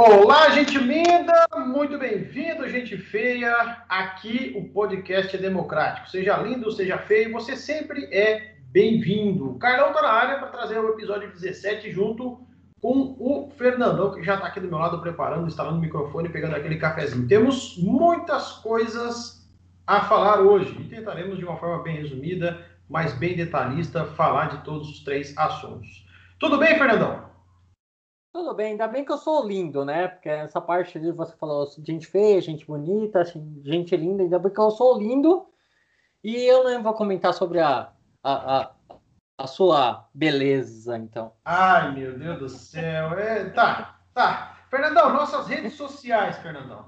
Olá, 0.00 0.50
gente 0.50 0.78
linda! 0.78 1.34
Muito 1.66 1.98
bem-vindo, 1.98 2.68
gente 2.68 2.96
feia! 2.96 3.82
Aqui 3.88 4.54
o 4.56 4.72
podcast 4.72 5.34
é 5.34 5.40
democrático. 5.40 6.08
Seja 6.08 6.36
lindo, 6.36 6.70
seja 6.70 6.96
feio, 6.98 7.32
você 7.32 7.56
sempre 7.56 8.04
é 8.14 8.54
bem-vindo. 8.70 9.59
Carlão 9.59 9.92
tá 9.92 10.00
na 10.00 10.12
área 10.12 10.38
para 10.38 10.50
trazer 10.50 10.78
o 10.78 10.90
episódio 10.90 11.32
17 11.32 11.90
junto 11.90 12.38
com 12.80 13.16
o 13.18 13.50
Fernandão, 13.59 14.14
que 14.14 14.23
já 14.23 14.37
está 14.37 14.46
aqui 14.46 14.60
do 14.60 14.68
meu 14.68 14.78
lado 14.78 15.00
preparando, 15.00 15.48
instalando 15.48 15.78
o 15.78 15.80
microfone, 15.80 16.28
pegando 16.28 16.54
aquele 16.54 16.76
cafezinho. 16.76 17.26
Temos 17.26 17.76
muitas 17.76 18.52
coisas 18.52 19.51
a 19.84 20.02
falar 20.02 20.38
hoje 20.42 20.80
e 20.80 20.84
tentaremos 20.84 21.38
de 21.38 21.45
uma 21.45 21.56
forma 21.56 21.82
bem 21.82 21.96
resumida, 21.96 22.65
mas 22.88 23.12
bem 23.15 23.34
detalhista, 23.34 24.04
falar 24.04 24.51
de 24.51 24.59
todos 24.59 24.88
os 24.90 25.01
três 25.02 25.37
assuntos. 25.37 26.06
Tudo 26.38 26.56
bem, 26.56 26.78
Fernandão? 26.78 27.27
Tudo 28.32 28.55
bem, 28.55 28.73
ainda 28.73 28.87
bem 28.87 29.05
que 29.05 29.12
eu 29.12 29.16
sou 29.16 29.46
lindo, 29.46 29.84
né? 29.84 30.09
Porque 30.09 30.28
essa 30.28 30.60
parte 30.60 31.00
de 31.00 31.10
você 31.10 31.34
falou 31.37 31.66
gente 31.84 32.06
feia, 32.06 32.41
gente 32.41 32.66
bonita, 32.66 33.24
gente 33.64 33.96
linda, 33.96 34.23
ainda 34.23 34.38
bem 34.38 34.52
que 34.52 34.60
eu 34.60 34.70
sou 34.70 34.98
lindo. 34.98 35.46
E 36.23 36.37
eu 36.45 36.64
não 36.64 36.82
vou 36.82 36.95
comentar 36.95 37.32
sobre 37.32 37.60
a, 37.60 37.91
a, 38.23 38.59
a, 38.59 38.74
a 39.38 39.46
sua 39.46 40.09
beleza, 40.12 40.99
então. 40.99 41.32
Ai, 41.45 41.95
meu 41.95 42.18
Deus 42.18 42.38
do 42.38 42.49
céu. 42.49 43.12
É, 43.18 43.49
tá, 43.51 43.99
tá. 44.12 44.59
Fernandão, 44.68 45.12
nossas 45.12 45.46
redes 45.46 45.74
sociais, 45.74 46.37
Fernandão. 46.38 46.84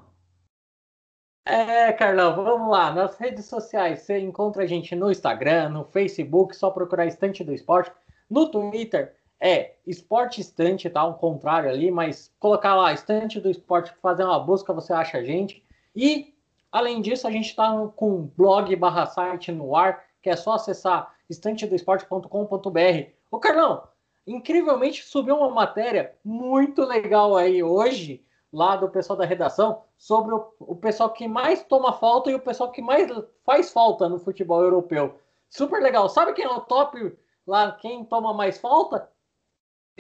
É, 1.46 1.92
Carlão, 1.92 2.36
vamos 2.36 2.70
lá. 2.70 2.92
Nas 2.92 3.16
redes 3.16 3.46
sociais, 3.46 4.00
você 4.00 4.18
encontra 4.18 4.64
a 4.64 4.66
gente 4.66 4.94
no 4.94 5.10
Instagram, 5.10 5.70
no 5.70 5.84
Facebook, 5.84 6.54
só 6.54 6.70
procurar 6.70 7.06
Estante 7.06 7.42
do 7.42 7.54
Esporte. 7.54 7.90
No 8.28 8.50
Twitter, 8.50 9.16
é 9.40 9.74
esporte 9.86 10.40
estante, 10.40 10.90
tá? 10.90 11.04
Um 11.04 11.14
contrário 11.14 11.70
ali, 11.70 11.90
mas 11.90 12.30
colocar 12.38 12.74
lá 12.74 12.92
estante 12.92 13.40
do 13.40 13.50
esporte, 13.50 13.92
fazer 14.02 14.24
uma 14.24 14.38
busca, 14.38 14.72
você 14.72 14.92
acha 14.92 15.18
a 15.18 15.24
gente. 15.24 15.64
E, 15.96 16.34
além 16.70 17.00
disso, 17.00 17.26
a 17.26 17.30
gente 17.30 17.46
está 17.46 17.72
com 17.96 18.30
blog 18.36 18.74
barra 18.76 19.06
site 19.06 19.50
no 19.50 19.74
ar, 19.74 20.04
que 20.22 20.28
é 20.28 20.36
só 20.36 20.52
acessar 20.52 21.14
estantedoesporte.com.br. 21.28 23.10
Ô, 23.30 23.38
Carlão, 23.38 23.84
incrivelmente 24.26 25.02
subiu 25.02 25.36
uma 25.36 25.48
matéria 25.50 26.14
muito 26.22 26.84
legal 26.84 27.36
aí 27.36 27.62
hoje, 27.62 28.22
lá 28.52 28.76
do 28.76 28.90
pessoal 28.90 29.16
da 29.16 29.24
redação, 29.24 29.82
sobre 29.96 30.34
o, 30.34 30.52
o 30.58 30.76
pessoal 30.76 31.10
que 31.10 31.26
mais 31.26 31.64
toma 31.64 31.94
falta 31.94 32.30
e 32.30 32.34
o 32.34 32.40
pessoal 32.40 32.70
que 32.70 32.82
mais 32.82 33.10
faz 33.44 33.72
falta 33.72 34.08
no 34.08 34.18
futebol 34.18 34.62
europeu. 34.62 35.18
Super 35.48 35.80
legal. 35.80 36.08
Sabe 36.08 36.34
quem 36.34 36.44
é 36.44 36.48
o 36.48 36.60
top 36.60 37.16
lá, 37.46 37.72
quem 37.72 38.04
toma 38.04 38.34
mais 38.34 38.58
falta? 38.58 39.08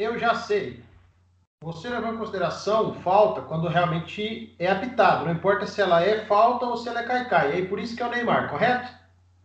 Eu 0.00 0.18
já 0.18 0.34
sei. 0.34 0.82
Você 1.62 1.90
levou 1.90 2.14
em 2.14 2.16
consideração 2.16 2.94
falta 2.94 3.42
quando 3.42 3.68
realmente 3.68 4.54
é 4.58 4.70
apitado. 4.70 5.26
Não 5.26 5.32
importa 5.32 5.66
se 5.66 5.80
ela 5.80 6.02
é 6.02 6.24
falta 6.24 6.64
ou 6.64 6.76
se 6.76 6.88
ela 6.88 7.00
é 7.00 7.06
caicai. 7.06 7.50
E 7.50 7.54
aí 7.56 7.68
por 7.68 7.78
isso 7.78 7.94
que 7.94 8.02
é 8.02 8.06
o 8.06 8.10
Neymar, 8.10 8.48
correto? 8.48 8.90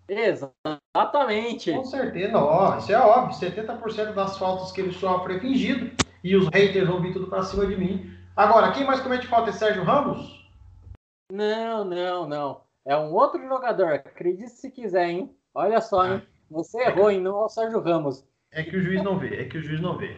Exatamente. 0.07 1.73
Com 1.73 1.83
certeza, 1.83 2.31
não. 2.31 2.77
Isso 2.77 2.93
é 2.93 2.97
óbvio. 2.97 3.37
70% 3.37 4.13
das 4.13 4.37
faltas 4.37 4.71
que 4.71 4.79
ele 4.79 4.93
sofre 4.93 5.35
é 5.35 5.39
fingido. 5.39 5.91
E 6.23 6.35
os 6.37 6.47
haters 6.47 6.87
vão 6.87 7.01
vir 7.01 7.11
tudo 7.11 7.27
pra 7.27 7.43
cima 7.43 7.65
de 7.65 7.75
mim. 7.75 8.09
Agora, 8.35 8.71
quem 8.71 8.85
mais 8.85 9.01
comete 9.01 9.27
falta 9.27 9.49
é 9.49 9.53
Sérgio 9.53 9.83
Ramos? 9.83 10.49
Não, 11.31 11.83
não, 11.83 12.27
não. 12.27 12.61
É 12.85 12.95
um 12.95 13.13
outro 13.13 13.45
jogador. 13.45 13.93
Acredite 13.93 14.51
se 14.51 14.71
quiser, 14.71 15.09
hein? 15.09 15.35
Olha 15.53 15.81
só, 15.81 16.07
hein? 16.07 16.21
Você 16.49 16.81
errou, 16.81 17.11
hein? 17.11 17.19
Não 17.19 17.41
é 17.41 17.45
o 17.45 17.49
Sérgio 17.49 17.81
Ramos. 17.81 18.23
É 18.51 18.63
que 18.63 18.77
o 18.77 18.81
juiz 18.81 19.03
não 19.03 19.19
vê. 19.19 19.41
É 19.41 19.45
que 19.45 19.57
o 19.57 19.61
juiz 19.61 19.81
não 19.81 19.97
vê. 19.97 20.15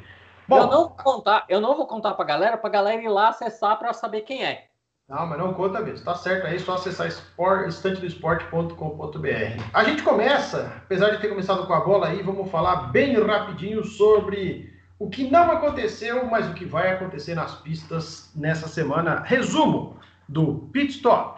Bom, 0.48 0.58
eu 0.58 0.68
não 0.68 0.70
vou 0.70 0.90
contar, 0.90 1.46
eu 1.50 1.60
não 1.60 1.76
vou 1.76 1.86
contar 1.86 2.14
pra 2.14 2.26
galera, 2.26 2.58
pra 2.58 2.70
galera 2.70 3.02
ir 3.02 3.10
lá 3.10 3.30
acessar 3.30 3.78
para 3.78 3.94
saber 3.94 4.22
quem 4.22 4.46
é. 4.46 4.68
Não, 5.08 5.26
mas 5.26 5.40
não 5.40 5.54
conta 5.54 5.80
mesmo. 5.80 6.04
Tá 6.04 6.16
certo 6.16 6.48
aí, 6.48 6.60
só 6.60 6.74
acessar 6.74 7.08
estantedoesporte.com.br. 7.08 9.64
A 9.74 9.84
gente 9.86 10.04
começa, 10.04 10.74
apesar 10.84 11.12
de 11.12 11.22
ter 11.22 11.30
começado 11.30 11.66
com 11.66 11.74
a 11.74 11.80
bola 11.80 12.08
aí, 12.08 12.22
vamos 12.22 12.52
falar 12.52 12.92
bem 12.92 13.18
rapidinho 13.22 13.86
sobre 13.86 14.70
o 15.00 15.10
que 15.10 15.30
não 15.30 15.50
aconteceu, 15.52 16.26
mas 16.26 16.50
o 16.50 16.54
que 16.54 16.66
vai 16.66 16.92
acontecer 16.92 17.36
nas 17.36 17.56
pistas 17.56 18.32
nessa 18.36 18.68
semana. 18.68 19.24
Resumo 19.26 19.96
do 20.28 20.68
Pit 20.74 20.98
Stop. 20.98 21.37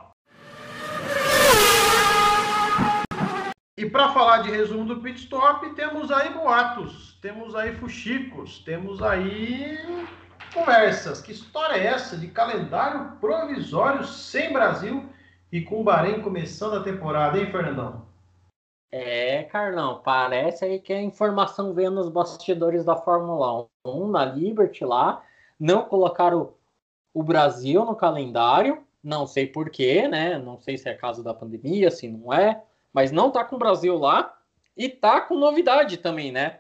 E 3.80 3.90
para 3.90 4.10
falar 4.10 4.40
de 4.40 4.52
resumo 4.52 4.84
do 4.84 5.02
pit 5.02 5.22
stop, 5.22 5.74
temos 5.74 6.12
aí 6.12 6.34
boatos, 6.34 7.18
temos 7.22 7.56
aí 7.56 7.74
fuxicos, 7.76 8.60
temos 8.60 9.02
aí 9.02 9.78
conversas. 10.54 11.22
Que 11.22 11.32
história 11.32 11.76
é 11.76 11.86
essa 11.86 12.18
de 12.18 12.28
calendário 12.28 13.14
provisório 13.22 14.04
sem 14.04 14.52
Brasil 14.52 15.08
e 15.50 15.62
com 15.62 15.80
o 15.80 15.84
Bahrein 15.86 16.22
começando 16.22 16.76
a 16.76 16.84
temporada, 16.84 17.40
hein, 17.40 17.50
Fernandão? 17.50 18.06
É, 18.92 19.44
Carlão, 19.44 20.02
parece 20.04 20.66
aí 20.66 20.80
que 20.82 20.92
a 20.92 21.02
informação 21.02 21.74
veio 21.74 21.90
nos 21.90 22.10
bastidores 22.10 22.84
da 22.84 22.98
Fórmula 22.98 23.66
1, 23.86 24.08
na 24.10 24.26
Liberty 24.26 24.84
lá, 24.84 25.24
não 25.58 25.86
colocaram 25.86 26.52
o 27.14 27.24
Brasil 27.24 27.86
no 27.86 27.96
calendário, 27.96 28.84
não 29.02 29.26
sei 29.26 29.48
porquê, 29.48 30.06
né? 30.06 30.38
Não 30.38 30.60
sei 30.60 30.78
se 30.78 30.90
é 30.90 30.94
caso 30.94 31.24
da 31.24 31.34
pandemia, 31.34 31.90
se 31.90 32.10
não 32.10 32.34
é 32.34 32.62
mas 32.94 33.12
não 33.12 33.32
tá 33.32 33.44
com 33.44 33.56
o 33.56 33.60
Brasil 33.60 33.98
lá 33.98 34.38
e 34.76 34.90
tá 34.90 35.22
com 35.22 35.36
novidade 35.36 35.98
também, 35.98 36.32
né? 36.32 36.60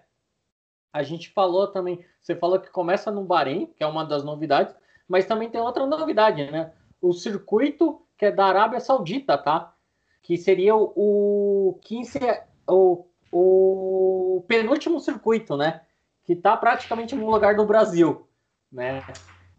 A 0.91 1.03
gente 1.03 1.29
falou 1.29 1.67
também, 1.67 2.03
você 2.19 2.35
falou 2.35 2.59
que 2.59 2.69
começa 2.69 3.11
no 3.11 3.23
Bahrein, 3.23 3.67
que 3.67 3.83
é 3.83 3.87
uma 3.87 4.03
das 4.03 4.23
novidades, 4.23 4.75
mas 5.07 5.25
também 5.25 5.49
tem 5.49 5.61
outra 5.61 5.85
novidade, 5.85 6.49
né? 6.51 6.73
O 7.01 7.13
circuito 7.13 8.01
que 8.17 8.25
é 8.25 8.31
da 8.31 8.45
Arábia 8.45 8.79
Saudita, 8.79 9.37
tá? 9.37 9.73
Que 10.21 10.37
seria 10.37 10.75
o, 10.75 10.91
o 10.95 11.79
15, 11.81 12.19
o, 12.67 13.05
o 13.31 14.43
penúltimo 14.47 14.99
circuito, 14.99 15.55
né? 15.55 15.81
Que 16.25 16.35
tá 16.35 16.57
praticamente 16.57 17.15
no 17.15 17.29
lugar 17.29 17.55
do 17.55 17.65
Brasil, 17.65 18.27
né? 18.71 19.01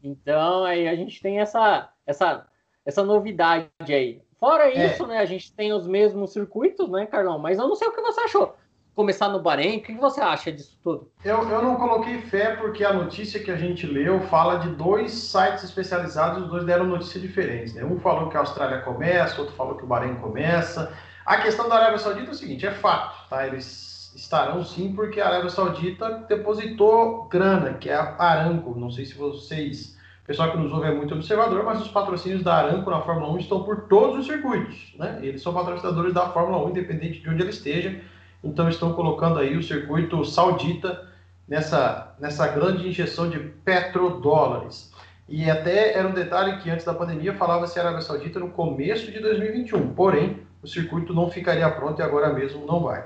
Então 0.03 0.65
aí 0.65 0.87
a 0.87 0.95
gente 0.95 1.21
tem 1.23 1.41
essa 1.41 1.93
essa 2.07 2.47
essa 2.85 3.03
novidade 3.03 3.71
aí. 3.89 4.23
Fora 4.41 4.71
é. 4.71 4.87
isso, 4.87 5.07
né, 5.07 5.19
a 5.19 5.27
gente 5.27 5.53
tem 5.53 5.71
os 5.71 5.87
mesmos 5.87 6.33
circuitos, 6.33 6.89
né, 6.89 7.05
Carlão? 7.05 7.39
Mas 7.39 7.59
eu 7.59 7.69
não 7.69 7.77
sei 7.77 7.87
o 7.89 7.93
que 7.93 8.01
você 8.01 8.23
achou. 8.23 8.57
Começar 8.97 9.29
no 9.29 9.41
Bahrein, 9.41 9.79
o 9.79 9.83
que 9.83 9.93
você 9.93 10.21
acha 10.21 10.51
disso 10.51 10.77
tudo? 10.83 11.11
Eu, 11.25 11.49
eu 11.49 11.63
não 11.63 11.77
coloquei 11.77 12.23
fé 12.23 12.57
porque 12.57 12.85
a 12.85 12.93
notícia 12.93 13.41
que 13.41 13.51
a 13.51 13.57
gente 13.57 13.87
leu 13.87 14.21
fala 14.23 14.59
de 14.59 14.71
dois 14.71 15.13
sites 15.13 15.63
especializados, 15.63 16.43
os 16.43 16.51
dois 16.51 16.65
deram 16.65 16.87
notícias 16.87 17.23
diferentes. 17.23 17.75
Né? 17.75 17.85
Um 17.85 18.01
falou 18.01 18.29
que 18.31 18.37
a 18.37 18.41
Austrália 18.41 18.81
começa, 18.81 19.41
outro 19.41 19.55
falou 19.55 19.77
que 19.77 19.85
o 19.85 19.87
Bahrein 19.87 20.17
começa. 20.17 20.93
A 21.25 21.37
questão 21.37 21.69
da 21.69 21.77
Arábia 21.77 21.99
Saudita 21.99 22.31
é 22.31 22.33
o 22.33 22.35
seguinte, 22.35 22.67
é 22.67 22.73
fato, 22.73 23.29
tá? 23.29 23.47
Eles 23.47 24.13
estarão 24.17 24.65
sim 24.65 24.93
porque 24.93 25.21
a 25.21 25.29
Arábia 25.29 25.51
Saudita 25.51 26.25
depositou 26.29 27.25
grana, 27.25 27.75
que 27.75 27.89
é 27.89 27.95
a 27.95 28.17
Aramco. 28.19 28.79
Não 28.79 28.91
sei 28.91 29.05
se 29.05 29.15
vocês 29.15 29.97
pessoal 30.31 30.53
que 30.53 30.59
nos 30.59 30.73
ouve 30.73 30.87
é 30.87 30.95
muito 30.95 31.13
observador, 31.13 31.65
mas 31.65 31.81
os 31.81 31.89
patrocínios 31.89 32.45
da 32.45 32.55
Aramco 32.55 32.89
na 32.89 33.01
Fórmula 33.01 33.33
1 33.33 33.39
estão 33.39 33.65
por 33.65 33.89
todos 33.89 34.21
os 34.21 34.27
circuitos. 34.27 34.95
Né? 34.97 35.19
Eles 35.23 35.43
são 35.43 35.53
patrocinadores 35.53 36.15
da 36.15 36.29
Fórmula 36.29 36.65
1, 36.67 36.71
independente 36.71 37.19
de 37.19 37.29
onde 37.29 37.43
ele 37.43 37.51
esteja. 37.51 38.01
Então 38.45 38.69
estão 38.69 38.93
colocando 38.93 39.41
aí 39.41 39.57
o 39.57 39.63
circuito 39.63 40.25
saudita 40.25 41.05
nessa, 41.49 42.15
nessa 42.21 42.47
grande 42.47 42.87
injeção 42.87 43.29
de 43.29 43.41
petrodólares. 43.41 44.93
E 45.29 45.51
até 45.51 45.99
era 45.99 46.07
um 46.07 46.15
detalhe 46.15 46.59
que 46.59 46.71
antes 46.71 46.85
da 46.85 46.95
pandemia 46.95 47.35
falava-se 47.35 47.81
Arábia 47.81 48.01
Saudita 48.01 48.39
no 48.39 48.51
começo 48.51 49.11
de 49.11 49.19
2021. 49.19 49.95
Porém, 49.95 50.39
o 50.63 50.69
circuito 50.69 51.13
não 51.13 51.29
ficaria 51.29 51.69
pronto 51.71 51.99
e 51.99 52.05
agora 52.05 52.33
mesmo 52.33 52.65
não 52.65 52.85
vai. 52.85 53.05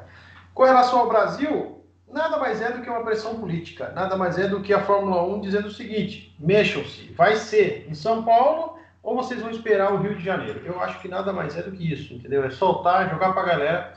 Com 0.53 0.65
relação 0.65 0.99
ao 0.99 1.09
Brasil, 1.09 1.83
nada 2.15 2.39
mais 2.39 2.63
é 2.63 2.71
do 2.71 2.81
que 2.81 2.89
uma 2.89 3.03
pressão 3.03 3.35
política, 3.35 3.93
nada 3.95 4.17
mais 4.17 4.39
é 4.39 4.47
do 4.47 4.61
que 4.61 4.73
a 4.73 4.85
Fórmula 4.85 5.23
1 5.23 5.41
dizendo 5.41 5.67
o 5.67 5.73
seguinte: 5.73 6.35
mexam-se, 6.39 7.13
vai 7.13 7.37
ser 7.37 7.87
em 7.91 7.95
São 7.95 8.23
Paulo 8.23 8.79
ou 9.03 9.17
vocês 9.17 9.43
vão 9.43 9.51
esperar 9.51 9.93
o 9.93 9.99
Rio 9.99 10.15
de 10.15 10.25
Janeiro? 10.25 10.63
Eu 10.65 10.81
acho 10.81 11.01
que 11.01 11.09
nada 11.09 11.33
mais 11.33 11.59
é 11.59 11.63
do 11.63 11.73
que 11.73 11.93
isso, 11.93 12.15
entendeu? 12.15 12.43
É 12.45 12.51
soltar, 12.51 13.11
jogar 13.11 13.33
para 13.33 13.43
a 13.43 13.47
galera 13.47 13.95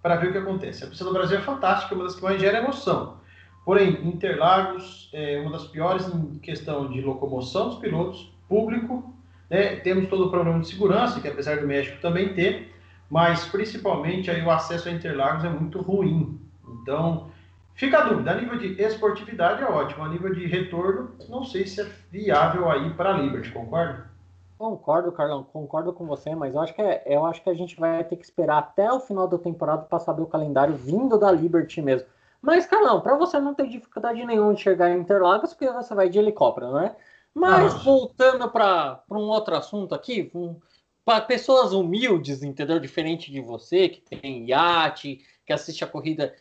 para 0.00 0.16
ver 0.16 0.28
o 0.28 0.32
que 0.32 0.38
acontece. 0.38 0.84
A 0.84 0.86
pista 0.86 1.04
do 1.04 1.12
Brasil 1.12 1.38
é 1.38 1.40
fantástica, 1.40 1.94
uma 1.94 2.04
das 2.04 2.14
que 2.14 2.22
mais 2.22 2.40
gera 2.40 2.58
emoção. 2.58 3.16
Porém, 3.64 4.06
Interlagos 4.06 5.08
é 5.14 5.40
uma 5.40 5.50
das 5.50 5.64
piores 5.64 6.06
em 6.06 6.38
questão 6.38 6.90
de 6.90 7.00
locomoção 7.00 7.70
dos 7.70 7.78
pilotos, 7.78 8.30
público, 8.46 9.14
né? 9.48 9.76
temos 9.76 10.08
todo 10.10 10.26
o 10.26 10.30
problema 10.30 10.60
de 10.60 10.68
segurança, 10.68 11.18
que 11.20 11.26
apesar 11.26 11.56
do 11.56 11.66
México 11.66 11.98
também 12.02 12.34
ter, 12.34 12.74
mas 13.10 13.46
principalmente 13.46 14.30
aí 14.30 14.42
o 14.42 14.50
acesso 14.50 14.88
a 14.88 14.92
Interlagos 14.92 15.44
é 15.44 15.48
muito 15.48 15.80
ruim. 15.80 16.38
Então, 16.68 17.30
fica 17.74 17.98
a 17.98 18.08
dúvida, 18.08 18.30
a 18.30 18.34
nível 18.34 18.58
de 18.58 18.80
esportividade 18.82 19.62
é 19.62 19.66
ótimo, 19.66 20.04
a 20.04 20.08
nível 20.08 20.34
de 20.34 20.46
retorno, 20.46 21.12
não 21.28 21.44
sei 21.44 21.66
se 21.66 21.80
é 21.80 21.86
viável 22.10 22.70
aí 22.70 22.90
para 22.94 23.14
a 23.14 23.18
Liberty, 23.18 23.50
concorda? 23.52 24.12
Concordo, 24.56 25.12
Carlão, 25.12 25.42
concordo 25.42 25.92
com 25.92 26.06
você, 26.06 26.34
mas 26.34 26.54
eu 26.54 26.60
acho 26.60 26.74
que 26.74 26.80
é, 26.80 27.02
eu 27.06 27.26
acho 27.26 27.42
que 27.42 27.50
a 27.50 27.54
gente 27.54 27.78
vai 27.78 28.02
ter 28.04 28.16
que 28.16 28.24
esperar 28.24 28.58
até 28.58 28.90
o 28.90 29.00
final 29.00 29.26
da 29.26 29.36
temporada 29.36 29.82
para 29.82 29.98
saber 29.98 30.22
o 30.22 30.26
calendário 30.26 30.74
vindo 30.74 31.18
da 31.18 31.30
Liberty 31.30 31.82
mesmo. 31.82 32.06
Mas, 32.40 32.66
Carlão, 32.66 33.00
para 33.00 33.16
você 33.16 33.40
não 33.40 33.54
ter 33.54 33.66
dificuldade 33.66 34.24
nenhuma 34.24 34.54
de 34.54 34.60
chegar 34.60 34.90
em 34.90 35.00
Interlagos, 35.00 35.52
porque 35.54 35.72
você 35.72 35.94
vai 35.94 36.08
de 36.08 36.18
helicóptero, 36.18 36.72
né? 36.72 36.94
Mas 37.34 37.82
voltando 37.82 38.48
para 38.48 39.02
um 39.10 39.28
outro 39.28 39.56
assunto 39.56 39.94
aqui, 39.94 40.30
um, 40.34 40.56
para 41.04 41.20
pessoas 41.22 41.72
humildes, 41.72 42.42
entendeu? 42.42 42.78
Diferente 42.78 43.32
de 43.32 43.40
você, 43.40 43.88
que 43.88 44.00
tem 44.00 44.46
iate, 44.48 45.20
que 45.44 45.52
assiste 45.52 45.82
a 45.82 45.88
corrida 45.88 46.32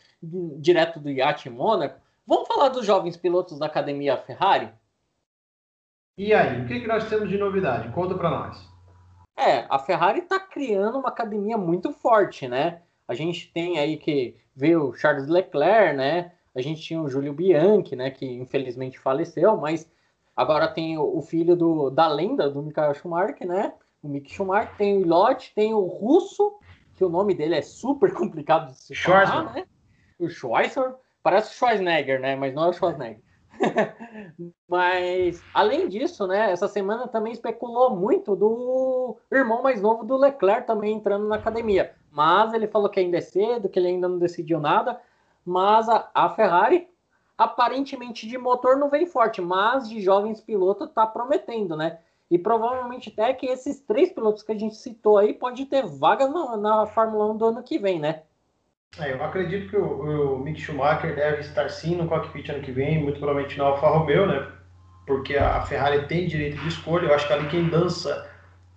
direto 0.60 1.00
do 1.00 1.10
iate 1.10 1.50
em 1.50 1.52
Mônaco, 1.52 2.00
vamos 2.26 2.48
falar 2.48 2.70
dos 2.70 2.86
jovens 2.86 3.18
pilotos 3.18 3.60
da 3.60 3.66
academia 3.66 4.18
Ferrari? 4.18 4.70
E 6.18 6.34
aí, 6.34 6.62
o 6.62 6.68
que, 6.68 6.80
que 6.80 6.88
nós 6.88 7.10
temos 7.10 7.30
de 7.30 7.38
novidade? 7.38 7.92
Conta 7.92 8.16
para 8.16 8.30
nós. 8.30 8.72
É, 9.36 9.66
a 9.70 9.80
Ferrari 9.80 10.20
está 10.20 10.40
criando 10.40 11.00
uma 11.00 11.10
academia 11.10 11.58
muito 11.58 11.92
forte, 11.92 12.48
né? 12.48 12.82
A 13.08 13.14
gente 13.14 13.52
tem 13.52 13.80
aí 13.80 13.98
que 13.98 14.38
veio 14.56 14.90
o 14.90 14.96
Charles 14.96 15.28
Leclerc, 15.28 15.98
né? 15.98 16.32
A 16.56 16.62
gente 16.62 16.82
tinha 16.82 17.02
o 17.02 17.10
Júlio 17.10 17.34
Bianchi, 17.34 17.96
né? 17.96 18.12
Que 18.12 18.26
infelizmente 18.26 19.00
faleceu, 19.00 19.58
mas 19.58 19.92
agora 20.36 20.68
tem 20.68 20.98
o 20.98 21.20
filho 21.22 21.56
do, 21.56 21.90
da 21.90 22.08
lenda 22.08 22.50
do 22.50 22.62
Michael 22.62 22.94
Schumacher, 22.94 23.48
né? 23.48 23.74
o 24.04 24.10
Mick 24.10 24.32
Schumacher, 24.32 24.76
tem 24.76 24.98
o 24.98 25.02
Ilott, 25.02 25.54
tem 25.56 25.74
o 25.74 25.86
Russo, 25.86 26.60
que 26.96 27.04
o 27.04 27.10
nome 27.10 27.34
dele 27.34 27.56
é 27.56 27.62
super 27.62 28.12
complicado 28.14 28.72
de 28.72 28.78
se 28.78 28.94
falar, 28.94 29.54
né? 29.54 29.66
O 30.24 30.30
Schweitzer, 30.30 30.96
parece 31.22 31.52
o 31.52 31.54
Schwarzenegger, 31.54 32.20
né? 32.20 32.36
Mas 32.36 32.54
não 32.54 32.66
é 32.66 32.70
o 32.70 32.74
Schwarzenegger. 32.74 33.22
Mas, 34.68 35.44
além 35.54 35.88
disso, 35.88 36.26
né, 36.26 36.52
essa 36.52 36.68
semana 36.68 37.08
também 37.08 37.34
especulou 37.34 37.96
muito 37.96 38.36
do 38.36 39.18
irmão 39.32 39.62
mais 39.62 39.82
novo 39.82 40.04
do 40.04 40.18
Leclerc 40.18 40.66
também 40.66 40.96
entrando 40.96 41.28
na 41.28 41.36
academia. 41.36 41.94
Mas 42.12 42.54
ele 42.54 42.68
falou 42.68 42.90
que 42.90 43.00
ainda 43.00 43.18
é 43.18 43.22
cedo, 43.22 43.70
que 43.70 43.78
ele 43.78 43.90
ainda 43.90 44.08
não 44.08 44.18
decidiu 44.18 44.60
nada. 44.60 45.00
Mas 45.46 45.90
a, 45.90 46.10
a 46.14 46.30
Ferrari, 46.30 46.88
aparentemente 47.38 48.28
de 48.28 48.38
motor 48.38 48.78
não 48.78 48.90
vem 48.90 49.06
forte, 49.06 49.42
mas 49.42 49.90
de 49.90 50.02
jovens 50.02 50.40
pilotos 50.40 50.90
tá 50.94 51.06
prometendo, 51.06 51.76
né? 51.76 52.00
E 52.32 52.38
provavelmente 52.38 53.10
até 53.10 53.34
que 53.34 53.46
esses 53.46 53.82
três 53.82 54.12
pilotos 54.12 54.42
que 54.42 54.52
a 54.52 54.58
gente 54.58 54.76
citou 54.76 55.18
aí 55.18 55.34
pode 55.34 55.66
ter 55.66 55.86
vaga 55.86 56.28
na, 56.28 56.58
na 56.58 56.86
Fórmula 56.88 57.32
1 57.32 57.38
do 57.38 57.46
ano 57.46 57.64
que 57.64 57.78
vem, 57.78 58.00
né? 58.00 58.24
É, 59.00 59.12
eu 59.12 59.24
acredito 59.24 59.70
que 59.70 59.76
o, 59.76 60.36
o 60.36 60.40
Mick 60.40 60.62
Schumacher 60.62 61.16
deve 61.16 61.42
estar 61.42 61.70
sim 61.70 61.96
no 61.96 62.08
cockpit 62.08 62.50
ano 62.50 62.62
que 62.62 62.72
vem, 62.72 63.02
muito 63.02 63.18
provavelmente 63.18 63.58
na 63.58 63.66
Alfa 63.66 63.88
Romeo, 63.88 64.28
né? 64.28 64.48
Porque 65.08 65.36
a 65.36 65.62
Ferrari 65.62 66.06
tem 66.08 66.28
direito 66.28 66.58
de 66.58 66.68
escolha. 66.68 67.08
Eu 67.08 67.16
acho 67.16 67.28
que 67.28 67.34
ali 67.34 67.48
quem 67.48 67.70
dança 67.70 68.30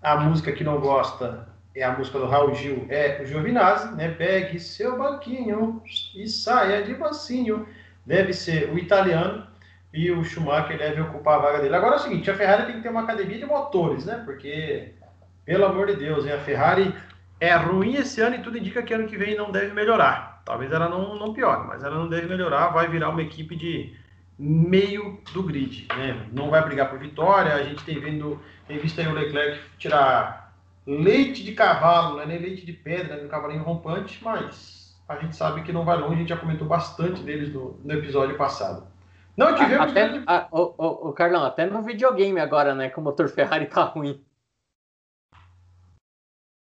a 0.02 0.16
música 0.16 0.52
que 0.52 0.64
não 0.64 0.80
gosta 0.80 1.48
é 1.74 1.82
a 1.82 1.92
música 1.92 2.18
do 2.18 2.26
Raul 2.26 2.54
Gil, 2.54 2.86
é 2.88 3.20
o 3.20 3.26
Giovinazzi, 3.26 3.94
né? 3.94 4.08
Pegue 4.10 4.58
seu 4.58 4.96
banquinho 4.96 5.82
e 6.14 6.26
saia 6.26 6.82
de 6.82 6.94
bacinho. 6.94 7.68
Deve 8.04 8.32
ser 8.32 8.70
o 8.70 8.78
italiano 8.78 9.46
e 9.92 10.10
o 10.10 10.24
Schumacher 10.24 10.78
deve 10.78 11.02
ocupar 11.02 11.34
a 11.34 11.42
vaga 11.42 11.60
dele. 11.60 11.76
Agora 11.76 11.96
é 11.96 11.98
o 11.98 12.02
seguinte, 12.02 12.30
a 12.30 12.34
Ferrari 12.34 12.66
tem 12.66 12.76
que 12.76 12.82
ter 12.82 12.88
uma 12.88 13.02
academia 13.02 13.38
de 13.38 13.44
motores, 13.44 14.06
né? 14.06 14.22
Porque, 14.24 14.94
pelo 15.44 15.66
amor 15.66 15.88
de 15.88 15.96
Deus, 15.96 16.24
hein? 16.24 16.32
a 16.32 16.38
Ferrari 16.38 16.94
é 17.40 17.54
ruim 17.54 17.94
esse 17.94 18.20
ano 18.20 18.36
e 18.36 18.42
tudo 18.42 18.58
indica 18.58 18.82
que 18.82 18.94
ano 18.94 19.08
que 19.08 19.16
vem 19.16 19.36
não 19.36 19.50
deve 19.50 19.72
melhorar. 19.72 20.42
Talvez 20.44 20.70
ela 20.72 20.88
não, 20.88 21.16
não 21.16 21.32
piore, 21.32 21.66
mas 21.66 21.82
ela 21.82 21.96
não 21.96 22.08
deve 22.08 22.26
melhorar, 22.26 22.68
vai 22.68 22.88
virar 22.88 23.10
uma 23.10 23.22
equipe 23.22 23.56
de 23.56 23.94
meio 24.38 25.20
do 25.32 25.42
grid, 25.42 25.88
né? 25.96 26.26
Não 26.32 26.50
vai 26.50 26.62
brigar 26.64 26.90
por 26.90 26.98
vitória, 26.98 27.54
a 27.54 27.62
gente 27.62 27.84
tem, 27.84 27.98
vendo, 27.98 28.40
tem 28.68 28.78
visto 28.78 29.00
aí 29.00 29.08
o 29.08 29.12
Leclerc 29.12 29.60
tirar 29.78 30.54
leite 30.86 31.42
de 31.42 31.52
cavalo, 31.52 32.16
não 32.16 32.22
é 32.22 32.26
nem 32.26 32.38
leite 32.38 32.64
de 32.64 32.72
pedra, 32.72 33.22
no 33.22 33.28
cavalinho 33.28 33.62
rompante, 33.62 34.22
mas 34.22 34.96
a 35.08 35.16
gente 35.16 35.34
sabe 35.34 35.62
que 35.62 35.72
não 35.72 35.84
vai 35.84 35.96
longe, 35.98 36.14
a 36.14 36.18
gente 36.18 36.28
já 36.28 36.36
comentou 36.36 36.66
bastante 36.66 37.22
deles 37.22 37.52
no, 37.52 37.78
no 37.82 37.92
episódio 37.92 38.36
passado. 38.36 38.86
Não 39.36 39.54
tivemos. 39.54 39.90
Até, 39.90 40.08
grande... 40.08 40.24
a, 40.26 40.48
o, 40.50 40.74
o, 40.78 41.08
o, 41.08 41.12
Carlão, 41.12 41.44
até 41.44 41.66
no 41.66 41.82
videogame 41.82 42.40
agora, 42.40 42.74
né? 42.74 42.88
Que 42.88 42.98
o 42.98 43.02
motor 43.02 43.28
Ferrari 43.28 43.66
tá 43.66 43.82
ruim. 43.82 44.24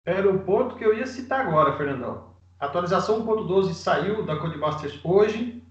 Era 0.05 0.27
o 0.27 0.39
ponto 0.39 0.75
que 0.75 0.83
eu 0.83 0.97
ia 0.97 1.05
citar 1.05 1.41
agora, 1.41 1.77
Fernandão. 1.77 2.31
A 2.59 2.65
atualização 2.65 3.23
1.12 3.23 3.73
saiu 3.73 4.25
da 4.25 4.35
Codemasters 4.35 4.99
hoje 5.03 5.61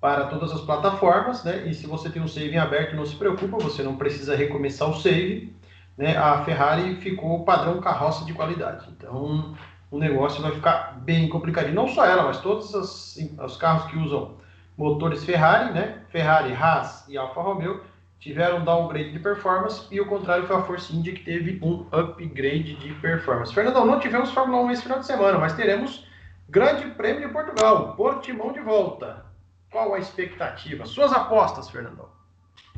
para 0.00 0.26
todas 0.28 0.50
as 0.50 0.62
plataformas, 0.62 1.44
né? 1.44 1.66
E 1.66 1.74
se 1.74 1.86
você 1.86 2.08
tem 2.08 2.22
um 2.22 2.28
save 2.28 2.54
em 2.54 2.58
aberto, 2.58 2.96
não 2.96 3.04
se 3.04 3.16
preocupa, 3.16 3.58
você 3.58 3.82
não 3.82 3.96
precisa 3.96 4.34
recomeçar 4.34 4.88
o 4.88 4.94
save. 4.94 5.54
Né? 5.96 6.16
A 6.16 6.42
Ferrari 6.44 6.96
ficou 6.96 7.44
padrão 7.44 7.80
carroça 7.82 8.24
de 8.24 8.32
qualidade. 8.32 8.88
Então, 8.96 9.54
o 9.90 9.98
negócio 9.98 10.40
vai 10.40 10.52
ficar 10.52 10.98
bem 11.00 11.28
complicadinho. 11.28 11.74
Não 11.74 11.88
só 11.88 12.06
ela, 12.06 12.22
mas 12.22 12.40
todos 12.40 12.72
os, 12.72 13.18
os 13.44 13.56
carros 13.58 13.90
que 13.90 13.98
usam 13.98 14.36
motores 14.74 15.24
Ferrari, 15.24 15.74
né? 15.74 16.02
Ferrari, 16.08 16.54
Haas 16.54 17.06
e 17.08 17.18
Alfa 17.18 17.42
Romeo 17.42 17.82
tiveram 18.18 18.58
um 18.58 18.64
downgrade 18.64 19.12
de 19.12 19.18
performance 19.18 19.86
e 19.90 20.00
o 20.00 20.06
contrário 20.06 20.46
foi 20.46 20.56
a 20.56 20.62
Force 20.62 20.94
India 20.94 21.14
que 21.14 21.24
teve 21.24 21.58
um 21.62 21.86
upgrade 21.92 22.74
de 22.74 22.94
performance. 22.94 23.54
Fernandão, 23.54 23.84
não 23.84 24.00
tivemos 24.00 24.30
Fórmula 24.32 24.62
1 24.64 24.70
esse 24.72 24.82
final 24.82 24.98
de 24.98 25.06
semana, 25.06 25.38
mas 25.38 25.54
teremos 25.54 26.06
Grande 26.48 26.90
Prêmio 26.90 27.26
de 27.26 27.32
Portugal, 27.32 27.94
Portimão 27.94 28.52
de 28.52 28.60
volta. 28.60 29.24
Qual 29.70 29.94
a 29.94 29.98
expectativa? 29.98 30.86
Suas 30.86 31.12
apostas, 31.12 31.68
Fernandão? 31.68 32.08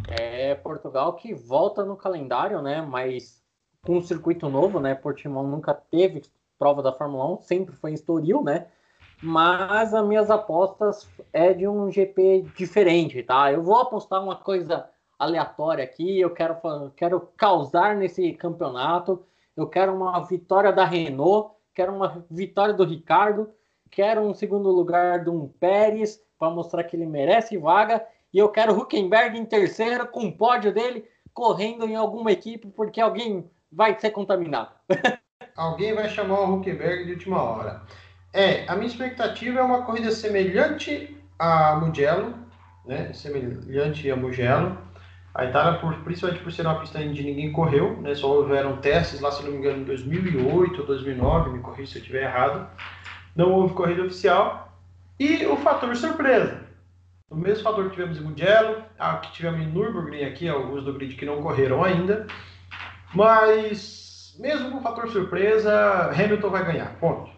É 0.09 0.55
Portugal 0.57 1.15
que 1.15 1.33
volta 1.33 1.85
no 1.85 1.97
calendário, 1.97 2.61
né? 2.61 2.83
Mas 2.83 3.41
com 3.83 3.99
um 3.99 4.03
circuito 4.03 4.49
novo, 4.49 4.81
né? 4.81 4.95
Portimão 4.95 5.47
nunca 5.47 5.73
teve 5.73 6.23
prova 6.59 6.83
da 6.83 6.93
Fórmula 6.93 7.39
1, 7.39 7.43
sempre 7.43 7.75
foi 7.75 7.93
em 7.93 7.95
Estoril, 7.95 8.43
né? 8.43 8.67
mas 9.23 9.93
as 9.93 10.07
minhas 10.07 10.31
apostas 10.31 11.09
é 11.33 11.53
de 11.53 11.69
um 11.69 11.91
GP 11.91 12.47
diferente, 12.57 13.23
tá? 13.23 13.53
Eu 13.53 13.63
vou 13.63 13.79
apostar 13.79 14.23
uma 14.23 14.37
coisa 14.37 14.89
aleatória 15.21 15.85
aqui, 15.85 16.19
eu 16.19 16.31
quero, 16.31 16.57
quero 16.97 17.21
causar 17.37 17.95
nesse 17.95 18.33
campeonato, 18.33 19.23
eu 19.55 19.67
quero 19.67 19.95
uma 19.95 20.19
vitória 20.25 20.73
da 20.73 20.85
Renault, 20.85 21.55
quero 21.75 21.95
uma 21.95 22.25
vitória 22.31 22.73
do 22.73 22.85
Ricardo, 22.85 23.51
quero 23.91 24.23
um 24.23 24.33
segundo 24.33 24.71
lugar 24.71 25.23
de 25.23 25.29
um 25.29 25.47
Pérez 25.47 26.21
para 26.39 26.51
mostrar 26.51 26.85
que 26.85 26.97
ele 26.97 27.05
merece 27.05 27.59
vaga, 27.59 28.05
e 28.33 28.39
eu 28.39 28.49
quero 28.49 28.73
Huckenberg 28.73 29.37
em 29.37 29.45
terceiro 29.45 30.07
com 30.07 30.27
o 30.27 30.33
pódio 30.33 30.73
dele 30.73 31.07
correndo 31.35 31.85
em 31.85 31.97
alguma 31.97 32.33
equipe 32.33 32.69
porque 32.69 33.01
alguém 33.01 33.51
vai 33.71 33.99
ser 33.99 34.11
contaminado. 34.11 34.71
alguém 35.55 35.95
vai 35.95 36.09
chamar 36.09 36.41
o 36.41 36.55
Huckenberg 36.55 37.05
de 37.05 37.13
última 37.13 37.43
hora. 37.43 37.83
É, 38.33 38.67
a 38.69 38.75
minha 38.75 38.87
expectativa 38.87 39.59
é 39.59 39.63
uma 39.63 39.83
corrida 39.83 40.11
semelhante 40.13 41.17
a 41.39 41.77
Mugello, 41.77 42.35
né? 42.87 43.13
Semelhante 43.13 44.11
a 44.11 44.17
Mugello. 44.17 44.90
A 45.35 45.45
Itália, 45.45 45.79
por, 45.79 45.95
principalmente 45.99 46.43
por 46.43 46.53
ser 46.53 46.67
uma 46.67 46.81
pista 46.81 46.99
onde 46.99 47.23
ninguém 47.23 47.53
correu, 47.53 48.01
né? 48.01 48.15
Só 48.15 48.29
houveram 48.33 48.79
testes 48.79 49.21
lá, 49.21 49.31
se 49.31 49.45
não 49.45 49.53
me 49.53 49.59
engano, 49.59 49.83
em 49.83 49.85
2008 49.85 50.81
ou 50.81 50.87
2009, 50.87 51.51
me 51.51 51.61
corrija 51.61 51.93
se 51.93 51.99
eu 51.99 52.03
estiver 52.03 52.25
errado. 52.25 52.69
Não 53.37 53.53
houve 53.53 53.75
corrida 53.75 54.03
oficial. 54.03 54.77
E 55.19 55.47
o 55.47 55.57
fator 55.57 55.95
surpresa. 55.95 56.63
O 57.31 57.37
mesmo 57.37 57.63
fator 57.63 57.85
que 57.85 57.91
tivemos 57.91 58.19
em 58.19 58.23
Mugello, 58.23 58.83
que 59.23 59.33
tivemos 59.33 59.61
em 59.61 59.67
Nürburgring 59.67 60.25
aqui, 60.25 60.49
alguns 60.49 60.83
do 60.83 60.93
grid 60.93 61.15
que 61.15 61.25
não 61.25 61.41
correram 61.41 61.85
ainda. 61.85 62.27
Mas, 63.15 64.35
mesmo 64.41 64.73
com 64.73 64.79
o 64.79 64.83
fator 64.83 65.09
surpresa, 65.11 66.11
Hamilton 66.11 66.51
vai 66.51 66.65
ganhar, 66.65 66.97
ponto. 66.99 67.31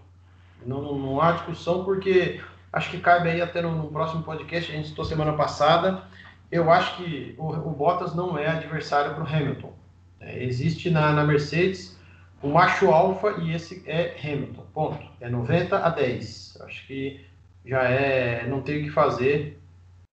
Não, 0.65 0.81
não 0.81 1.21
há 1.21 1.33
discussão, 1.33 1.85
porque 1.85 2.41
acho 2.73 2.91
que 2.91 3.01
cabe 3.01 3.29
aí 3.29 3.43
até 3.43 3.61
no, 3.61 3.75
no 3.75 3.91
próximo 3.91 4.23
podcast, 4.23 4.73
a 4.73 4.77
gente 4.77 4.89
citou 4.89 5.05
semana 5.05 5.35
passada. 5.35 6.05
Eu 6.53 6.71
acho 6.71 6.99
que 6.99 7.35
o, 7.39 7.49
o 7.49 7.71
Bottas 7.71 8.15
não 8.15 8.37
é 8.37 8.47
adversário 8.47 9.15
para 9.15 9.25
o 9.25 9.27
Hamilton. 9.27 9.73
É, 10.21 10.45
existe 10.45 10.91
na, 10.91 11.11
na 11.11 11.25
Mercedes 11.25 11.99
o 12.43 12.49
macho 12.49 12.91
alfa 12.91 13.37
e 13.41 13.55
esse 13.55 13.83
é 13.87 14.15
Hamilton. 14.23 14.67
Ponto. 14.75 15.07
É 15.19 15.31
90 15.31 15.79
a 15.79 15.89
10. 15.89 16.59
Acho 16.61 16.87
que 16.87 17.25
já 17.65 17.85
é. 17.85 18.47
Não 18.47 18.61
tem 18.61 18.81
o 18.81 18.85
que 18.85 18.91
fazer. 18.91 19.59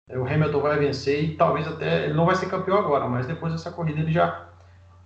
O 0.09 0.25
Hamilton 0.25 0.61
vai 0.61 0.79
vencer 0.79 1.23
e 1.25 1.35
talvez 1.35 1.67
até. 1.67 2.05
Ele 2.05 2.13
não 2.13 2.25
vai 2.25 2.35
ser 2.35 2.49
campeão 2.49 2.77
agora, 2.77 3.05
mas 3.09 3.27
depois 3.27 3.51
dessa 3.51 3.69
corrida 3.69 3.99
ele 3.99 4.13
já, 4.13 4.47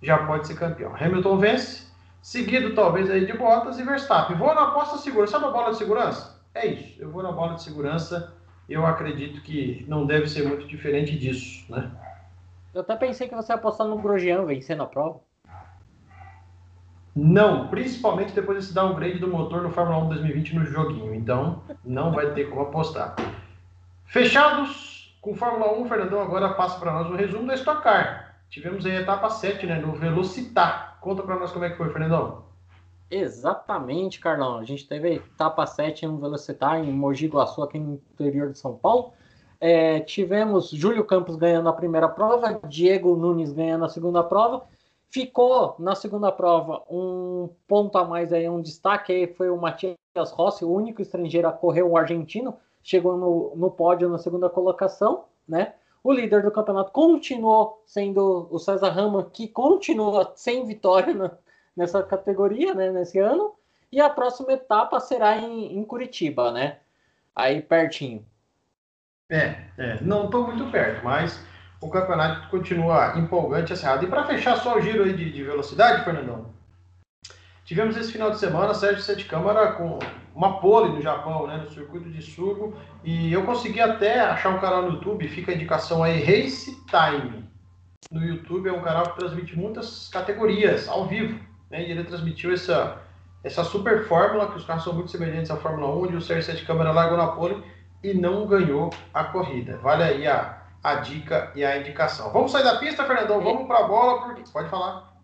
já 0.00 0.18
pode 0.18 0.46
ser 0.46 0.54
campeão. 0.54 0.94
Hamilton 0.94 1.36
vence, 1.38 1.88
seguido 2.22 2.76
talvez 2.76 3.10
aí 3.10 3.26
de 3.26 3.32
Bottas 3.32 3.80
e 3.80 3.82
Verstappen. 3.82 4.36
Vou 4.36 4.54
na 4.54 4.68
aposta 4.68 4.98
segura. 4.98 5.26
Sabe 5.26 5.46
a 5.46 5.50
bola 5.50 5.72
de 5.72 5.78
segurança? 5.78 6.40
É 6.54 6.64
isso. 6.64 6.94
Eu 7.02 7.10
vou 7.10 7.24
na 7.24 7.32
bola 7.32 7.54
de 7.54 7.62
segurança. 7.64 8.32
Eu 8.68 8.86
acredito 8.86 9.42
que 9.42 9.84
não 9.88 10.06
deve 10.06 10.26
ser 10.26 10.46
muito 10.46 10.66
diferente 10.66 11.18
disso, 11.18 11.64
né? 11.70 11.90
Eu 12.72 12.80
até 12.80 12.96
pensei 12.96 13.28
que 13.28 13.34
você 13.34 13.52
ia 13.52 13.56
apostar 13.56 13.86
no 13.86 13.98
Grosjean 13.98 14.44
vencendo 14.44 14.82
a 14.82 14.86
prova. 14.86 15.20
Não, 17.14 17.68
principalmente 17.68 18.32
depois 18.32 18.58
desse 18.58 18.74
downgrade 18.74 19.20
do 19.20 19.28
motor 19.28 19.62
no 19.62 19.70
Fórmula 19.70 19.98
1 20.04 20.08
2020 20.08 20.56
no 20.56 20.66
joguinho. 20.66 21.14
Então, 21.14 21.62
não 21.84 22.10
vai 22.10 22.32
ter 22.32 22.50
como 22.50 22.62
apostar. 22.62 23.14
Fechados 24.06 25.16
com 25.20 25.34
Fórmula 25.34 25.78
1, 25.78 25.88
Fernandão 25.88 26.20
agora 26.20 26.54
passa 26.54 26.78
para 26.80 26.92
nós 26.92 27.08
o 27.08 27.14
resumo 27.14 27.46
da 27.46 27.54
Stock 27.54 27.82
Car. 27.82 28.34
Tivemos 28.50 28.84
aí 28.84 28.96
a 28.96 29.00
etapa 29.00 29.30
7, 29.30 29.64
né, 29.66 29.78
no 29.78 29.92
Velocitar. 29.92 30.98
Conta 31.00 31.22
para 31.22 31.38
nós 31.38 31.52
como 31.52 31.64
é 31.64 31.70
que 31.70 31.76
foi, 31.76 31.90
Fernandão. 31.90 32.43
Exatamente, 33.16 34.18
Carlão. 34.18 34.58
A 34.58 34.64
gente 34.64 34.88
teve 34.88 35.14
etapa 35.14 35.64
7 35.64 36.04
no 36.04 36.18
Velocitar 36.18 36.80
em 36.80 36.92
Mogi 36.92 37.28
Guaçu, 37.28 37.62
aqui 37.62 37.78
no 37.78 38.00
interior 38.12 38.50
de 38.50 38.58
São 38.58 38.76
Paulo. 38.76 39.12
É, 39.60 40.00
tivemos 40.00 40.70
Júlio 40.70 41.04
Campos 41.04 41.36
ganhando 41.36 41.68
a 41.68 41.72
primeira 41.72 42.08
prova, 42.08 42.60
Diego 42.68 43.14
Nunes 43.14 43.52
ganhando 43.52 43.84
a 43.84 43.88
segunda 43.88 44.20
prova. 44.24 44.64
Ficou 45.08 45.76
na 45.78 45.94
segunda 45.94 46.32
prova 46.32 46.82
um 46.90 47.48
ponto 47.68 47.96
a 47.96 48.04
mais 48.04 48.32
aí, 48.32 48.48
um 48.48 48.60
destaque 48.60 49.12
aí 49.12 49.28
foi 49.28 49.48
o 49.48 49.56
Matias 49.56 49.94
Rossi, 50.32 50.64
o 50.64 50.72
único 50.72 51.00
estrangeiro 51.00 51.46
a 51.46 51.52
correr, 51.52 51.84
o 51.84 51.96
argentino, 51.96 52.56
chegou 52.82 53.16
no, 53.16 53.52
no 53.54 53.70
pódio 53.70 54.08
na 54.08 54.18
segunda 54.18 54.50
colocação, 54.50 55.26
né? 55.46 55.74
O 56.02 56.12
líder 56.12 56.42
do 56.42 56.50
campeonato 56.50 56.90
continuou 56.90 57.80
sendo 57.86 58.48
o 58.50 58.58
César 58.58 58.90
Rama, 58.90 59.30
que 59.32 59.46
continua 59.46 60.32
sem 60.34 60.66
vitória 60.66 61.14
na, 61.14 61.30
nessa 61.76 62.02
categoria, 62.02 62.74
né, 62.74 62.90
nesse 62.90 63.18
ano. 63.18 63.54
E 63.90 64.00
a 64.00 64.10
próxima 64.10 64.52
etapa 64.52 64.98
será 65.00 65.36
em, 65.36 65.78
em 65.78 65.84
Curitiba, 65.84 66.50
né? 66.50 66.78
Aí 67.34 67.62
pertinho. 67.62 68.24
É, 69.30 69.56
é 69.78 70.00
não 70.00 70.26
estou 70.26 70.46
muito 70.46 70.70
perto, 70.70 71.04
mas 71.04 71.40
o 71.80 71.88
campeonato 71.88 72.48
continua 72.48 73.18
empolgante, 73.18 73.72
acirrado. 73.72 74.04
E 74.04 74.08
para 74.08 74.26
fechar 74.26 74.56
só 74.56 74.76
o 74.76 74.80
giro 74.80 75.04
aí 75.04 75.12
de, 75.12 75.30
de, 75.30 75.42
velocidade, 75.42 76.04
Fernandão, 76.04 76.46
tivemos 77.64 77.96
esse 77.96 78.10
final 78.10 78.30
de 78.30 78.38
semana 78.38 78.74
Sérgio 78.74 79.02
Sete 79.02 79.26
Câmara 79.26 79.72
com 79.72 79.98
uma 80.34 80.60
pole 80.60 80.92
no 80.92 81.02
Japão, 81.02 81.46
né, 81.46 81.58
no 81.58 81.70
circuito 81.70 82.08
de 82.10 82.20
Sugo, 82.22 82.76
e 83.04 83.32
eu 83.32 83.44
consegui 83.44 83.80
até 83.80 84.20
achar 84.20 84.48
um 84.48 84.60
canal 84.60 84.82
no 84.82 84.94
YouTube, 84.94 85.28
fica 85.28 85.52
a 85.52 85.54
indicação 85.54 86.02
aí, 86.02 86.20
Race 86.20 86.74
Time. 86.86 87.44
No 88.10 88.24
YouTube 88.24 88.68
é 88.68 88.72
um 88.72 88.82
canal 88.82 89.04
que 89.10 89.18
transmite 89.18 89.56
muitas 89.56 90.08
categorias 90.08 90.88
ao 90.88 91.06
vivo, 91.06 91.38
né, 91.70 91.82
e 91.82 91.90
ele 91.90 92.04
transmitiu 92.04 92.52
essa, 92.52 92.98
essa 93.42 93.64
super 93.64 94.04
fórmula, 94.06 94.50
que 94.50 94.56
os 94.56 94.64
carros 94.64 94.84
são 94.84 94.92
muito 94.92 95.10
semelhantes 95.10 95.50
à 95.50 95.56
Fórmula 95.56 95.94
1, 95.94 96.02
onde 96.02 96.16
o 96.16 96.20
Sérgio 96.20 96.44
Sete 96.44 96.64
Câmara 96.64 96.92
largou 96.92 97.16
na 97.16 97.28
pole 97.28 97.62
e 98.02 98.14
não 98.14 98.46
ganhou 98.46 98.90
a 99.12 99.24
corrida. 99.24 99.78
Vale 99.78 100.02
aí 100.02 100.26
a, 100.26 100.62
a 100.82 100.96
dica 100.96 101.52
e 101.54 101.64
a 101.64 101.78
indicação. 101.78 102.32
Vamos 102.32 102.52
sair 102.52 102.64
da 102.64 102.76
pista, 102.76 103.04
Fernandão? 103.04 103.40
Vamos 103.42 103.66
para 103.66 103.84
a 103.84 103.88
bola, 103.88 104.22
porque... 104.22 104.42
pode 104.52 104.68
falar. 104.68 105.14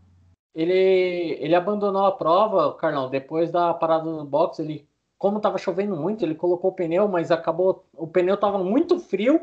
Ele, 0.55 1.37
ele 1.41 1.55
abandonou 1.55 2.05
a 2.05 2.13
prova, 2.13 2.75
Carlão, 2.75 3.09
depois 3.09 3.53
da 3.53 3.73
parada 3.73 4.11
no 4.11 4.25
box, 4.25 4.59
ele 4.59 4.91
como 5.21 5.37
estava 5.37 5.59
chovendo 5.59 5.95
muito, 5.95 6.25
ele 6.25 6.35
colocou 6.35 6.71
o 6.71 6.75
pneu, 6.75 7.07
mas 7.07 7.31
acabou. 7.31 7.85
O 7.93 8.07
pneu 8.07 8.37
estava 8.37 8.57
muito 8.57 8.99
frio 8.99 9.39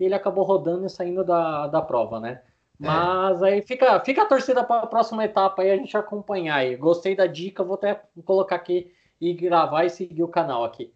e 0.00 0.04
ele 0.04 0.14
acabou 0.14 0.44
rodando 0.44 0.86
e 0.86 0.88
saindo 0.88 1.22
da, 1.22 1.66
da 1.66 1.82
prova, 1.82 2.18
né? 2.18 2.40
É. 2.82 2.86
Mas 2.86 3.42
aí 3.42 3.62
fica, 3.62 4.00
fica 4.00 4.22
a 4.22 4.26
torcida 4.26 4.64
para 4.64 4.82
a 4.82 4.86
próxima 4.86 5.24
etapa 5.24 5.62
aí 5.62 5.70
a 5.70 5.76
gente 5.76 5.96
acompanhar 5.96 6.56
aí. 6.56 6.76
Gostei 6.76 7.14
da 7.14 7.26
dica, 7.26 7.62
vou 7.62 7.74
até 7.74 8.00
colocar 8.24 8.56
aqui 8.56 8.92
e 9.20 9.34
gravar 9.34 9.84
e 9.84 9.90
seguir 9.90 10.22
o 10.22 10.28
canal 10.28 10.64
aqui. 10.64 10.92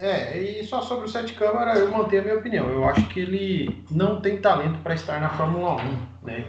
É, 0.00 0.38
e 0.38 0.64
só 0.64 0.80
sobre 0.80 1.06
o 1.06 1.08
Sete 1.08 1.34
Câmara, 1.34 1.76
eu 1.76 1.90
mantenho 1.90 2.22
a 2.22 2.24
minha 2.24 2.38
opinião. 2.38 2.68
Eu 2.68 2.84
acho 2.84 3.08
que 3.08 3.18
ele 3.18 3.84
não 3.90 4.20
tem 4.20 4.40
talento 4.40 4.78
para 4.80 4.94
estar 4.94 5.20
na 5.20 5.28
Fórmula 5.30 5.74
1. 5.74 6.24
Né? 6.24 6.44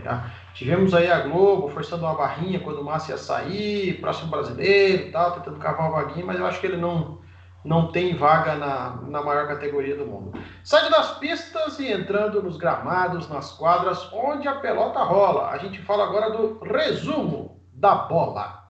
Tivemos 0.54 0.94
aí 0.94 1.10
a 1.10 1.22
Globo 1.22 1.68
forçando 1.70 2.06
uma 2.06 2.14
barrinha 2.14 2.60
quando 2.60 2.82
o 2.82 2.84
Massa 2.84 3.12
ia 3.12 3.18
sair, 3.18 4.00
próximo 4.00 4.30
brasileiro 4.30 5.08
e 5.08 5.12
tal, 5.12 5.32
tentando 5.32 5.58
cavar 5.58 5.90
uma 5.90 6.04
vaguinha, 6.04 6.26
mas 6.26 6.40
eu 6.40 6.46
acho 6.46 6.60
que 6.60 6.68
ele 6.68 6.78
não, 6.78 7.20
não 7.64 7.92
tem 7.92 8.16
vaga 8.16 8.56
na, 8.56 9.02
na 9.08 9.22
maior 9.22 9.48
categoria 9.48 9.96
do 9.96 10.06
mundo. 10.06 10.40
Saindo 10.64 10.90
das 10.92 11.18
pistas 11.18 11.80
e 11.80 11.92
entrando 11.92 12.42
nos 12.42 12.58
gramados, 12.58 13.28
nas 13.30 13.52
quadras, 13.52 14.12
onde 14.14 14.48
a 14.48 14.60
pelota 14.60 15.04
rola. 15.04 15.50
A 15.50 15.58
gente 15.58 15.82
fala 15.82 16.06
agora 16.06 16.30
do 16.30 16.60
resumo 16.60 17.60
da 17.74 17.96
bola. 17.96 18.68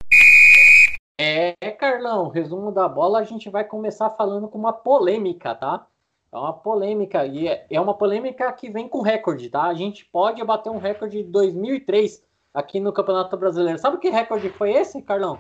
É, 1.18 1.54
Carlão, 1.78 2.28
resumo 2.28 2.72
da 2.72 2.88
bola, 2.88 3.20
a 3.20 3.24
gente 3.24 3.48
vai 3.48 3.64
começar 3.64 4.10
falando 4.10 4.48
com 4.48 4.58
uma 4.58 4.72
polêmica, 4.72 5.54
tá? 5.54 5.86
É 6.32 6.36
uma 6.36 6.52
polêmica, 6.52 7.26
e 7.26 7.46
é, 7.46 7.66
é 7.70 7.80
uma 7.80 7.94
polêmica 7.94 8.50
que 8.52 8.70
vem 8.70 8.88
com 8.88 9.02
recorde, 9.02 9.50
tá? 9.50 9.64
A 9.64 9.74
gente 9.74 10.04
pode 10.06 10.42
bater 10.42 10.70
um 10.70 10.78
recorde 10.78 11.22
de 11.22 11.30
2003 11.30 12.24
aqui 12.54 12.80
no 12.80 12.92
Campeonato 12.92 13.36
Brasileiro. 13.36 13.78
Sabe 13.78 13.98
que 13.98 14.08
recorde 14.08 14.48
foi 14.50 14.72
esse, 14.72 15.02
Carlão? 15.02 15.38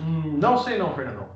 Hum, 0.00 0.38
não 0.40 0.56
sei 0.58 0.78
não, 0.78 0.94
Fernandão. 0.94 1.28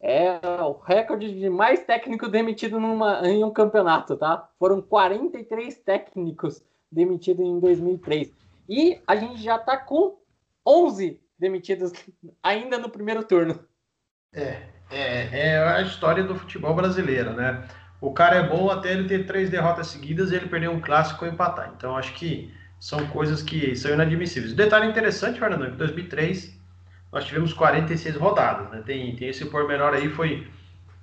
É 0.00 0.38
o 0.62 0.72
recorde 0.72 1.38
de 1.38 1.50
mais 1.50 1.84
técnico 1.84 2.28
demitido 2.28 2.78
numa, 2.78 3.26
em 3.28 3.42
um 3.42 3.50
campeonato, 3.50 4.16
tá? 4.16 4.48
Foram 4.58 4.80
43 4.80 5.76
técnicos 5.78 6.62
demitidos 6.90 7.44
em 7.44 7.58
2003. 7.58 8.32
E 8.68 9.00
a 9.06 9.16
gente 9.16 9.42
já 9.42 9.58
tá 9.58 9.76
com 9.76 10.18
11 10.66 11.20
demitidos 11.38 11.92
ainda 12.42 12.78
no 12.78 12.88
primeiro 12.88 13.24
turno. 13.24 13.58
É, 14.32 14.62
é, 14.90 15.28
é 15.32 15.58
a 15.58 15.82
história 15.82 16.22
do 16.22 16.36
futebol 16.36 16.74
brasileiro, 16.74 17.32
né? 17.32 17.66
o 18.00 18.12
cara 18.12 18.36
é 18.36 18.48
bom 18.48 18.70
até 18.70 18.92
ele 18.92 19.08
ter 19.08 19.26
três 19.26 19.50
derrotas 19.50 19.88
seguidas 19.88 20.30
e 20.30 20.36
ele 20.36 20.48
perder 20.48 20.68
um 20.68 20.80
clássico 20.80 21.24
ou 21.24 21.30
empatar. 21.30 21.72
Então 21.76 21.96
acho 21.96 22.14
que 22.14 22.52
são 22.78 23.06
coisas 23.08 23.42
que 23.42 23.74
são 23.74 23.92
inadmissíveis. 23.92 24.52
detalhe 24.52 24.86
interessante, 24.86 25.38
Fernando, 25.38 25.66
que 25.66 25.74
em 25.74 25.78
2003 25.78 26.57
nós 27.12 27.24
tivemos 27.24 27.52
46 27.52 28.16
rodadas, 28.16 28.70
né? 28.70 28.82
Tem, 28.84 29.14
tem 29.16 29.28
esse 29.28 29.44
pormenor 29.46 29.94
aí, 29.94 30.08
foi, 30.10 30.46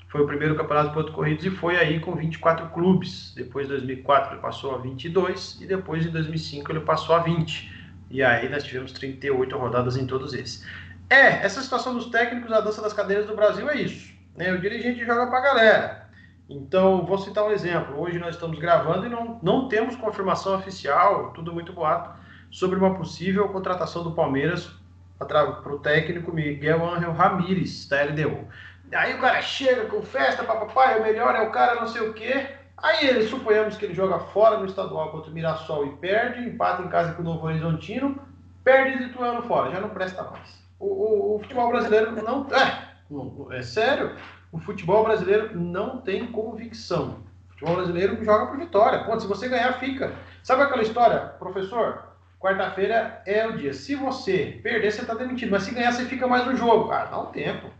foi 0.07 0.21
o 0.21 0.27
primeiro 0.27 0.55
campeonato 0.55 0.89
de 0.89 0.93
pontos 0.93 1.13
corridos 1.13 1.45
e 1.45 1.49
foi 1.49 1.77
aí 1.77 1.99
com 1.99 2.15
24 2.15 2.69
clubes. 2.69 3.33
Depois, 3.35 3.65
em 3.65 3.69
2004, 3.69 4.33
ele 4.33 4.41
passou 4.41 4.75
a 4.75 4.77
22 4.77 5.59
e 5.61 5.65
depois, 5.65 6.05
em 6.05 6.11
2005, 6.11 6.71
ele 6.71 6.81
passou 6.81 7.15
a 7.15 7.19
20. 7.19 7.73
E 8.11 8.23
aí 8.23 8.47
nós 8.49 8.63
tivemos 8.63 8.91
38 8.91 9.57
rodadas 9.57 9.97
em 9.97 10.05
todos 10.05 10.33
esses. 10.33 10.65
É, 11.09 11.43
essa 11.43 11.61
situação 11.61 11.95
dos 11.95 12.07
técnicos, 12.07 12.51
a 12.51 12.61
dança 12.61 12.81
das 12.81 12.93
cadeiras 12.93 13.25
do 13.25 13.35
Brasil 13.35 13.67
é 13.69 13.81
isso. 13.81 14.13
Né? 14.35 14.53
O 14.53 14.61
dirigente 14.61 15.03
joga 15.03 15.27
pra 15.27 15.39
galera. 15.39 16.05
Então, 16.47 17.03
vou 17.03 17.17
citar 17.17 17.43
um 17.43 17.51
exemplo. 17.51 17.99
Hoje 17.99 18.19
nós 18.19 18.35
estamos 18.35 18.59
gravando 18.59 19.07
e 19.07 19.09
não, 19.09 19.39
não 19.41 19.67
temos 19.67 19.95
confirmação 19.95 20.55
oficial, 20.55 21.31
tudo 21.33 21.51
muito 21.51 21.73
boato, 21.73 22.11
sobre 22.51 22.77
uma 22.77 22.93
possível 22.95 23.49
contratação 23.49 24.03
do 24.03 24.11
Palmeiras 24.11 24.71
para 25.17 25.73
o 25.73 25.79
técnico 25.79 26.33
Miguel 26.33 26.85
Ángel 26.85 27.13
Ramírez, 27.13 27.87
da 27.87 28.03
LDU. 28.03 28.47
Aí 28.93 29.15
o 29.15 29.19
cara 29.19 29.41
chega 29.41 29.85
com 29.85 30.01
festa, 30.01 30.43
papai, 30.43 30.99
o 30.99 31.03
melhor 31.03 31.35
é 31.35 31.41
o 31.41 31.51
cara 31.51 31.75
não 31.75 31.87
sei 31.87 32.07
o 32.07 32.13
quê. 32.13 32.47
Aí 32.77 33.07
ele, 33.07 33.27
suponhamos 33.27 33.77
que 33.77 33.85
ele 33.85 33.93
joga 33.93 34.19
fora 34.19 34.57
no 34.57 34.65
estadual 34.65 35.11
contra 35.11 35.31
o 35.31 35.33
Mirassol 35.33 35.87
e 35.87 35.95
perde, 35.97 36.47
empata 36.47 36.83
em 36.83 36.89
casa 36.89 37.13
com 37.13 37.21
o 37.21 37.25
Novo 37.25 37.47
Horizontino, 37.47 38.19
perde 38.63 38.97
de 38.97 39.03
Ituano 39.05 39.43
fora, 39.43 39.71
já 39.71 39.79
não 39.79 39.89
presta 39.89 40.23
mais. 40.23 40.63
O, 40.77 40.85
o, 40.85 41.35
o 41.35 41.39
futebol 41.39 41.69
brasileiro 41.69 42.11
não. 42.11 42.45
É, 42.51 43.57
é 43.57 43.61
sério 43.61 44.15
o 44.55 44.59
futebol 44.59 45.03
brasileiro 45.03 45.59
não 45.59 45.97
tem 45.97 46.27
convicção. 46.27 47.19
O 47.49 47.51
futebol 47.51 47.75
brasileiro 47.75 48.23
joga 48.23 48.45
por 48.47 48.57
vitória. 48.57 49.03
Ponto. 49.03 49.21
Se 49.21 49.27
você 49.27 49.49
ganhar, 49.49 49.73
fica. 49.73 50.13
Sabe 50.43 50.63
aquela 50.63 50.81
história, 50.81 51.19
professor? 51.37 52.04
Quarta-feira 52.45 53.23
é 53.25 53.47
o 53.47 53.57
dia. 53.57 53.73
Se 53.73 53.95
você 53.95 54.59
perder, 54.61 54.91
você 54.91 55.01
está 55.01 55.15
demitido. 55.15 55.49
Mas 55.49 55.63
se 55.63 55.73
ganhar, 55.73 55.91
você 55.91 56.05
fica 56.05 56.27
mais 56.27 56.45
no 56.45 56.55
jogo, 56.55 56.87
cara. 56.89 57.09
Dá 57.09 57.19
um 57.19 57.31
tempo. 57.31 57.71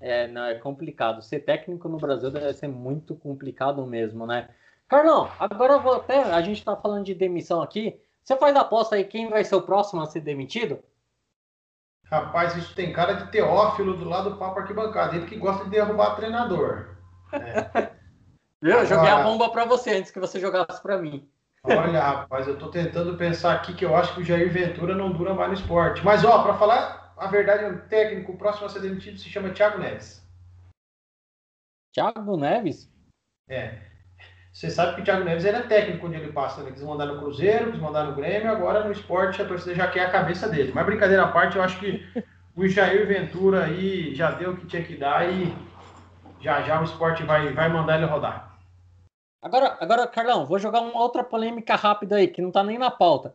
É, 0.00 0.26
não, 0.26 0.46
é 0.46 0.54
complicado. 0.54 1.20
Ser 1.20 1.40
técnico 1.40 1.86
no 1.86 1.98
Brasil 1.98 2.30
deve 2.30 2.54
ser 2.54 2.66
muito 2.66 3.14
complicado 3.14 3.84
mesmo, 3.84 4.26
né? 4.26 4.48
Carlão, 4.88 5.30
agora 5.38 5.74
eu 5.74 5.82
vou 5.82 5.96
até. 5.96 6.22
A 6.22 6.40
gente 6.40 6.60
está 6.60 6.74
falando 6.74 7.04
de 7.04 7.14
demissão 7.14 7.60
aqui. 7.60 8.00
Você 8.22 8.34
faz 8.36 8.56
a 8.56 8.62
aposta 8.62 8.96
aí 8.96 9.04
quem 9.04 9.28
vai 9.28 9.44
ser 9.44 9.56
o 9.56 9.60
próximo 9.60 10.00
a 10.00 10.06
ser 10.06 10.20
demitido? 10.20 10.78
Rapaz, 12.06 12.56
isso 12.56 12.74
tem 12.74 12.90
cara 12.90 13.12
de 13.12 13.30
teófilo 13.30 13.98
do 13.98 14.08
lado 14.08 14.30
do 14.30 14.38
papo 14.38 14.60
arquibancada. 14.60 15.14
Ele 15.14 15.26
que 15.26 15.36
gosta 15.36 15.64
de 15.64 15.70
derrubar 15.70 16.16
treinador. 16.16 16.96
É. 17.34 17.90
Eu 18.62 18.86
joguei 18.86 19.10
a 19.10 19.22
bomba 19.22 19.50
para 19.50 19.66
você 19.66 19.90
antes 19.90 20.10
que 20.10 20.18
você 20.18 20.40
jogasse 20.40 20.80
para 20.80 20.96
mim. 20.96 21.28
Olha, 21.66 21.98
rapaz, 21.98 22.46
eu 22.46 22.58
tô 22.58 22.68
tentando 22.68 23.16
pensar 23.16 23.54
aqui 23.54 23.72
que 23.72 23.86
eu 23.86 23.96
acho 23.96 24.14
que 24.14 24.20
o 24.20 24.24
Jair 24.24 24.52
Ventura 24.52 24.94
não 24.94 25.10
dura 25.10 25.32
mais 25.32 25.48
no 25.48 25.54
esporte. 25.54 26.04
Mas, 26.04 26.22
ó, 26.22 26.42
para 26.42 26.58
falar 26.58 27.14
a 27.16 27.26
verdade, 27.26 27.64
o 27.64 27.88
técnico 27.88 28.36
próximo 28.36 28.66
a 28.66 28.68
ser 28.68 28.80
demitido 28.80 29.18
se 29.18 29.30
chama 29.30 29.48
Thiago 29.48 29.78
Neves. 29.78 30.22
Thiago 31.94 32.36
Neves? 32.36 32.92
É. 33.48 33.78
Você 34.52 34.70
sabe 34.70 34.96
que 34.96 35.00
o 35.00 35.04
Thiago 35.04 35.24
Neves 35.24 35.44
ele 35.46 35.56
é 35.56 35.62
técnico 35.62 36.06
onde 36.06 36.16
ele 36.16 36.32
passa, 36.32 36.62
né? 36.62 36.70
Quis 36.70 36.82
mandar 36.82 37.06
no 37.06 37.18
Cruzeiro, 37.18 37.72
quis 37.72 37.80
mandar 37.80 38.04
no 38.04 38.14
Grêmio, 38.14 38.50
agora 38.50 38.84
no 38.84 38.92
esporte 38.92 39.40
a 39.40 39.46
torcida 39.46 39.74
já 39.74 39.86
quer 39.90 40.04
a 40.04 40.10
cabeça 40.10 40.48
dele. 40.48 40.70
Mas 40.74 40.84
brincadeira 40.84 41.24
à 41.24 41.28
parte, 41.28 41.56
eu 41.56 41.62
acho 41.62 41.78
que 41.80 42.06
o 42.54 42.68
Jair 42.68 43.06
Ventura 43.06 43.64
aí 43.64 44.14
já 44.14 44.30
deu 44.32 44.52
o 44.52 44.56
que 44.56 44.66
tinha 44.66 44.82
que 44.82 44.96
dar 44.96 45.32
e 45.32 45.52
já 46.40 46.60
já 46.60 46.78
o 46.80 46.84
esporte 46.84 47.22
vai, 47.22 47.52
vai 47.54 47.70
mandar 47.70 47.96
ele 47.96 48.06
rodar. 48.06 48.53
Agora, 49.44 49.76
agora, 49.78 50.06
Carlão, 50.06 50.46
vou 50.46 50.58
jogar 50.58 50.80
uma 50.80 50.98
outra 50.98 51.22
polêmica 51.22 51.76
rápida 51.76 52.16
aí, 52.16 52.28
que 52.28 52.40
não 52.40 52.50
tá 52.50 52.64
nem 52.64 52.78
na 52.78 52.90
pauta. 52.90 53.34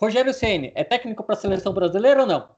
Rogério 0.00 0.32
Ceni 0.32 0.72
é 0.74 0.82
técnico 0.82 1.22
para 1.22 1.34
a 1.34 1.38
seleção 1.38 1.74
brasileira 1.74 2.22
ou 2.22 2.26
não? 2.26 2.48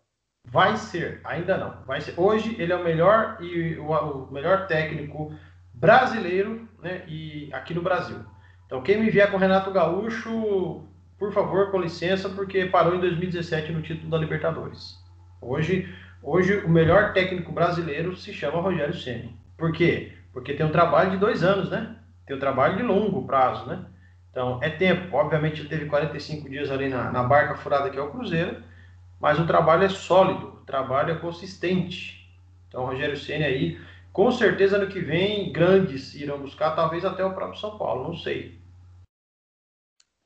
Vai 0.44 0.76
ser, 0.76 1.20
ainda 1.24 1.58
não. 1.58 1.84
Vai 1.84 2.00
ser. 2.00 2.14
Hoje 2.16 2.54
ele 2.56 2.72
é 2.72 2.76
o 2.76 2.84
melhor 2.84 3.36
e 3.40 3.76
o, 3.78 3.90
o 3.90 4.32
melhor 4.32 4.68
técnico 4.68 5.34
brasileiro, 5.74 6.68
né? 6.80 7.02
E 7.08 7.50
aqui 7.52 7.74
no 7.74 7.82
Brasil. 7.82 8.24
Então 8.66 8.80
quem 8.80 9.02
me 9.02 9.10
vier 9.10 9.28
com 9.28 9.38
Renato 9.38 9.72
Gaúcho, 9.72 10.84
por 11.18 11.32
favor, 11.32 11.72
com 11.72 11.80
licença, 11.80 12.28
porque 12.28 12.66
parou 12.66 12.94
em 12.94 13.00
2017 13.00 13.72
no 13.72 13.82
título 13.82 14.08
da 14.08 14.18
Libertadores. 14.18 14.94
Hoje, 15.40 15.92
hoje 16.22 16.58
o 16.58 16.68
melhor 16.68 17.12
técnico 17.12 17.50
brasileiro 17.50 18.14
se 18.14 18.32
chama 18.32 18.60
Rogério 18.60 18.94
Ceni. 18.94 19.36
Por 19.56 19.72
quê? 19.72 20.12
Porque 20.32 20.54
tem 20.54 20.64
um 20.64 20.70
trabalho 20.70 21.10
de 21.10 21.16
dois 21.16 21.42
anos, 21.42 21.70
né? 21.70 21.96
Tem 22.28 22.36
um 22.36 22.40
trabalho 22.40 22.76
de 22.76 22.84
longo 22.84 23.26
prazo, 23.26 23.66
né? 23.66 23.84
Então 24.30 24.60
é 24.62 24.70
tempo. 24.70 25.16
Obviamente 25.16 25.62
ele 25.62 25.68
teve 25.68 25.86
45 25.86 26.48
dias 26.48 26.70
ali 26.70 26.88
na, 26.88 27.10
na 27.10 27.24
barca 27.24 27.56
furada 27.56 27.90
que 27.90 27.98
é 27.98 28.02
o 28.02 28.10
Cruzeiro 28.12 28.62
mas 29.20 29.38
o 29.38 29.46
trabalho 29.46 29.84
é 29.84 29.88
sólido, 29.88 30.46
o 30.46 30.64
trabalho 30.64 31.12
é 31.12 31.18
consistente. 31.18 32.16
Então, 32.68 32.86
Rogério 32.86 33.16
Ceni 33.16 33.44
aí, 33.44 33.80
com 34.12 34.30
certeza 34.30 34.76
ano 34.76 34.88
que 34.88 35.00
vem, 35.00 35.52
grandes 35.52 36.14
irão 36.14 36.40
buscar, 36.40 36.76
talvez 36.76 37.04
até 37.04 37.24
o 37.24 37.34
próprio 37.34 37.58
São 37.58 37.76
Paulo, 37.76 38.04
não 38.04 38.16
sei. 38.16 38.58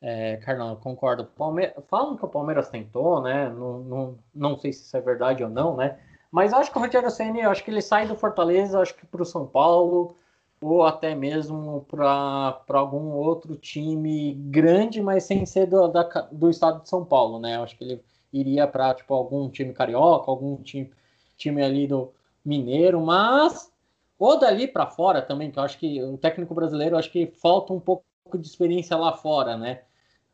É, 0.01 0.37
Carlão, 0.39 0.75
concordo. 0.77 1.25
Palme... 1.25 1.73
Falam 1.89 2.17
que 2.17 2.25
o 2.25 2.29
Palmeiras 2.29 2.69
tentou, 2.69 3.23
né? 3.23 3.49
Não, 3.51 3.79
não, 3.79 4.19
não 4.35 4.59
sei 4.59 4.73
se 4.73 4.83
isso 4.83 4.97
é 4.97 5.01
verdade 5.01 5.45
ou 5.45 5.49
não, 5.51 5.77
né? 5.77 5.99
Mas 6.31 6.53
acho 6.53 6.73
que 6.73 6.79
o 6.79 6.81
Rogério 6.81 7.11
Ceni, 7.11 7.43
acho 7.43 7.63
que 7.63 7.71
ele 7.71 7.81
sai 7.81 8.07
do 8.07 8.17
Fortaleza, 8.17 8.81
acho 8.81 8.95
que 8.95 9.07
para 9.07 9.23
o 9.23 9.27
São 9.27 9.47
Paulo 9.47 10.17
ou 10.63 10.85
até 10.85 11.15
mesmo 11.15 11.85
para 11.91 12.63
algum 12.69 13.11
outro 13.13 13.57
time 13.57 14.35
grande, 14.35 15.03
mas 15.03 15.25
sem 15.25 15.45
ser 15.45 15.67
do, 15.67 15.89
da, 15.89 16.03
do 16.31 16.49
estado 16.49 16.83
de 16.83 16.89
São 16.89 17.05
Paulo, 17.05 17.39
né? 17.39 17.61
Acho 17.61 17.77
que 17.77 17.85
ele 17.85 18.05
iria 18.33 18.67
para 18.67 18.95
tipo, 18.95 19.13
algum 19.13 19.49
time 19.51 19.73
carioca, 19.73 20.31
algum 20.31 20.57
time, 20.63 20.91
time 21.37 21.63
ali 21.63 21.87
do 21.87 22.13
Mineiro, 22.45 23.01
mas 23.01 23.71
ou 24.19 24.39
dali 24.39 24.69
para 24.69 24.87
fora 24.87 25.21
também, 25.21 25.51
que 25.51 25.59
eu 25.59 25.63
acho 25.65 25.79
que 25.79 26.01
o 26.03 26.17
técnico 26.17 26.55
brasileiro, 26.55 26.97
acho 26.97 27.11
que 27.11 27.27
falta 27.27 27.73
um 27.73 27.81
pouco 27.81 28.05
de 28.37 28.47
experiência 28.47 28.97
lá 28.97 29.13
fora, 29.13 29.57
né? 29.57 29.83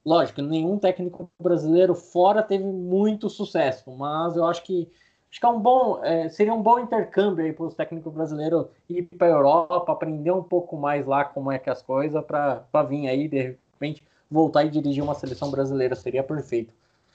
Lógico, 0.04 0.42
nenhum 0.42 0.78
técnico 0.78 1.30
brasileiro 1.40 1.94
fora 1.94 2.42
teve 2.42 2.64
muito 2.64 3.28
sucesso, 3.30 3.90
mas 3.90 4.37
eu 4.37 4.44
acho 4.44 4.62
que 4.62 4.90
acho 5.30 5.40
que 5.40 5.47
é 5.47 5.49
um 5.49 5.61
bom, 5.61 6.02
é, 6.04 6.28
seria 6.28 6.54
um 6.54 6.62
bom 6.62 6.78
intercâmbio 6.78 7.44
aí 7.44 7.52
para 7.52 7.66
os 7.66 7.75
técnicos 7.75 8.12
brasileiros 8.12 8.66
ir 8.88 9.02
para 9.02 9.26
a 9.26 9.30
Europa, 9.30 9.92
aprender 9.92 10.30
um 10.30 10.42
pouco 10.42 10.76
mais 10.76 11.06
lá 11.06 11.25
como 11.25 11.52
é 11.52 11.58
que 11.58 11.70
as 11.70 11.82
coisas, 11.82 12.25
para 12.25 12.82
vir 12.88 13.08
aí 13.08 13.28
de 13.28 13.58
repente 13.73 14.02
voltar 14.30 14.64
e 14.64 14.70
dirigir 14.70 15.02
uma 15.02 15.14
seleção 15.14 15.50
brasileira 15.50 15.94
seria 15.94 16.23
perfeito. 16.23 16.73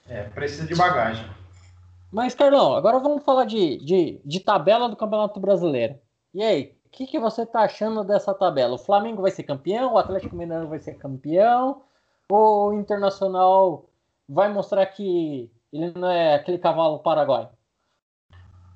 É, 0.08 0.24
precisa 0.24 0.66
de 0.66 0.74
bagagem. 0.74 1.24
Mas, 2.12 2.34
Carlão, 2.34 2.74
agora 2.74 2.98
vamos 3.00 3.24
falar 3.24 3.44
de, 3.44 3.78
de, 3.78 4.20
de 4.24 4.40
tabela 4.40 4.88
do 4.88 4.96
Campeonato 4.96 5.40
Brasileiro. 5.40 5.98
E 6.32 6.42
aí, 6.42 6.76
o 6.86 6.90
que, 6.90 7.06
que 7.06 7.18
você 7.18 7.42
está 7.42 7.62
achando 7.62 8.04
dessa 8.04 8.32
tabela? 8.32 8.74
O 8.74 8.78
Flamengo 8.78 9.22
vai 9.22 9.32
ser 9.32 9.42
campeão? 9.42 9.94
O 9.94 9.98
Atlético 9.98 10.36
Mineiro 10.36 10.68
vai 10.68 10.78
ser 10.78 10.94
campeão? 10.94 11.82
Ou 12.28 12.68
o 12.68 12.74
Internacional 12.74 13.86
vai 14.28 14.52
mostrar 14.52 14.86
que 14.86 15.50
ele 15.72 15.92
não 15.92 16.08
é 16.08 16.36
aquele 16.36 16.58
cavalo 16.58 17.00
paraguai? 17.00 17.48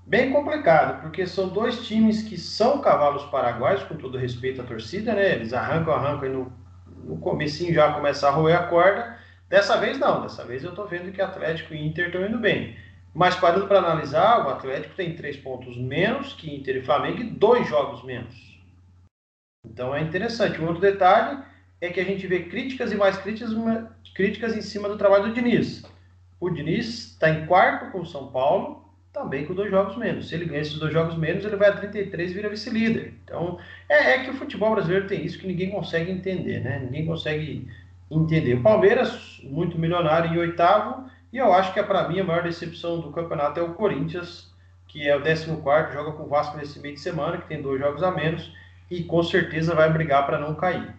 Bem 0.08 0.32
complicado, 0.32 1.02
porque 1.02 1.26
são 1.26 1.50
dois 1.50 1.86
times 1.86 2.22
que 2.22 2.38
são 2.38 2.80
cavalos 2.80 3.26
paraguaios, 3.26 3.82
com 3.82 3.94
todo 3.94 4.16
respeito 4.16 4.62
à 4.62 4.64
torcida, 4.64 5.12
né? 5.12 5.34
Eles 5.34 5.52
arrancam, 5.52 5.92
arrancam 5.92 6.26
e 6.26 6.32
no, 6.32 6.52
no 7.04 7.18
comecinho 7.18 7.74
já 7.74 7.92
começar 7.92 8.28
a 8.28 8.32
roer 8.32 8.58
a 8.58 8.62
corda. 8.68 9.18
Dessa 9.50 9.76
vez 9.76 9.98
não, 9.98 10.22
dessa 10.22 10.46
vez 10.46 10.64
eu 10.64 10.70
estou 10.70 10.86
vendo 10.86 11.12
que 11.12 11.20
Atlético 11.20 11.74
e 11.74 11.86
Inter 11.86 12.06
estão 12.06 12.24
indo 12.24 12.38
bem. 12.38 12.74
Mas 13.12 13.36
parando 13.36 13.66
para 13.66 13.80
analisar, 13.80 14.46
o 14.46 14.48
Atlético 14.48 14.94
tem 14.94 15.14
três 15.14 15.36
pontos 15.36 15.76
menos 15.76 16.32
que 16.32 16.56
Inter 16.56 16.76
e 16.76 16.82
Flamengo 16.82 17.20
e 17.20 17.30
dois 17.30 17.68
jogos 17.68 18.02
menos. 18.02 18.34
Então 19.62 19.94
é 19.94 20.00
interessante. 20.00 20.58
Um 20.58 20.68
outro 20.68 20.80
detalhe 20.80 21.38
é 21.82 21.90
que 21.90 22.00
a 22.00 22.04
gente 22.04 22.26
vê 22.26 22.44
críticas 22.44 22.92
e 22.92 22.96
mais 22.96 23.18
críticas, 23.18 23.52
críticas 24.14 24.56
em 24.56 24.62
cima 24.62 24.88
do 24.88 24.96
trabalho 24.96 25.24
do 25.24 25.34
Diniz. 25.34 25.84
O 26.40 26.48
Diniz 26.48 27.10
está 27.10 27.28
em 27.28 27.44
quarto 27.44 27.92
com 27.92 28.00
o 28.00 28.06
São 28.06 28.32
Paulo, 28.32 28.87
também 29.18 29.44
com 29.44 29.54
dois 29.54 29.70
jogos 29.70 29.96
menos. 29.96 30.28
Se 30.28 30.34
ele 30.34 30.44
ganha 30.44 30.60
esses 30.60 30.78
dois 30.78 30.92
jogos 30.92 31.16
menos, 31.16 31.44
ele 31.44 31.56
vai 31.56 31.70
a 31.70 31.76
33 31.76 32.30
e 32.30 32.34
vira 32.34 32.48
vice-líder. 32.48 33.14
Então 33.24 33.58
é, 33.88 34.12
é 34.12 34.24
que 34.24 34.30
o 34.30 34.34
futebol 34.34 34.70
brasileiro 34.72 35.08
tem 35.08 35.24
isso 35.24 35.38
que 35.38 35.46
ninguém 35.46 35.70
consegue 35.70 36.10
entender, 36.10 36.60
né? 36.60 36.78
Ninguém 36.78 37.04
consegue 37.04 37.68
entender. 38.10 38.54
O 38.54 38.62
Palmeiras, 38.62 39.40
muito 39.42 39.78
milionário 39.78 40.32
em 40.32 40.38
oitavo, 40.38 41.10
e 41.32 41.38
eu 41.38 41.52
acho 41.52 41.72
que 41.72 41.80
é 41.80 41.82
para 41.82 42.08
mim 42.08 42.20
a 42.20 42.24
maior 42.24 42.44
decepção 42.44 43.00
do 43.00 43.10
campeonato 43.10 43.58
é 43.58 43.62
o 43.62 43.74
Corinthians, 43.74 44.54
que 44.86 45.06
é 45.06 45.14
o 45.16 45.22
14, 45.22 45.92
joga 45.92 46.12
com 46.12 46.22
o 46.22 46.28
Vasco 46.28 46.56
nesse 46.56 46.80
meio 46.80 46.94
de 46.94 47.00
semana, 47.00 47.38
que 47.38 47.48
tem 47.48 47.60
dois 47.60 47.80
jogos 47.80 48.02
a 48.02 48.10
menos, 48.10 48.50
e 48.90 49.02
com 49.02 49.22
certeza 49.22 49.74
vai 49.74 49.92
brigar 49.92 50.24
para 50.24 50.38
não 50.38 50.54
cair. 50.54 50.96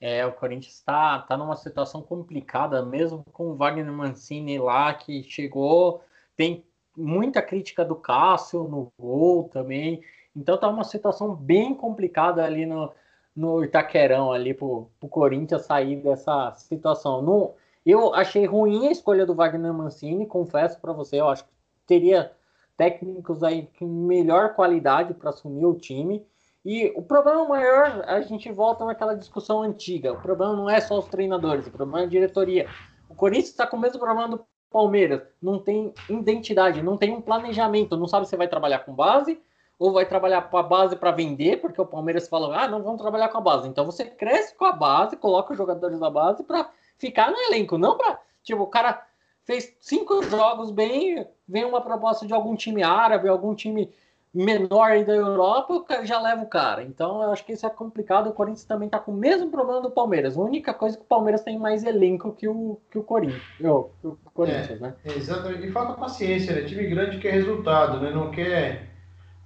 É, 0.00 0.24
o 0.24 0.32
Corinthians 0.32 0.74
está 0.74 1.18
tá 1.20 1.36
numa 1.36 1.56
situação 1.56 2.02
complicada, 2.02 2.84
mesmo 2.84 3.24
com 3.32 3.48
o 3.48 3.56
Wagner 3.56 3.90
Mancini 3.92 4.58
lá, 4.58 4.92
que 4.94 5.22
chegou, 5.24 6.02
tem 6.36 6.64
muita 6.96 7.42
crítica 7.42 7.84
do 7.84 7.94
Cássio 7.94 8.64
no 8.64 8.92
gol 8.98 9.48
também, 9.52 10.02
então 10.34 10.58
tá 10.58 10.68
uma 10.68 10.84
situação 10.84 11.34
bem 11.34 11.74
complicada 11.74 12.44
ali 12.44 12.66
no, 12.66 12.92
no 13.34 13.64
Itaquerão 13.64 14.32
ali 14.32 14.54
pro, 14.54 14.88
pro 14.98 15.08
Corinthians 15.08 15.62
sair 15.62 15.96
dessa 15.96 16.52
situação. 16.54 17.22
No, 17.22 17.54
eu 17.84 18.14
achei 18.14 18.46
ruim 18.46 18.88
a 18.88 18.92
escolha 18.92 19.26
do 19.26 19.34
Wagner 19.34 19.72
Mancini, 19.72 20.26
confesso 20.26 20.80
para 20.80 20.92
você, 20.92 21.20
eu 21.20 21.28
acho 21.28 21.44
que 21.44 21.50
teria 21.86 22.32
técnicos 22.76 23.42
aí 23.42 23.68
com 23.78 23.86
melhor 23.86 24.54
qualidade 24.54 25.14
para 25.14 25.30
assumir 25.30 25.64
o 25.64 25.74
time. 25.74 26.26
E 26.64 26.92
o 26.96 27.02
problema 27.02 27.46
maior, 27.46 28.04
a 28.06 28.22
gente 28.22 28.50
volta 28.50 28.84
naquela 28.86 29.14
discussão 29.14 29.62
antiga. 29.62 30.14
O 30.14 30.20
problema 30.20 30.56
não 30.56 30.68
é 30.68 30.80
só 30.80 30.98
os 30.98 31.06
treinadores, 31.06 31.66
o 31.66 31.70
problema 31.70 32.00
é 32.00 32.04
a 32.04 32.08
diretoria. 32.08 32.68
O 33.08 33.14
Corinthians 33.14 33.50
está 33.50 33.66
com 33.66 33.76
o 33.76 33.80
mesmo 33.80 33.98
problema 33.98 34.28
do 34.28 34.46
Palmeiras. 34.74 35.22
Não 35.40 35.60
tem 35.60 35.94
identidade, 36.10 36.82
não 36.82 36.96
tem 36.96 37.12
um 37.12 37.20
planejamento, 37.20 37.96
não 37.96 38.08
sabe 38.08 38.26
se 38.26 38.36
vai 38.36 38.48
trabalhar 38.48 38.80
com 38.80 38.92
base 38.92 39.40
ou 39.78 39.92
vai 39.92 40.04
trabalhar 40.04 40.42
com 40.42 40.56
a 40.56 40.62
base 40.64 40.96
para 40.96 41.12
vender, 41.12 41.60
porque 41.60 41.80
o 41.80 41.86
Palmeiras 41.86 42.28
fala, 42.28 42.64
ah, 42.64 42.66
não 42.66 42.82
vamos 42.82 43.00
trabalhar 43.00 43.28
com 43.28 43.38
a 43.38 43.40
base. 43.40 43.68
Então 43.68 43.86
você 43.86 44.04
cresce 44.04 44.56
com 44.56 44.64
a 44.64 44.72
base, 44.72 45.16
coloca 45.16 45.52
os 45.52 45.56
jogadores 45.56 46.00
da 46.00 46.10
base 46.10 46.42
para 46.42 46.68
ficar 46.98 47.30
no 47.30 47.38
elenco, 47.38 47.78
não 47.78 47.96
para, 47.96 48.18
tipo, 48.42 48.62
o 48.62 48.66
cara 48.66 49.06
fez 49.44 49.76
cinco 49.80 50.22
jogos 50.24 50.72
bem, 50.72 51.24
vem 51.46 51.64
uma 51.64 51.80
proposta 51.80 52.26
de 52.26 52.34
algum 52.34 52.56
time 52.56 52.82
árabe, 52.82 53.28
algum 53.28 53.54
time 53.54 53.92
menor 54.34 54.90
aí 54.90 55.04
da 55.04 55.14
Europa, 55.14 55.84
já 56.02 56.20
leva 56.20 56.42
o 56.42 56.48
cara. 56.48 56.82
Então 56.82 57.22
eu 57.22 57.30
acho 57.30 57.44
que 57.46 57.52
isso 57.52 57.64
é 57.64 57.70
complicado. 57.70 58.28
O 58.28 58.32
Corinthians 58.32 58.64
também 58.64 58.88
tá 58.88 58.98
com 58.98 59.12
o 59.12 59.16
mesmo 59.16 59.50
problema 59.50 59.80
do 59.80 59.90
Palmeiras. 59.90 60.36
A 60.36 60.40
única 60.40 60.74
coisa 60.74 60.96
é 60.96 60.98
que 60.98 61.04
o 61.04 61.08
Palmeiras 61.08 61.42
tem 61.42 61.58
mais 61.58 61.84
elenco 61.84 62.32
que 62.32 62.48
o, 62.48 62.80
que 62.90 62.98
o 62.98 63.02
Corinthians. 63.04 63.42
O, 63.60 63.90
o 64.02 64.18
Corinthians, 64.34 64.70
é, 64.70 64.76
né? 64.76 64.94
Exatamente. 65.04 65.66
E 65.66 65.70
falta 65.70 65.92
paciência, 65.94 66.54
né? 66.54 66.62
Time 66.62 66.84
grande 66.86 67.18
quer 67.18 67.32
resultado, 67.32 68.00
né? 68.00 68.10
Não 68.10 68.30
quer 68.30 68.90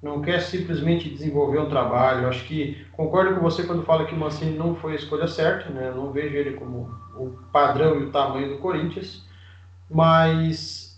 não 0.00 0.22
quer 0.22 0.40
simplesmente 0.40 1.10
desenvolver 1.10 1.58
um 1.58 1.68
trabalho. 1.68 2.28
Acho 2.28 2.44
que 2.44 2.86
concordo 2.92 3.34
com 3.34 3.40
você 3.40 3.64
quando 3.64 3.84
fala 3.84 4.06
que 4.06 4.14
o 4.14 4.18
Mancini 4.18 4.56
não 4.56 4.76
foi 4.76 4.92
a 4.92 4.96
escolha 4.96 5.26
certa, 5.26 5.68
né? 5.70 5.88
Eu 5.88 5.96
não 5.96 6.12
vejo 6.12 6.36
ele 6.36 6.56
como 6.56 6.88
o 7.16 7.30
padrão 7.52 8.00
e 8.00 8.04
o 8.04 8.12
tamanho 8.12 8.48
do 8.48 8.58
Corinthians, 8.58 9.26
mas 9.90 10.88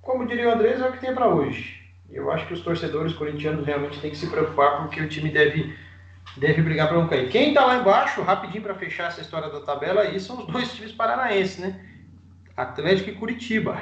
como 0.00 0.26
diria 0.26 0.48
o 0.48 0.52
Andrés, 0.52 0.80
é 0.80 0.88
o 0.88 0.92
que 0.92 1.00
tem 1.00 1.14
para 1.14 1.28
hoje. 1.28 1.73
Eu 2.14 2.30
acho 2.30 2.46
que 2.46 2.54
os 2.54 2.60
torcedores 2.60 3.12
corintianos 3.12 3.66
realmente 3.66 4.00
têm 4.00 4.10
que 4.10 4.16
se 4.16 4.30
preocupar 4.30 4.78
porque 4.78 5.00
o 5.00 5.08
time 5.08 5.30
deve 5.30 5.74
deve 6.38 6.62
brigar 6.62 6.88
para 6.88 6.96
não 6.96 7.06
cair. 7.06 7.28
Quem 7.28 7.48
está 7.48 7.66
lá 7.66 7.76
embaixo, 7.76 8.22
rapidinho 8.22 8.62
para 8.62 8.74
fechar 8.74 9.08
essa 9.08 9.20
história 9.20 9.50
da 9.50 9.60
tabela, 9.60 10.00
aí 10.00 10.18
são 10.18 10.38
os 10.38 10.46
dois 10.46 10.72
times 10.72 10.92
paranaenses, 10.92 11.58
né? 11.58 11.78
Atlético 12.56 13.10
e 13.10 13.14
Curitiba. 13.14 13.78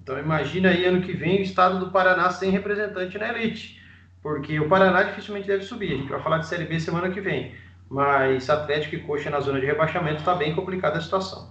Então 0.00 0.18
imagina 0.18 0.68
aí 0.68 0.84
ano 0.84 1.02
que 1.02 1.12
vem 1.12 1.40
o 1.40 1.42
estado 1.42 1.80
do 1.80 1.90
Paraná 1.90 2.30
sem 2.30 2.50
representante 2.50 3.18
na 3.18 3.30
elite 3.30 3.80
porque 4.22 4.58
o 4.60 4.68
Paraná 4.68 5.02
dificilmente 5.02 5.46
deve 5.46 5.64
subir. 5.64 5.92
A 5.92 5.96
gente 5.96 6.08
vai 6.08 6.22
falar 6.22 6.38
de 6.38 6.46
Série 6.46 6.64
B 6.64 6.78
semana 6.78 7.10
que 7.10 7.20
vem. 7.20 7.54
Mas 7.88 8.48
Atlético 8.48 8.94
e 8.94 9.00
Coxa 9.00 9.30
na 9.30 9.40
zona 9.40 9.60
de 9.60 9.66
rebaixamento 9.66 10.18
está 10.18 10.34
bem 10.34 10.54
complicada 10.54 10.98
a 10.98 11.00
situação. 11.00 11.49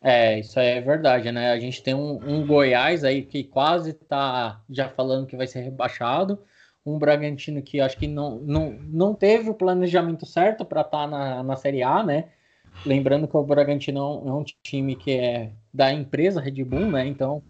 É, 0.00 0.38
isso 0.38 0.58
é 0.60 0.80
verdade, 0.80 1.30
né? 1.32 1.50
A 1.50 1.58
gente 1.58 1.82
tem 1.82 1.94
um, 1.94 2.18
um 2.24 2.46
Goiás 2.46 3.02
aí 3.02 3.22
que 3.22 3.42
quase 3.42 3.90
está 3.90 4.62
já 4.70 4.88
falando 4.88 5.26
que 5.26 5.36
vai 5.36 5.46
ser 5.46 5.60
rebaixado. 5.60 6.38
Um 6.86 6.98
Bragantino 6.98 7.60
que 7.60 7.80
acho 7.80 7.96
que 7.98 8.06
não, 8.06 8.36
não, 8.38 8.70
não 8.80 9.14
teve 9.14 9.50
o 9.50 9.54
planejamento 9.54 10.24
certo 10.24 10.64
para 10.64 10.82
estar 10.82 11.00
tá 11.02 11.06
na, 11.06 11.42
na 11.42 11.56
Série 11.56 11.82
A, 11.82 12.02
né? 12.02 12.28
Lembrando 12.86 13.26
que 13.26 13.36
o 13.36 13.42
Bragantino 13.42 14.22
é 14.24 14.32
um 14.32 14.44
time 14.62 14.94
que 14.94 15.12
é 15.12 15.52
da 15.74 15.92
empresa 15.92 16.40
Red 16.40 16.62
Bull, 16.64 16.86
né? 16.86 17.06
Então 17.06 17.42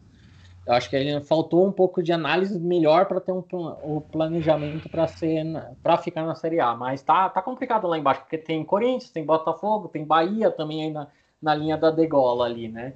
eu 0.66 0.72
acho 0.74 0.88
que 0.88 0.96
ele 0.96 1.20
faltou 1.22 1.66
um 1.66 1.72
pouco 1.72 2.02
de 2.02 2.12
análise 2.12 2.58
melhor 2.58 3.06
para 3.06 3.20
ter 3.20 3.32
um, 3.32 3.42
o 3.82 4.00
planejamento 4.00 4.88
para 4.88 5.06
ser 5.06 5.44
para 5.82 5.98
ficar 5.98 6.24
na 6.24 6.34
Série 6.34 6.60
A, 6.60 6.74
mas 6.74 7.02
tá, 7.02 7.28
tá 7.28 7.42
complicado 7.42 7.86
lá 7.86 7.98
embaixo, 7.98 8.20
porque 8.22 8.38
tem 8.38 8.64
Corinthians, 8.64 9.10
tem 9.10 9.24
Botafogo, 9.24 9.88
tem 9.88 10.04
Bahia 10.04 10.50
também 10.50 10.84
aí 10.84 11.08
na, 11.40 11.54
linha 11.54 11.76
da 11.76 11.90
degola 11.90 12.44
ali, 12.46 12.68
né? 12.68 12.94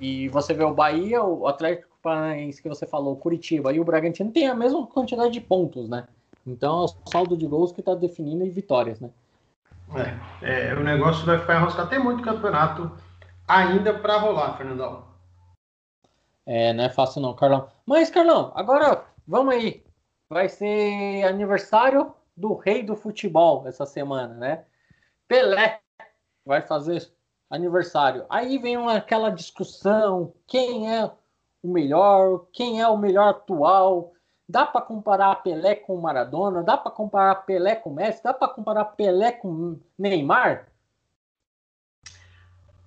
E 0.00 0.28
você 0.28 0.52
vê 0.52 0.64
o 0.64 0.74
Bahia, 0.74 1.22
o 1.22 1.46
Atlético 1.46 1.96
Paranaense 2.02 2.60
que 2.60 2.68
você 2.68 2.86
falou, 2.86 3.16
Curitiba 3.16 3.72
e 3.72 3.80
o 3.80 3.84
Bragantino 3.84 4.32
têm 4.32 4.48
a 4.48 4.54
mesma 4.54 4.86
quantidade 4.86 5.32
de 5.32 5.40
pontos, 5.40 5.88
né? 5.88 6.06
Então 6.46 6.82
é 6.82 6.84
o 6.84 7.10
saldo 7.10 7.36
de 7.36 7.46
gols 7.46 7.72
que 7.72 7.80
está 7.80 7.94
definindo 7.94 8.44
e 8.44 8.50
vitórias, 8.50 9.00
né? 9.00 9.10
É, 10.42 10.70
é, 10.70 10.74
o 10.74 10.82
negócio 10.82 11.24
vai 11.24 11.38
ficar 11.38 11.60
enroscado. 11.60 11.90
Tem 11.90 11.98
muito 11.98 12.22
campeonato 12.22 12.90
ainda 13.46 13.94
para 13.94 14.18
rolar, 14.18 14.56
Fernandão. 14.56 15.04
É, 16.46 16.72
não 16.72 16.84
é 16.84 16.88
fácil 16.88 17.20
não, 17.20 17.34
Carlão. 17.34 17.68
Mas, 17.86 18.10
Carlão, 18.10 18.52
agora 18.54 19.04
vamos 19.26 19.54
aí. 19.54 19.84
Vai 20.28 20.48
ser 20.48 21.24
aniversário 21.24 22.14
do 22.36 22.54
rei 22.54 22.82
do 22.82 22.96
futebol 22.96 23.66
essa 23.66 23.84
semana, 23.84 24.34
né? 24.34 24.64
Pelé 25.28 25.80
vai 26.44 26.62
fazer 26.62 27.12
aniversário. 27.52 28.24
Aí 28.30 28.58
vem 28.58 28.78
uma, 28.78 28.96
aquela 28.96 29.30
discussão: 29.30 30.32
quem 30.46 30.90
é 30.90 31.04
o 31.62 31.68
melhor, 31.68 32.46
quem 32.52 32.80
é 32.80 32.88
o 32.88 32.96
melhor 32.96 33.28
atual. 33.28 34.12
Dá 34.48 34.66
para 34.66 34.82
comparar 34.82 35.36
Pelé 35.36 35.76
com 35.76 36.00
Maradona? 36.00 36.62
Dá 36.62 36.76
para 36.76 36.90
comparar 36.90 37.34
Pelé 37.46 37.76
com 37.76 37.90
Messi? 37.90 38.22
Dá 38.22 38.34
para 38.34 38.48
comparar 38.48 38.84
Pelé 38.86 39.32
com 39.32 39.78
Neymar? 39.98 40.66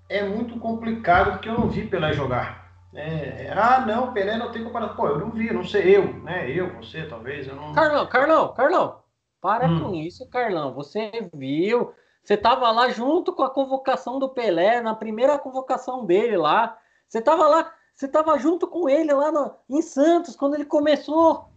É 0.09 0.21
muito 0.23 0.59
complicado 0.59 1.31
porque 1.31 1.49
eu 1.49 1.57
não 1.57 1.69
vi 1.69 1.87
Pelé 1.87 2.13
jogar. 2.13 2.65
É, 2.93 3.51
ah, 3.55 3.83
não, 3.85 4.13
Pelé 4.13 4.37
não 4.37 4.51
tem 4.51 4.63
comparação. 4.63 4.95
Pô, 4.95 5.07
eu 5.07 5.19
não 5.19 5.31
vi, 5.31 5.51
não 5.51 5.63
sei 5.63 5.95
eu, 5.97 6.13
né? 6.21 6.49
Eu, 6.49 6.75
você, 6.75 7.05
talvez. 7.07 7.47
Eu 7.47 7.55
não... 7.55 7.73
Carlão, 7.73 8.05
Carlão, 8.07 8.53
Carlão, 8.53 8.99
para 9.41 9.67
hum. 9.67 9.79
com 9.79 9.95
isso, 9.95 10.29
Carlão. 10.29 10.73
Você 10.73 11.29
viu, 11.33 11.93
você 12.25 12.35
tava 12.35 12.71
lá 12.71 12.89
junto 12.89 13.31
com 13.31 13.43
a 13.43 13.49
convocação 13.51 14.17
do 14.17 14.27
Pelé, 14.27 14.81
na 14.81 14.95
primeira 14.95 15.37
convocação 15.37 16.03
dele 16.03 16.35
lá. 16.35 16.75
Você 17.07 17.21
tava 17.21 17.47
lá, 17.47 17.71
você 17.93 18.07
tava 18.07 18.35
junto 18.39 18.67
com 18.67 18.89
ele 18.89 19.13
lá 19.13 19.31
no, 19.31 19.55
em 19.69 19.79
Santos, 19.79 20.35
quando 20.35 20.55
ele 20.55 20.65
começou. 20.65 21.51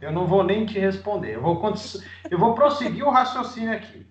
Eu 0.00 0.10
não 0.10 0.26
vou 0.26 0.42
nem 0.42 0.66
te 0.66 0.76
responder. 0.76 1.36
Eu 1.36 1.42
vou, 1.42 1.62
eu 2.28 2.36
vou 2.36 2.52
prosseguir 2.52 3.06
o 3.06 3.10
raciocínio 3.10 3.72
aqui. 3.72 4.04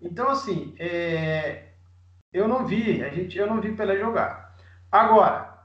Então, 0.00 0.28
assim, 0.28 0.76
é, 0.78 1.70
eu 2.32 2.46
não 2.46 2.64
vi, 2.64 3.02
a 3.02 3.08
gente, 3.08 3.36
eu 3.36 3.48
não 3.48 3.60
vi 3.60 3.74
Pelé 3.74 3.98
jogar. 3.98 4.54
Agora, 4.92 5.58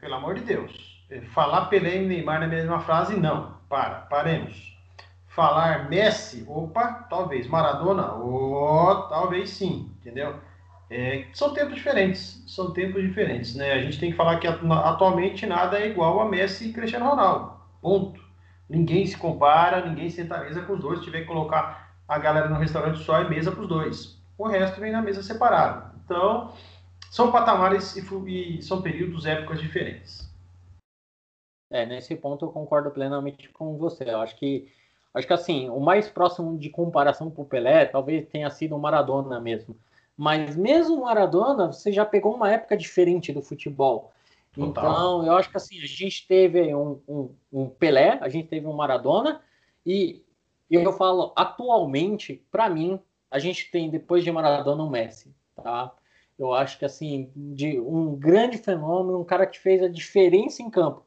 pelo 0.00 0.14
amor 0.14 0.36
de 0.36 0.44
Deus, 0.44 1.04
falar 1.34 1.66
Pelé 1.66 1.96
e 1.96 2.06
Neymar 2.06 2.40
na 2.40 2.46
mesma 2.46 2.80
frase, 2.80 3.20
não. 3.20 3.58
Para, 3.68 4.06
paremos. 4.06 4.77
Falar 5.38 5.88
Messi, 5.88 6.44
opa, 6.48 7.06
talvez. 7.08 7.46
Maradona, 7.46 8.12
oh, 8.12 9.06
talvez 9.08 9.50
sim, 9.50 9.88
entendeu? 10.00 10.34
É, 10.90 11.28
são 11.32 11.54
tempos 11.54 11.76
diferentes, 11.76 12.42
são 12.48 12.72
tempos 12.72 13.00
diferentes, 13.00 13.54
né? 13.54 13.74
A 13.74 13.80
gente 13.80 14.00
tem 14.00 14.10
que 14.10 14.16
falar 14.16 14.40
que 14.40 14.48
atualmente 14.48 15.46
nada 15.46 15.78
é 15.78 15.86
igual 15.86 16.18
a 16.18 16.28
Messi 16.28 16.70
e 16.70 16.72
Cristiano 16.72 17.10
Ronaldo, 17.10 17.52
ponto. 17.80 18.20
Ninguém 18.68 19.06
se 19.06 19.16
compara, 19.16 19.86
ninguém 19.86 20.10
senta 20.10 20.38
à 20.38 20.40
mesa 20.40 20.62
com 20.62 20.72
os 20.72 20.80
dois. 20.80 20.98
Se 20.98 21.04
tiver 21.04 21.20
que 21.20 21.28
colocar 21.28 21.96
a 22.08 22.18
galera 22.18 22.48
no 22.48 22.58
restaurante 22.58 22.98
só, 23.04 23.20
é 23.20 23.28
mesa 23.28 23.52
para 23.52 23.60
os 23.60 23.68
dois. 23.68 24.20
O 24.36 24.48
resto 24.48 24.80
vem 24.80 24.90
na 24.90 25.00
mesa 25.00 25.22
separado. 25.22 25.94
Então, 26.04 26.52
são 27.12 27.30
patamares 27.30 27.94
e, 27.94 28.58
e 28.58 28.60
são 28.60 28.82
períodos, 28.82 29.24
épocas 29.24 29.60
diferentes. 29.60 30.28
É, 31.70 31.86
nesse 31.86 32.16
ponto 32.16 32.44
eu 32.46 32.50
concordo 32.50 32.90
plenamente 32.90 33.48
com 33.50 33.78
você. 33.78 34.02
Eu 34.02 34.20
acho 34.20 34.36
que, 34.36 34.68
acho 35.14 35.26
que 35.26 35.32
assim, 35.32 35.68
o 35.68 35.80
mais 35.80 36.08
próximo 36.08 36.58
de 36.58 36.70
comparação 36.70 37.30
com 37.30 37.42
o 37.42 37.46
Pelé 37.46 37.86
talvez 37.86 38.26
tenha 38.28 38.50
sido 38.50 38.76
o 38.76 38.78
Maradona 38.78 39.40
mesmo. 39.40 39.76
Mas 40.16 40.56
mesmo 40.56 40.96
o 40.96 41.00
Maradona, 41.02 41.68
você 41.68 41.92
já 41.92 42.04
pegou 42.04 42.34
uma 42.34 42.50
época 42.50 42.76
diferente 42.76 43.32
do 43.32 43.40
futebol. 43.40 44.12
Total. 44.52 44.68
Então, 44.68 45.26
eu 45.26 45.32
acho 45.34 45.50
que 45.50 45.56
assim, 45.56 45.78
a 45.78 45.86
gente 45.86 46.26
teve 46.26 46.74
um, 46.74 47.00
um, 47.08 47.34
um 47.52 47.68
Pelé, 47.68 48.18
a 48.20 48.28
gente 48.28 48.48
teve 48.48 48.66
um 48.66 48.72
Maradona, 48.72 49.40
e 49.86 50.24
eu 50.70 50.92
falo, 50.92 51.32
atualmente, 51.36 52.44
para 52.50 52.68
mim, 52.68 53.00
a 53.30 53.38
gente 53.38 53.70
tem, 53.70 53.88
depois 53.88 54.24
de 54.24 54.32
Maradona, 54.32 54.82
um 54.82 54.90
Messi, 54.90 55.34
tá? 55.54 55.92
Eu 56.38 56.52
acho 56.52 56.78
que, 56.78 56.84
assim, 56.84 57.30
de 57.34 57.80
um 57.80 58.14
grande 58.14 58.58
fenômeno, 58.58 59.20
um 59.20 59.24
cara 59.24 59.46
que 59.46 59.58
fez 59.58 59.82
a 59.82 59.88
diferença 59.88 60.62
em 60.62 60.70
campo. 60.70 61.04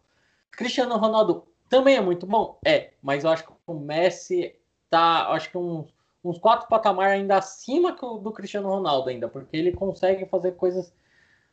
Cristiano 0.52 0.98
Ronaldo 0.98 1.48
também 1.72 1.96
é 1.96 2.02
muito 2.02 2.28
bom? 2.28 2.60
É, 2.66 2.92
mas 3.02 3.24
eu 3.24 3.30
acho 3.30 3.46
que 3.46 3.54
o 3.66 3.80
Messi 3.80 4.54
tá, 4.90 5.30
acho 5.30 5.50
que 5.50 5.58
uns, 5.58 6.38
quatro 6.40 6.68
patamares 6.68 7.14
ainda 7.14 7.38
acima 7.38 7.94
do 7.94 8.32
Cristiano 8.34 8.68
Ronaldo 8.68 9.10
ainda, 9.10 9.30
porque 9.30 9.56
ele 9.56 9.72
consegue 9.72 10.26
fazer 10.26 10.52
coisas 10.52 10.94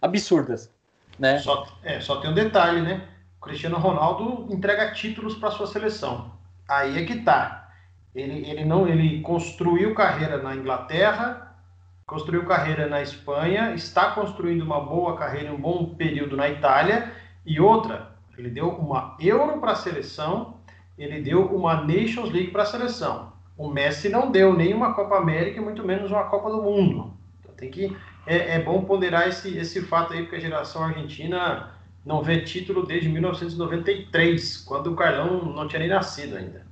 absurdas. 0.02 0.70
Né? 1.18 1.38
Só, 1.38 1.66
é, 1.84 2.00
só 2.00 2.20
tem 2.20 2.30
um 2.30 2.34
detalhe, 2.34 2.82
né? 2.82 3.08
O 3.40 3.44
Cristiano 3.44 3.78
Ronaldo 3.78 4.52
entrega 4.52 4.92
títulos 4.92 5.36
para 5.36 5.52
sua 5.52 5.68
seleção. 5.68 6.32
Aí 6.68 6.98
é 6.98 7.06
que 7.06 7.22
tá. 7.22 7.70
Ele, 8.12 8.44
ele 8.50 8.64
não, 8.64 8.88
ele 8.88 9.20
construiu 9.20 9.94
carreira 9.94 10.42
na 10.42 10.56
Inglaterra, 10.56 11.56
construiu 12.04 12.44
carreira 12.44 12.88
na 12.88 13.00
Espanha, 13.00 13.72
está 13.72 14.10
construindo 14.10 14.62
uma 14.62 14.80
boa 14.80 15.16
carreira, 15.16 15.52
um 15.52 15.60
bom 15.60 15.94
período 15.94 16.36
na 16.36 16.48
Itália 16.48 17.12
e 17.46 17.60
outra. 17.60 18.17
Ele 18.38 18.50
deu 18.50 18.68
uma 18.68 19.16
Euro 19.18 19.60
para 19.60 19.72
a 19.72 19.76
seleção, 19.76 20.58
ele 20.96 21.20
deu 21.20 21.44
uma 21.46 21.82
Nations 21.82 22.30
League 22.30 22.52
para 22.52 22.62
a 22.62 22.66
seleção. 22.66 23.32
O 23.56 23.68
Messi 23.68 24.08
não 24.08 24.30
deu 24.30 24.54
nenhuma 24.54 24.94
Copa 24.94 25.16
América, 25.16 25.60
muito 25.60 25.84
menos 25.84 26.10
uma 26.12 26.24
Copa 26.24 26.48
do 26.48 26.62
Mundo. 26.62 27.18
Então 27.40 27.54
tem 27.56 27.70
que 27.70 27.96
é, 28.24 28.56
é 28.56 28.62
bom 28.62 28.84
ponderar 28.84 29.28
esse, 29.28 29.56
esse 29.58 29.82
fato 29.82 30.12
aí, 30.12 30.22
porque 30.22 30.36
a 30.36 30.40
geração 30.40 30.84
argentina 30.84 31.74
não 32.04 32.22
vê 32.22 32.42
título 32.42 32.86
desde 32.86 33.08
1993, 33.08 34.58
quando 34.58 34.92
o 34.92 34.96
Carlão 34.96 35.52
não 35.52 35.66
tinha 35.66 35.80
nem 35.80 35.88
nascido 35.88 36.36
ainda. 36.36 36.64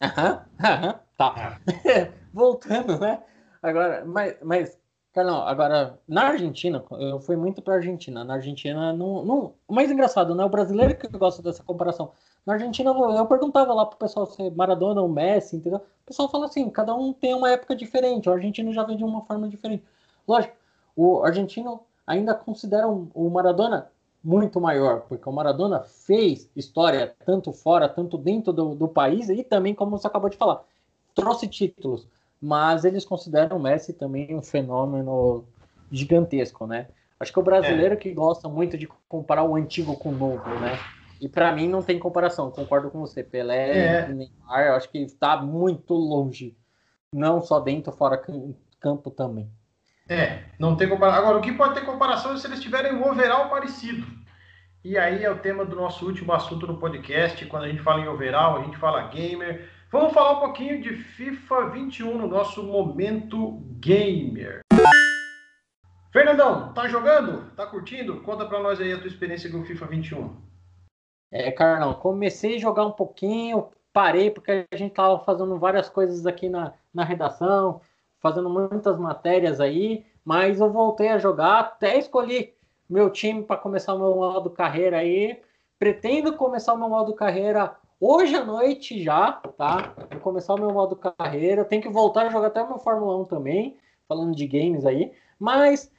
Aham, 0.00 0.40
aham, 0.64 1.00
tá. 1.18 1.58
É. 1.84 2.10
Voltando, 2.32 2.98
né? 2.98 3.22
Agora, 3.62 4.04
mas, 4.06 4.34
mas, 4.42 4.80
Carlão, 5.12 5.46
agora, 5.46 5.98
na 6.08 6.28
Argentina, 6.28 6.82
eu 6.92 7.20
fui 7.20 7.36
muito 7.36 7.60
pra 7.60 7.74
Argentina. 7.74 8.24
Na 8.24 8.34
Argentina, 8.34 8.94
não, 8.94 9.22
não, 9.22 9.54
o 9.68 9.74
mais 9.74 9.90
engraçado, 9.90 10.34
né? 10.34 10.42
O 10.42 10.48
brasileiro 10.48 10.96
que 10.96 11.06
gosta 11.06 11.42
dessa 11.42 11.62
comparação. 11.62 12.12
Na 12.46 12.54
Argentina, 12.54 12.90
eu 12.90 13.26
perguntava 13.26 13.74
lá 13.74 13.84
pro 13.84 13.98
pessoal 13.98 14.24
se 14.24 14.50
Maradona 14.50 15.02
ou 15.02 15.08
Messi, 15.08 15.56
entendeu? 15.56 15.80
O 15.80 16.06
pessoal 16.06 16.30
fala 16.30 16.46
assim, 16.46 16.68
cada 16.70 16.94
um 16.94 17.12
tem 17.12 17.34
uma 17.34 17.50
época 17.50 17.76
diferente. 17.76 18.28
O 18.28 18.32
argentino 18.32 18.72
já 18.72 18.84
vem 18.84 18.96
de 18.96 19.04
uma 19.04 19.20
forma 19.22 19.48
diferente. 19.48 19.84
Lógico, 20.26 20.56
o 20.96 21.22
argentino 21.22 21.80
ainda 22.06 22.34
considera 22.34 22.88
o 22.88 23.30
Maradona 23.30 23.90
muito 24.24 24.60
maior, 24.60 25.02
porque 25.02 25.28
o 25.28 25.32
Maradona 25.32 25.80
fez 25.80 26.48
história 26.56 27.14
tanto 27.26 27.52
fora, 27.52 27.88
tanto 27.88 28.16
dentro 28.16 28.52
do, 28.52 28.74
do 28.74 28.88
país 28.88 29.28
e 29.28 29.42
também, 29.44 29.74
como 29.74 29.98
você 29.98 30.06
acabou 30.06 30.30
de 30.30 30.36
falar, 30.36 30.64
trouxe 31.14 31.46
títulos. 31.48 32.06
Mas 32.42 32.84
eles 32.84 33.04
consideram 33.04 33.56
o 33.56 33.62
Messi 33.62 33.92
também 33.92 34.34
um 34.34 34.42
fenômeno 34.42 35.44
gigantesco, 35.92 36.66
né? 36.66 36.88
Acho 37.20 37.32
que 37.32 37.38
o 37.38 37.42
brasileiro 37.42 37.94
é. 37.94 37.96
que 37.96 38.12
gosta 38.12 38.48
muito 38.48 38.76
de 38.76 38.88
comparar 39.08 39.44
o 39.44 39.54
antigo 39.54 39.96
com 39.96 40.08
o 40.08 40.12
novo, 40.12 40.48
né? 40.58 40.76
E 41.20 41.28
para 41.28 41.52
mim 41.52 41.68
não 41.68 41.80
tem 41.80 42.00
comparação, 42.00 42.50
concordo 42.50 42.90
com 42.90 42.98
você. 42.98 43.22
Pelé 43.22 44.00
é. 44.00 44.08
Neymar, 44.08 44.66
eu 44.66 44.74
acho 44.74 44.90
que 44.90 44.98
está 44.98 45.36
muito 45.36 45.94
longe. 45.94 46.56
Não 47.14 47.40
só 47.40 47.60
dentro, 47.60 47.92
fora 47.92 48.20
campo 48.80 49.08
também. 49.08 49.48
É, 50.08 50.42
não 50.58 50.74
tem 50.74 50.88
comparação. 50.88 51.22
Agora, 51.22 51.38
o 51.38 51.42
que 51.42 51.52
pode 51.52 51.74
ter 51.74 51.86
comparação 51.86 52.34
é 52.34 52.38
se 52.38 52.46
eles 52.48 52.60
tiverem 52.60 52.92
um 52.92 53.08
overall 53.08 53.48
parecido. 53.48 54.04
E 54.84 54.98
aí 54.98 55.22
é 55.22 55.30
o 55.30 55.38
tema 55.38 55.64
do 55.64 55.76
nosso 55.76 56.04
último 56.04 56.32
assunto 56.32 56.66
no 56.66 56.78
podcast. 56.78 57.46
Quando 57.46 57.64
a 57.64 57.68
gente 57.68 57.82
fala 57.82 58.00
em 58.00 58.08
overall, 58.08 58.56
a 58.56 58.64
gente 58.64 58.76
fala 58.78 59.06
gamer. 59.06 59.70
Vamos 59.92 60.14
falar 60.14 60.38
um 60.38 60.40
pouquinho 60.40 60.80
de 60.80 60.94
FIFA 60.94 61.68
21 61.68 62.16
no 62.16 62.26
nosso 62.26 62.62
momento 62.62 63.60
gamer. 63.78 64.62
Fernandão, 66.10 66.72
tá 66.72 66.88
jogando? 66.88 67.54
Tá 67.54 67.66
curtindo? 67.66 68.22
Conta 68.22 68.46
pra 68.46 68.58
nós 68.58 68.80
aí 68.80 68.90
a 68.90 68.96
tua 68.96 69.08
experiência 69.08 69.50
com 69.50 69.58
o 69.58 69.64
FIFA 69.66 69.86
21. 69.88 70.34
É, 71.30 71.52
Carlão, 71.52 71.92
comecei 71.92 72.56
a 72.56 72.58
jogar 72.58 72.86
um 72.86 72.92
pouquinho, 72.92 73.68
parei 73.92 74.30
porque 74.30 74.66
a 74.72 74.76
gente 74.78 74.94
tava 74.94 75.22
fazendo 75.24 75.58
várias 75.58 75.90
coisas 75.90 76.24
aqui 76.24 76.48
na, 76.48 76.72
na 76.94 77.04
redação, 77.04 77.82
fazendo 78.18 78.48
muitas 78.48 78.98
matérias 78.98 79.60
aí, 79.60 80.06
mas 80.24 80.58
eu 80.58 80.72
voltei 80.72 81.08
a 81.08 81.18
jogar, 81.18 81.60
até 81.60 81.98
escolhi 81.98 82.54
meu 82.88 83.10
time 83.10 83.42
para 83.42 83.58
começar 83.60 83.92
o 83.92 83.98
meu 83.98 84.14
modo 84.14 84.48
carreira 84.48 84.96
aí. 84.96 85.38
Pretendo 85.78 86.34
começar 86.34 86.72
o 86.72 86.78
meu 86.78 86.88
modo 86.88 87.12
carreira 87.12 87.76
hoje 88.02 88.34
à 88.34 88.44
noite 88.44 89.00
já, 89.00 89.30
tá? 89.56 89.94
Vou 90.10 90.20
começar 90.20 90.54
o 90.54 90.58
meu 90.58 90.72
modo 90.72 90.96
carreira. 90.96 91.64
Tenho 91.64 91.80
que 91.80 91.88
voltar 91.88 92.26
a 92.26 92.28
jogar 92.30 92.48
até 92.48 92.60
o 92.60 92.68
meu 92.68 92.78
Fórmula 92.78 93.16
1 93.18 93.24
também, 93.26 93.76
falando 94.08 94.34
de 94.34 94.44
games 94.44 94.84
aí. 94.84 95.12
Mas, 95.38 95.90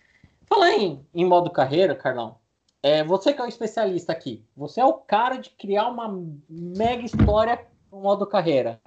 falar 0.46 0.72
em, 0.74 1.06
em 1.16 1.26
modo 1.26 1.50
carreira, 1.50 1.96
Carlão, 1.96 2.36
é, 2.82 3.04
você 3.06 3.32
que 3.32 3.42
é 3.42 3.46
o 3.46 3.48
especialista 3.48 4.12
aqui, 4.12 4.44
você 4.56 4.82
é 4.82 4.86
o 4.86 4.94
cara 4.94 5.38
de 5.38 5.50
criar 5.52 5.88
uma 5.88 6.22
mega 6.50 7.04
história 7.06 7.66
no 7.90 8.02
modo 8.02 8.28
carreira. 8.28 8.82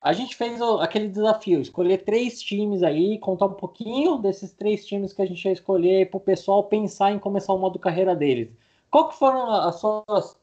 A 0.00 0.12
gente 0.12 0.36
fez 0.36 0.60
o, 0.60 0.78
aquele 0.78 1.08
desafio, 1.08 1.60
escolher 1.60 2.04
três 2.04 2.40
times 2.40 2.84
aí, 2.84 3.18
contar 3.18 3.46
um 3.46 3.54
pouquinho 3.54 4.18
desses 4.18 4.52
três 4.52 4.86
times 4.86 5.12
que 5.12 5.22
a 5.22 5.26
gente 5.26 5.44
ia 5.44 5.52
escolher 5.52 6.08
para 6.08 6.18
o 6.18 6.20
pessoal 6.20 6.62
pensar 6.64 7.10
em 7.10 7.18
começar 7.18 7.52
o 7.52 7.58
modo 7.58 7.78
carreira 7.80 8.14
deles. 8.14 8.52
Qual 8.90 9.08
que 9.08 9.16
foram 9.16 9.50
as 9.50 9.80
suas 9.80 10.36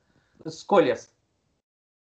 escolhas? 0.45 1.10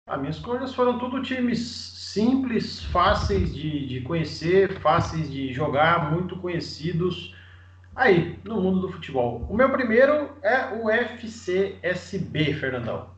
As 0.08 0.18
minhas 0.22 0.38
escolhas 0.38 0.74
foram 0.74 0.98
tudo 0.98 1.22
times 1.22 1.60
simples, 1.60 2.82
fáceis 2.86 3.54
de, 3.54 3.86
de 3.86 4.00
conhecer, 4.00 4.80
fáceis 4.80 5.30
de 5.30 5.52
jogar, 5.52 6.10
muito 6.10 6.38
conhecidos 6.38 7.36
aí 7.94 8.40
no 8.46 8.62
mundo 8.62 8.80
do 8.80 8.90
futebol. 8.90 9.46
O 9.50 9.54
meu 9.54 9.70
primeiro 9.70 10.30
é 10.42 10.74
o 10.82 10.90
FCSB, 10.90 12.54
Fernandão. 12.54 13.10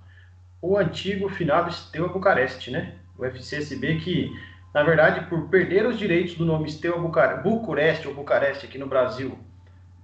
O 0.60 0.78
antigo 0.78 1.30
finado 1.30 1.72
Steaua 1.72 2.10
Bucareste, 2.10 2.72
né? 2.72 2.96
O 3.16 3.24
FCSB 3.24 4.00
que, 4.00 4.32
na 4.74 4.82
verdade, 4.82 5.30
por 5.30 5.48
perder 5.48 5.86
os 5.86 5.98
direitos 5.98 6.34
do 6.34 6.46
nome 6.46 6.72
Steaua 6.72 7.00
Bucareste 7.44 8.08
ou 8.08 8.16
Bucareste 8.16 8.66
aqui 8.66 8.80
no 8.80 8.88
Brasil 8.88 9.38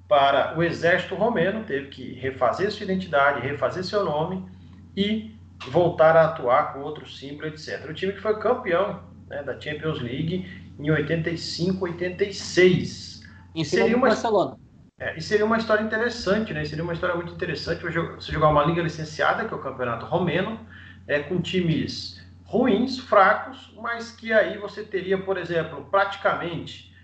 para 0.07 0.55
o 0.55 0.61
exército 0.61 1.15
romeno, 1.15 1.63
teve 1.63 1.87
que 1.87 2.13
refazer 2.13 2.71
sua 2.71 2.83
identidade, 2.83 3.41
refazer 3.41 3.83
seu 3.83 4.05
nome 4.05 4.45
e 4.95 5.34
voltar 5.67 6.15
a 6.15 6.25
atuar 6.25 6.73
com 6.73 6.79
outro 6.79 7.07
símbolo, 7.09 7.47
etc. 7.47 7.89
O 7.89 7.93
time 7.93 8.13
que 8.13 8.21
foi 8.21 8.39
campeão 8.39 9.01
né, 9.27 9.43
da 9.43 9.59
Champions 9.59 10.01
League 10.01 10.45
em 10.79 10.91
85, 10.91 11.85
86. 11.85 13.23
Em 13.55 13.63
seria 13.63 13.95
uma 13.95 14.07
Barcelona. 14.07 14.57
É, 14.97 15.17
e 15.17 15.21
seria 15.21 15.45
uma 15.45 15.57
história 15.57 15.83
interessante, 15.83 16.53
né? 16.53 16.63
Seria 16.63 16.83
uma 16.83 16.93
história 16.93 17.15
muito 17.15 17.33
interessante 17.33 17.83
você 17.83 18.31
jogar 18.31 18.47
uma 18.47 18.63
liga 18.63 18.81
licenciada, 18.81 19.45
que 19.45 19.53
é 19.53 19.57
o 19.57 19.61
campeonato 19.61 20.05
romeno, 20.05 20.59
é, 21.05 21.19
com 21.19 21.41
times 21.41 22.23
ruins, 22.45 22.99
fracos, 22.99 23.73
mas 23.81 24.11
que 24.11 24.31
aí 24.31 24.57
você 24.57 24.83
teria, 24.83 25.17
por 25.17 25.37
exemplo, 25.37 25.85
praticamente 25.91 26.95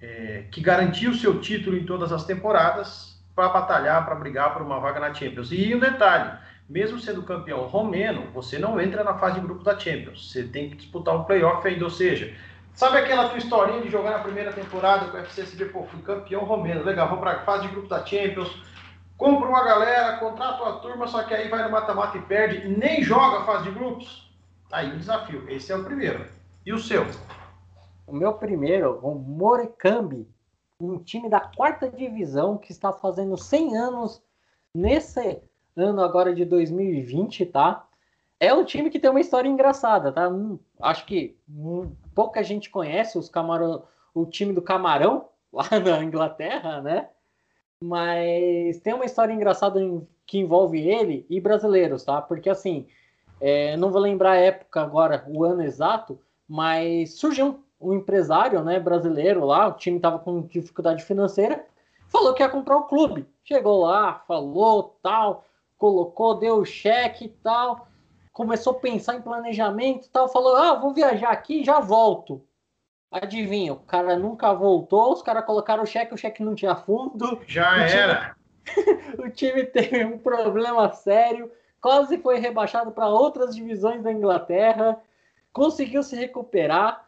é, 0.00 0.44
que 0.50 0.60
garantia 0.60 1.10
o 1.10 1.14
seu 1.14 1.40
título 1.40 1.76
em 1.76 1.84
todas 1.84 2.12
as 2.12 2.24
temporadas 2.24 3.20
para 3.34 3.48
batalhar, 3.48 4.04
para 4.04 4.14
brigar 4.14 4.52
por 4.52 4.62
uma 4.62 4.78
vaga 4.78 5.00
na 5.00 5.12
Champions. 5.12 5.50
E 5.50 5.74
um 5.74 5.80
detalhe, 5.80 6.38
mesmo 6.70 7.00
sendo 7.00 7.24
campeão 7.24 7.66
romeno, 7.66 8.30
você 8.32 8.58
não 8.58 8.80
entra 8.80 9.02
na 9.02 9.18
fase 9.18 9.40
de 9.40 9.46
grupo 9.46 9.64
da 9.64 9.76
Champions. 9.76 10.30
Você 10.30 10.44
tem 10.44 10.70
que 10.70 10.76
disputar 10.76 11.16
um 11.16 11.24
playoff 11.24 11.66
ainda, 11.66 11.84
ou 11.84 11.90
seja, 11.90 12.32
Sabe 12.74 12.98
aquela 12.98 13.28
tua 13.28 13.38
historinha 13.38 13.82
de 13.82 13.90
jogar 13.90 14.12
na 14.12 14.20
primeira 14.20 14.52
temporada 14.52 15.10
com 15.10 15.16
o 15.16 15.20
FCSB, 15.20 15.66
pô, 15.66 15.84
fui 15.84 16.00
campeão 16.00 16.44
romeno, 16.44 16.82
legal, 16.82 17.08
vou 17.08 17.18
pra 17.18 17.40
fase 17.40 17.66
de 17.66 17.72
grupo 17.72 17.88
da 17.88 18.06
Champions, 18.06 18.62
compra 19.18 19.48
uma 19.48 19.62
galera, 19.62 20.16
contrata 20.18 20.62
uma 20.62 20.80
turma, 20.80 21.06
só 21.06 21.22
que 21.24 21.34
aí 21.34 21.48
vai 21.48 21.62
no 21.62 21.70
mata-mata 21.70 22.16
e 22.16 22.22
perde, 22.22 22.66
nem 22.68 23.02
joga 23.02 23.40
a 23.40 23.44
fase 23.44 23.64
de 23.64 23.72
grupos? 23.72 24.32
Aí 24.72 24.90
o 24.92 24.96
desafio, 24.96 25.48
esse 25.50 25.72
é 25.72 25.76
o 25.76 25.84
primeiro. 25.84 26.24
E 26.64 26.72
o 26.72 26.78
seu? 26.78 27.04
O 28.06 28.14
meu 28.14 28.34
primeiro, 28.34 28.98
o 29.02 29.14
Morecambe, 29.14 30.26
um 30.80 30.96
time 30.98 31.28
da 31.28 31.40
quarta 31.40 31.90
divisão 31.90 32.56
que 32.56 32.72
está 32.72 32.92
fazendo 32.92 33.36
100 33.36 33.76
anos 33.76 34.22
nesse 34.74 35.42
ano 35.76 36.02
agora 36.02 36.34
de 36.34 36.44
2020, 36.44 37.46
tá? 37.46 37.86
É 38.38 38.54
um 38.54 38.64
time 38.64 38.90
que 38.90 38.98
tem 38.98 39.10
uma 39.10 39.20
história 39.20 39.48
engraçada, 39.48 40.10
tá? 40.12 40.28
Hum, 40.28 40.58
acho 40.80 41.04
que 41.04 41.36
hum, 41.48 41.92
pouca 42.14 42.42
gente 42.42 42.70
conhece 42.70 43.18
os 43.18 43.28
camarão, 43.28 43.82
o 44.14 44.26
time 44.26 44.52
do 44.52 44.62
Camarão 44.62 45.28
lá 45.52 45.68
na 45.84 46.02
Inglaterra, 46.02 46.80
né? 46.80 47.08
Mas 47.82 48.78
tem 48.80 48.94
uma 48.94 49.04
história 49.04 49.32
engraçada 49.32 49.80
que 50.26 50.38
envolve 50.38 50.78
ele 50.78 51.26
e 51.28 51.40
brasileiros, 51.40 52.04
tá? 52.04 52.20
Porque 52.20 52.50
assim, 52.50 52.86
é, 53.40 53.76
não 53.76 53.90
vou 53.90 54.00
lembrar 54.00 54.32
a 54.32 54.36
época 54.36 54.82
agora, 54.82 55.24
o 55.28 55.44
ano 55.44 55.62
exato, 55.62 56.20
mas 56.46 57.14
surgiu 57.14 57.62
um, 57.80 57.88
um 57.88 57.94
empresário, 57.94 58.62
né, 58.62 58.78
brasileiro 58.78 59.44
lá, 59.46 59.68
o 59.68 59.72
time 59.72 59.96
estava 59.96 60.18
com 60.18 60.42
dificuldade 60.42 61.02
financeira, 61.04 61.64
falou 62.08 62.34
que 62.34 62.42
ia 62.42 62.48
comprar 62.48 62.76
o 62.76 62.84
clube. 62.84 63.26
Chegou 63.44 63.80
lá, 63.80 64.22
falou, 64.26 64.98
tal, 65.02 65.44
colocou, 65.80 66.38
deu 66.38 66.58
o 66.58 66.64
cheque 66.64 67.24
e 67.24 67.28
tal 67.28 67.88
começou 68.32 68.72
a 68.72 68.80
pensar 68.80 69.16
em 69.16 69.22
planejamento 69.22 70.06
e 70.06 70.08
tal, 70.08 70.26
falou: 70.26 70.56
ah, 70.56 70.74
vou 70.74 70.94
viajar 70.94 71.30
aqui 71.30 71.62
já 71.62 71.78
volto. 71.78 72.42
Adivinha, 73.10 73.72
o 73.72 73.80
cara 73.80 74.16
nunca 74.16 74.54
voltou, 74.54 75.12
os 75.12 75.20
caras 75.20 75.44
colocaram 75.44 75.82
o 75.82 75.86
cheque, 75.86 76.14
o 76.14 76.16
cheque 76.16 76.42
não 76.42 76.54
tinha 76.54 76.76
fundo. 76.76 77.40
Já 77.46 77.76
o 77.76 77.80
era. 77.80 78.36
Time, 78.64 78.96
o 79.26 79.30
time 79.30 79.64
teve 79.64 80.04
um 80.04 80.16
problema 80.16 80.90
sério, 80.92 81.50
quase 81.82 82.18
foi 82.18 82.38
rebaixado 82.38 82.92
para 82.92 83.08
outras 83.08 83.54
divisões 83.54 84.02
da 84.02 84.12
Inglaterra, 84.12 84.98
conseguiu 85.52 86.04
se 86.04 86.14
recuperar, 86.14 87.04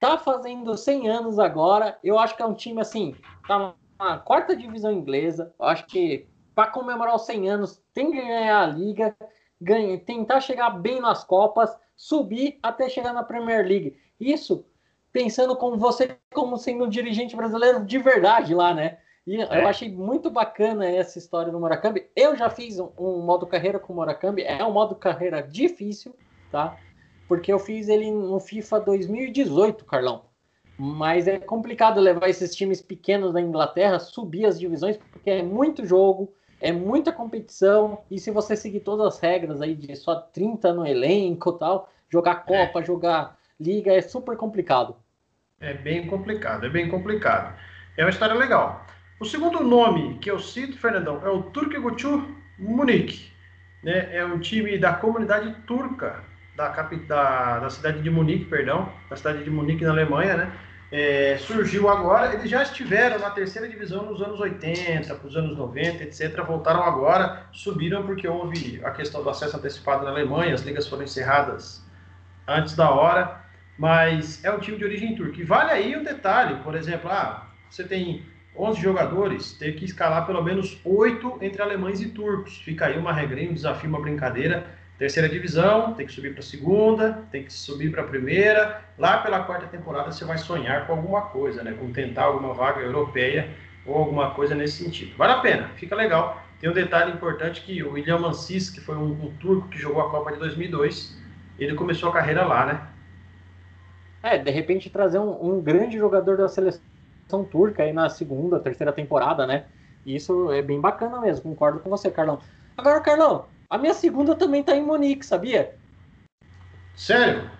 tá 0.00 0.18
fazendo 0.18 0.76
100 0.76 1.08
anos 1.08 1.38
agora. 1.38 1.96
Eu 2.02 2.18
acho 2.18 2.36
que 2.36 2.42
é 2.42 2.46
um 2.46 2.54
time 2.54 2.80
assim, 2.80 3.14
tá 3.46 3.72
na 3.96 4.18
quarta 4.18 4.56
divisão 4.56 4.90
inglesa. 4.90 5.54
Eu 5.58 5.66
acho 5.66 5.86
que 5.86 6.26
para 6.54 6.70
comemorar 6.70 7.14
os 7.14 7.26
100 7.26 7.50
anos 7.50 7.82
tem 7.92 8.10
que 8.10 8.20
ganhar 8.20 8.62
a 8.62 8.66
liga 8.66 9.16
tentar 10.04 10.40
chegar 10.40 10.70
bem 10.70 11.00
nas 11.00 11.24
Copas, 11.24 11.74
subir 11.96 12.58
até 12.62 12.88
chegar 12.88 13.12
na 13.12 13.22
Premier 13.22 13.66
League. 13.66 13.96
Isso 14.20 14.64
pensando 15.12 15.56
como 15.56 15.76
você 15.76 16.18
como 16.32 16.58
sendo 16.58 16.84
um 16.84 16.88
dirigente 16.88 17.36
brasileiro 17.36 17.84
de 17.84 17.98
verdade 17.98 18.54
lá, 18.54 18.74
né? 18.74 18.98
E 19.26 19.40
é. 19.40 19.62
eu 19.62 19.66
achei 19.66 19.90
muito 19.90 20.30
bacana 20.30 20.86
essa 20.86 21.18
história 21.18 21.50
do 21.50 21.58
Murakami. 21.58 22.04
Eu 22.14 22.36
já 22.36 22.50
fiz 22.50 22.78
um, 22.78 22.90
um, 22.98 23.22
modo 23.22 23.46
carreira 23.46 23.78
com 23.78 23.92
o 23.92 23.96
Murakami, 23.96 24.42
é 24.42 24.62
um 24.64 24.72
modo 24.72 24.94
carreira 24.94 25.40
difícil, 25.40 26.14
tá? 26.50 26.76
Porque 27.26 27.50
eu 27.50 27.58
fiz 27.58 27.88
ele 27.88 28.10
no 28.10 28.38
FIFA 28.38 28.80
2018, 28.80 29.84
Carlão. 29.86 30.26
Mas 30.76 31.26
é 31.26 31.38
complicado 31.38 32.00
levar 32.00 32.28
esses 32.28 32.54
times 32.54 32.82
pequenos 32.82 33.32
da 33.32 33.40
Inglaterra, 33.40 33.98
subir 33.98 34.44
as 34.44 34.58
divisões, 34.58 34.96
porque 34.96 35.30
é 35.30 35.42
muito 35.42 35.86
jogo, 35.86 36.34
é 36.64 36.72
muita 36.72 37.12
competição, 37.12 38.00
e 38.10 38.18
se 38.18 38.30
você 38.30 38.56
seguir 38.56 38.80
todas 38.80 39.06
as 39.06 39.20
regras 39.20 39.60
aí 39.60 39.74
de 39.74 39.94
só 39.94 40.14
30 40.14 40.72
no 40.72 40.86
elenco 40.86 41.52
tal, 41.52 41.92
jogar 42.08 42.36
Copa, 42.36 42.80
é. 42.80 42.84
jogar 42.84 43.36
Liga, 43.60 43.92
é 43.92 44.00
super 44.00 44.34
complicado. 44.34 44.96
É 45.60 45.74
bem 45.74 46.06
complicado, 46.06 46.64
é 46.64 46.70
bem 46.70 46.88
complicado. 46.88 47.54
É 47.98 48.02
uma 48.02 48.08
história 48.08 48.34
legal. 48.34 48.84
O 49.20 49.26
segundo 49.26 49.62
nome 49.62 50.16
que 50.20 50.30
eu 50.30 50.38
cito, 50.38 50.78
Fernandão, 50.78 51.20
é 51.22 51.28
o 51.28 51.42
Turk 51.42 51.78
Gucu 51.78 52.34
Munique. 52.58 53.30
Né? 53.82 54.16
É 54.16 54.24
um 54.24 54.38
time 54.38 54.78
da 54.78 54.94
comunidade 54.94 55.54
turca 55.66 56.24
da, 56.56 56.68
da, 56.70 57.58
da 57.60 57.68
cidade 57.68 58.00
de 58.00 58.08
Munique, 58.08 58.46
perdão, 58.46 58.90
da 59.10 59.16
cidade 59.16 59.44
de 59.44 59.50
Munique 59.50 59.84
na 59.84 59.90
Alemanha, 59.90 60.34
né? 60.34 60.52
É, 60.90 61.36
surgiu 61.38 61.88
agora. 61.88 62.34
Eles 62.34 62.50
já 62.50 62.62
estiveram 62.62 63.18
na 63.18 63.30
terceira 63.30 63.68
divisão 63.68 64.04
nos 64.04 64.22
anos 64.22 64.40
80, 64.40 65.14
para 65.14 65.26
os 65.26 65.36
anos 65.36 65.56
90, 65.56 66.04
etc. 66.04 66.40
Voltaram 66.46 66.82
agora, 66.82 67.46
subiram 67.52 68.04
porque 68.06 68.28
houve 68.28 68.80
a 68.84 68.90
questão 68.90 69.22
do 69.22 69.30
acesso 69.30 69.56
antecipado 69.56 70.04
na 70.04 70.10
Alemanha, 70.10 70.54
as 70.54 70.62
ligas 70.62 70.86
foram 70.86 71.04
encerradas 71.04 71.84
antes 72.46 72.76
da 72.76 72.90
hora, 72.90 73.42
mas 73.78 74.44
é 74.44 74.50
um 74.50 74.58
time 74.58 74.76
de 74.76 74.84
origem 74.84 75.14
turca. 75.14 75.40
E 75.40 75.44
vale 75.44 75.70
aí 75.70 75.96
um 75.96 76.04
detalhe, 76.04 76.62
por 76.62 76.74
exemplo, 76.74 77.10
ah, 77.10 77.48
você 77.68 77.84
tem 77.84 78.24
11 78.56 78.80
jogadores, 78.80 79.52
tem 79.54 79.74
que 79.74 79.84
escalar 79.84 80.26
pelo 80.26 80.42
menos 80.42 80.78
8 80.84 81.38
entre 81.40 81.60
alemães 81.60 82.00
e 82.00 82.08
turcos. 82.10 82.58
Fica 82.58 82.86
aí 82.86 82.96
uma 82.96 83.12
regrinha, 83.12 83.50
um 83.50 83.54
desafio, 83.54 83.88
uma 83.88 84.00
brincadeira 84.00 84.66
terceira 84.98 85.28
divisão, 85.28 85.94
tem 85.94 86.06
que 86.06 86.12
subir 86.12 86.30
para 86.30 86.40
a 86.40 86.44
segunda, 86.44 87.24
tem 87.30 87.44
que 87.44 87.52
subir 87.52 87.90
para 87.90 88.02
a 88.02 88.06
primeira. 88.06 88.82
Lá 88.98 89.18
pela 89.18 89.42
quarta 89.42 89.66
temporada 89.66 90.12
você 90.12 90.24
vai 90.24 90.38
sonhar 90.38 90.86
com 90.86 90.92
alguma 90.92 91.22
coisa, 91.22 91.62
né? 91.62 91.72
Com 91.78 91.92
tentar 91.92 92.24
alguma 92.24 92.54
vaga 92.54 92.80
europeia 92.80 93.48
ou 93.84 93.96
alguma 93.96 94.30
coisa 94.30 94.54
nesse 94.54 94.84
sentido. 94.84 95.16
Vale 95.16 95.32
a 95.32 95.38
pena, 95.38 95.68
fica 95.76 95.94
legal. 95.94 96.42
Tem 96.60 96.70
um 96.70 96.72
detalhe 96.72 97.12
importante 97.12 97.60
que 97.62 97.82
o 97.82 97.92
William 97.92 98.18
Mansis, 98.18 98.70
que 98.70 98.80
foi 98.80 98.96
um, 98.96 99.12
um 99.12 99.36
turco 99.38 99.68
que 99.68 99.78
jogou 99.78 100.00
a 100.00 100.10
Copa 100.10 100.32
de 100.32 100.38
2002, 100.38 101.18
ele 101.58 101.74
começou 101.74 102.08
a 102.08 102.12
carreira 102.12 102.44
lá, 102.46 102.66
né? 102.66 102.88
É, 104.22 104.38
de 104.38 104.50
repente 104.50 104.88
trazer 104.88 105.18
um, 105.18 105.56
um 105.56 105.60
grande 105.60 105.98
jogador 105.98 106.38
da 106.38 106.48
seleção 106.48 106.80
turca 107.50 107.82
aí 107.82 107.92
na 107.92 108.08
segunda, 108.08 108.58
terceira 108.58 108.92
temporada, 108.92 109.46
né? 109.46 109.66
Isso 110.06 110.50
é 110.52 110.62
bem 110.62 110.80
bacana 110.80 111.20
mesmo, 111.20 111.50
concordo 111.50 111.80
com 111.80 111.90
você, 111.90 112.10
Carlão. 112.10 112.40
Agora, 112.76 113.00
Carlão, 113.00 113.46
a 113.68 113.78
minha 113.78 113.94
segunda 113.94 114.34
também 114.34 114.62
tá 114.62 114.76
em 114.76 114.82
Munique, 114.84 115.24
sabia? 115.24 115.76
Sério? 116.96 117.50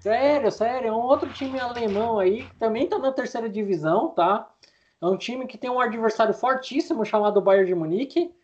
Sério, 0.00 0.50
sério. 0.50 0.88
É 0.88 0.92
um 0.92 1.02
outro 1.02 1.30
time 1.32 1.58
alemão 1.58 2.18
aí, 2.18 2.44
que 2.44 2.56
também 2.56 2.88
tá 2.88 2.98
na 2.98 3.12
terceira 3.12 3.48
divisão, 3.48 4.08
tá? 4.08 4.50
É 5.00 5.06
um 5.06 5.16
time 5.16 5.46
que 5.46 5.58
tem 5.58 5.70
um 5.70 5.80
adversário 5.80 6.34
fortíssimo 6.34 7.04
chamado 7.04 7.40
Bayern 7.40 7.66
de 7.66 7.74
Munique, 7.74 8.34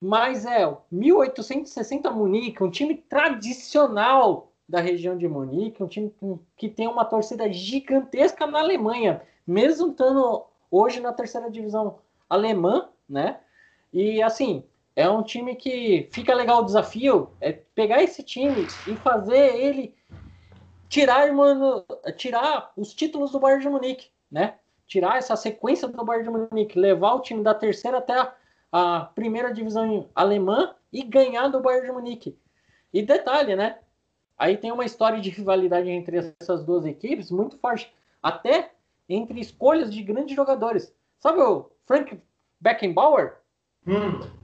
mas 0.00 0.46
é 0.46 0.72
1860 0.90 2.10
Munique, 2.10 2.62
um 2.62 2.70
time 2.70 2.96
tradicional 2.96 4.52
da 4.68 4.80
região 4.80 5.16
de 5.18 5.26
Munique, 5.26 5.82
um 5.82 5.88
time 5.88 6.14
que 6.56 6.68
tem 6.68 6.86
uma 6.86 7.04
torcida 7.04 7.52
gigantesca 7.52 8.46
na 8.46 8.60
Alemanha, 8.60 9.22
mesmo 9.46 9.90
estando 9.90 10.44
hoje 10.70 11.00
na 11.00 11.12
terceira 11.12 11.50
divisão 11.50 11.98
alemã, 12.28 12.88
né? 13.08 13.40
E 13.92 14.22
assim, 14.22 14.64
é 15.00 15.08
um 15.08 15.22
time 15.22 15.56
que 15.56 16.08
fica 16.12 16.34
legal 16.34 16.60
o 16.60 16.64
desafio, 16.64 17.30
é 17.40 17.52
pegar 17.52 18.02
esse 18.02 18.22
time 18.22 18.66
e 18.86 18.98
fazer 18.98 19.56
ele 19.56 19.94
tirar, 20.90 21.32
mano, 21.32 21.84
tirar 22.16 22.70
os 22.76 22.92
títulos 22.92 23.30
do 23.30 23.40
Bayern 23.40 23.62
de 23.62 23.70
Munique, 23.70 24.10
né? 24.30 24.58
Tirar 24.86 25.16
essa 25.16 25.36
sequência 25.36 25.88
do 25.88 26.04
Bayern 26.04 26.30
de 26.30 26.30
Munique, 26.30 26.78
levar 26.78 27.14
o 27.14 27.20
time 27.20 27.42
da 27.42 27.54
terceira 27.54 27.98
até 27.98 28.12
a, 28.12 28.34
a 28.72 29.00
primeira 29.06 29.54
divisão 29.54 30.10
alemã 30.14 30.74
e 30.92 31.02
ganhar 31.02 31.48
do 31.48 31.60
Bayern 31.60 31.86
de 31.86 31.92
Munique. 31.92 32.38
E 32.92 33.00
detalhe, 33.02 33.56
né? 33.56 33.78
Aí 34.36 34.56
tem 34.56 34.70
uma 34.70 34.84
história 34.84 35.20
de 35.20 35.30
rivalidade 35.30 35.88
entre 35.88 36.34
essas 36.40 36.62
duas 36.62 36.84
equipes 36.84 37.30
muito 37.30 37.56
forte, 37.58 37.90
até 38.22 38.72
entre 39.08 39.40
escolhas 39.40 39.90
de 39.92 40.02
grandes 40.02 40.36
jogadores. 40.36 40.94
Sabe 41.18 41.40
o 41.40 41.70
Frank 41.86 42.20
Beckenbauer? 42.60 43.36
Hum. 43.86 44.39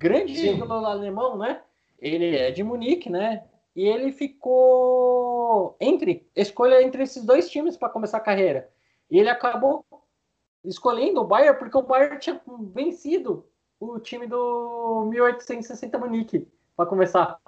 Grande 0.00 0.34
Sim. 0.34 0.54
ídolo 0.54 0.86
alemão, 0.86 1.36
né? 1.36 1.60
Ele 1.98 2.34
é 2.34 2.50
de 2.50 2.64
Munique, 2.64 3.10
né? 3.10 3.44
E 3.76 3.86
ele 3.86 4.12
ficou 4.12 5.76
entre 5.78 6.26
escolha 6.34 6.82
entre 6.82 7.02
esses 7.02 7.22
dois 7.22 7.50
times 7.50 7.76
para 7.76 7.90
começar 7.90 8.16
a 8.16 8.22
carreira. 8.22 8.70
E 9.10 9.18
ele 9.18 9.28
acabou 9.28 9.84
escolhendo 10.64 11.20
o 11.20 11.26
Bayern 11.26 11.58
porque 11.58 11.76
o 11.76 11.82
Bayern 11.82 12.18
tinha 12.18 12.40
vencido 12.74 13.46
o 13.78 13.98
time 13.98 14.26
do 14.26 15.06
1860 15.10 15.98
Munique 15.98 16.48
para 16.74 16.86
começar. 16.86 17.38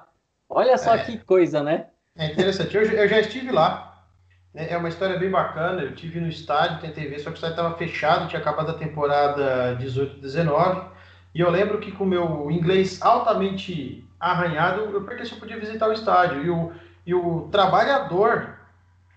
Olha 0.46 0.76
só 0.76 0.94
é, 0.94 1.04
que 1.04 1.16
coisa, 1.24 1.62
né? 1.62 1.88
É 2.14 2.26
interessante. 2.26 2.76
Eu, 2.76 2.82
eu 2.82 3.08
já 3.08 3.18
estive 3.18 3.50
lá. 3.50 4.06
É, 4.54 4.74
é 4.74 4.76
uma 4.76 4.90
história 4.90 5.18
bem 5.18 5.30
bacana. 5.30 5.80
Eu 5.80 5.94
tive 5.94 6.20
no 6.20 6.28
estádio, 6.28 6.82
tentei 6.82 7.08
ver, 7.08 7.18
só 7.18 7.30
que 7.30 7.36
o 7.36 7.36
estádio 7.36 7.56
estava 7.56 7.78
fechado, 7.78 8.28
tinha 8.28 8.42
acabado 8.42 8.72
a 8.72 8.78
temporada 8.78 9.74
18-19. 9.78 10.91
E 11.34 11.40
eu 11.40 11.50
lembro 11.50 11.78
que 11.78 11.92
com 11.92 12.04
o 12.04 12.06
meu 12.06 12.50
inglês 12.50 13.00
altamente 13.00 14.06
arranhado, 14.20 14.82
eu 14.82 15.02
perguntei 15.02 15.24
se 15.24 15.32
eu 15.32 15.38
podia 15.38 15.58
visitar 15.58 15.88
o 15.88 15.92
estádio. 15.92 16.44
E 16.44 16.50
o, 16.50 16.72
e 17.06 17.14
o 17.14 17.48
trabalhador, 17.50 18.56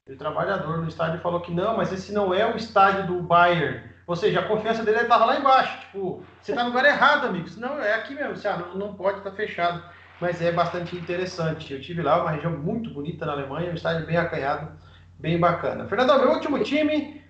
o 0.08 0.16
trabalhador 0.16 0.78
no 0.78 0.88
estádio 0.88 1.20
falou 1.20 1.42
que 1.42 1.52
não, 1.52 1.78
mas 1.78 1.92
esse 1.92 2.14
não 2.14 2.34
é 2.34 2.52
o 2.52 2.56
estádio 2.56 3.08
do 3.08 3.22
Bayern. 3.22 3.96
Ou 4.08 4.16
seja, 4.16 4.40
a 4.40 4.48
confiança 4.48 4.84
dele 4.84 5.00
estava 5.00 5.26
lá 5.26 5.38
embaixo. 5.38 5.80
Tipo, 5.82 6.24
você 6.40 6.52
está 6.52 6.64
no 6.64 6.70
lugar 6.70 6.86
errado, 6.86 7.26
amigos. 7.26 7.58
Não, 7.58 7.80
é 7.80 7.94
aqui 7.96 8.14
mesmo. 8.14 8.36
Você, 8.36 8.48
ah, 8.48 8.58
não, 8.58 8.76
não 8.76 8.94
pode 8.94 9.18
estar 9.18 9.32
tá 9.32 9.36
fechado. 9.36 9.84
Mas 10.22 10.42
é 10.42 10.52
bastante 10.52 10.96
interessante. 10.96 11.74
Eu 11.74 11.82
tive 11.82 12.02
lá, 12.02 12.22
uma 12.22 12.32
região 12.32 12.52
muito 12.52 12.94
bonita 12.94 13.26
na 13.26 13.34
Alemanha, 13.34 13.72
um 13.72 13.76
estádio 13.76 14.06
bem 14.06 14.16
acanhado, 14.16 14.72
bem 15.20 15.40
bacana. 15.40 15.88
Fernando, 15.88 16.20
meu 16.20 16.32
último 16.32 16.64
time. 16.64 17.22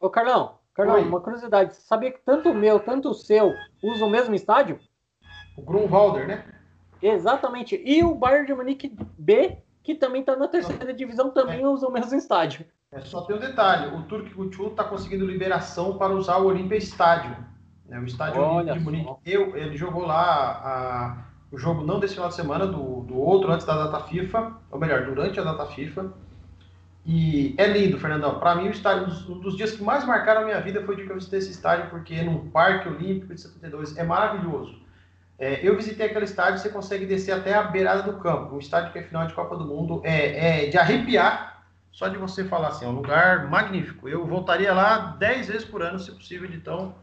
Ô, 0.00 0.10
Carlão, 0.10 0.58
Carlão, 0.74 1.00
uma 1.02 1.20
curiosidade. 1.20 1.76
Sabia 1.76 2.10
que 2.10 2.18
tanto 2.18 2.50
o 2.50 2.54
meu, 2.54 2.80
tanto 2.80 3.10
o 3.10 3.14
seu 3.14 3.54
usam 3.82 4.08
o 4.08 4.10
mesmo 4.10 4.34
estádio? 4.34 4.78
O 5.56 5.62
Grunwalder, 5.62 6.26
né? 6.26 6.44
Exatamente. 7.00 7.80
E 7.84 8.02
o 8.02 8.14
Bayern 8.14 8.46
de 8.46 8.54
Munique 8.54 8.96
B, 9.16 9.58
que 9.82 9.94
também 9.94 10.20
está 10.20 10.34
na 10.34 10.48
terceira 10.48 10.92
divisão, 10.92 11.30
também 11.30 11.62
é. 11.62 11.68
usa 11.68 11.86
o 11.86 11.92
mesmo 11.92 12.16
estádio. 12.16 12.66
É 12.90 13.00
só 13.00 13.22
ter 13.22 13.34
um 13.34 13.38
detalhe: 13.38 13.94
o 13.94 14.02
Turk 14.04 14.32
Gutul 14.34 14.68
está 14.68 14.82
conseguindo 14.84 15.26
liberação 15.26 15.96
para 15.96 16.12
usar 16.12 16.38
o 16.38 16.46
Olympia 16.46 16.78
Stadium. 16.78 17.36
Né? 17.86 17.98
O 17.98 18.04
estádio 18.04 18.40
Olha 18.40 18.72
de 18.72 18.80
Munique. 18.80 19.14
Eu, 19.24 19.56
ele 19.56 19.76
jogou 19.76 20.04
lá 20.04 20.24
a, 20.24 21.24
o 21.52 21.58
jogo 21.58 21.84
não 21.84 22.00
desse 22.00 22.14
final 22.14 22.28
de 22.28 22.34
semana, 22.34 22.66
do, 22.66 23.02
do 23.02 23.16
outro 23.16 23.52
antes 23.52 23.66
da 23.66 23.84
data 23.84 24.04
FIFA, 24.04 24.56
ou 24.70 24.78
melhor, 24.78 25.04
durante 25.04 25.38
a 25.38 25.44
data 25.44 25.66
FIFA. 25.66 26.12
E 27.06 27.54
é 27.58 27.66
lindo, 27.66 27.98
Fernandão. 27.98 28.38
Para 28.38 28.54
mim, 28.54 28.68
o 28.68 28.70
estádio, 28.70 29.06
um 29.30 29.38
dos 29.38 29.56
dias 29.56 29.72
que 29.72 29.82
mais 29.82 30.06
marcaram 30.06 30.42
a 30.42 30.44
minha 30.44 30.60
vida 30.60 30.82
foi 30.82 30.94
o 30.94 30.96
dia 30.96 31.06
que 31.06 31.12
eu 31.12 31.16
visitei 31.16 31.38
esse 31.38 31.50
estádio, 31.50 31.90
porque 31.90 32.22
num 32.22 32.48
Parque 32.48 32.88
Olímpico 32.88 33.34
de 33.34 33.40
72 33.40 33.96
é 33.98 34.04
maravilhoso. 34.04 34.82
É, 35.38 35.66
eu 35.66 35.76
visitei 35.76 36.06
aquele 36.06 36.24
estádio, 36.24 36.60
você 36.60 36.68
consegue 36.68 37.04
descer 37.04 37.32
até 37.32 37.54
a 37.54 37.64
beirada 37.64 38.02
do 38.02 38.18
campo. 38.18 38.54
Um 38.54 38.58
estádio 38.58 38.92
que 38.92 38.98
é 38.98 39.02
final 39.02 39.26
de 39.26 39.34
Copa 39.34 39.56
do 39.56 39.66
Mundo 39.66 40.00
é, 40.04 40.64
é 40.64 40.70
de 40.70 40.78
arrepiar 40.78 41.54
só 41.94 42.08
de 42.08 42.18
você 42.18 42.44
falar 42.44 42.68
assim. 42.68 42.84
É 42.84 42.88
um 42.88 42.92
lugar 42.92 43.48
magnífico. 43.48 44.08
Eu 44.08 44.26
voltaria 44.26 44.72
lá 44.72 45.16
10 45.18 45.48
vezes 45.48 45.64
por 45.64 45.82
ano, 45.82 45.98
se 45.98 46.10
possível, 46.10 46.48
de 46.48 46.58
tão, 46.58 46.94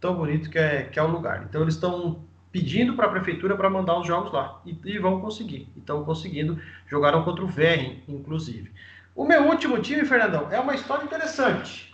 tão 0.00 0.14
bonito 0.14 0.50
que 0.50 0.58
é, 0.58 0.84
que 0.84 0.98
é 0.98 1.02
o 1.02 1.10
lugar. 1.10 1.46
Então, 1.48 1.62
eles 1.62 1.74
estão 1.74 2.24
pedindo 2.52 2.94
para 2.94 3.06
a 3.06 3.10
prefeitura 3.10 3.56
para 3.56 3.70
mandar 3.70 3.98
os 3.98 4.06
jogos 4.06 4.32
lá. 4.32 4.60
E, 4.66 4.78
e 4.84 4.98
vão 4.98 5.20
conseguir. 5.20 5.68
Estão 5.76 6.04
conseguindo. 6.04 6.60
Jogaram 6.86 7.24
contra 7.24 7.44
o 7.44 7.48
Verren, 7.48 8.02
inclusive. 8.06 8.70
O 9.14 9.24
meu 9.24 9.46
último 9.46 9.80
time, 9.80 10.04
Fernandão, 10.04 10.50
é 10.50 10.58
uma 10.58 10.74
história 10.74 11.04
interessante. 11.04 11.92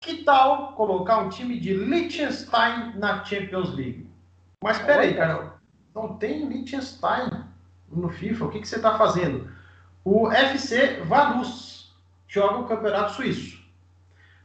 Que 0.00 0.22
tal 0.22 0.74
colocar 0.74 1.18
um 1.18 1.28
time 1.28 1.58
de 1.58 1.74
Liechtenstein 1.74 2.96
na 2.96 3.24
Champions 3.24 3.74
League? 3.74 4.08
Mas 4.62 4.78
espera 4.78 5.02
aí, 5.02 5.14
cara, 5.14 5.54
não 5.94 6.16
tem 6.16 6.46
Liechtenstein 6.48 7.28
no 7.88 8.08
FIFA. 8.08 8.44
O 8.44 8.50
que, 8.50 8.60
que 8.60 8.68
você 8.68 8.76
está 8.76 8.96
fazendo? 8.96 9.50
O 10.04 10.30
FC 10.30 11.00
Vaduz 11.02 11.92
joga 12.28 12.58
o 12.58 12.66
Campeonato 12.66 13.14
Suíço. 13.14 13.60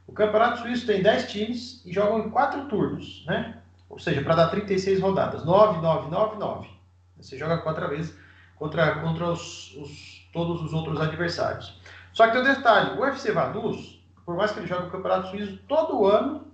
O 0.07 0.11
Campeonato 0.11 0.61
Suíço 0.61 0.87
tem 0.87 1.03
10 1.03 1.31
times 1.31 1.85
e 1.85 1.93
jogam 1.93 2.19
em 2.19 2.29
4 2.31 2.67
turnos, 2.67 3.23
né? 3.27 3.61
Ou 3.87 3.99
seja, 3.99 4.23
para 4.23 4.35
dar 4.35 4.49
36 4.49 4.99
rodadas. 4.99 5.45
9, 5.45 5.81
9, 5.81 6.09
9, 6.09 6.37
9. 6.37 6.69
Você 7.17 7.37
joga 7.37 7.59
quatro 7.59 7.87
vezes 7.89 8.17
contra, 8.55 8.99
contra 8.99 9.31
os, 9.31 9.75
os 9.75 10.14
todos 10.35 10.61
os 10.61 10.73
outros 10.73 10.99
adversários. 10.99 11.81
Só 12.11 12.27
que 12.27 12.33
tem 12.33 12.41
um 12.41 12.43
detalhe, 12.43 12.99
o 12.99 13.01
UFC 13.01 13.31
Vaduz, 13.31 13.99
por 14.25 14.35
mais 14.35 14.51
que 14.51 14.59
ele 14.59 14.67
jogue 14.67 14.87
o 14.87 14.91
Campeonato 14.91 15.29
Suíço 15.29 15.57
todo 15.67 16.05
ano, 16.05 16.45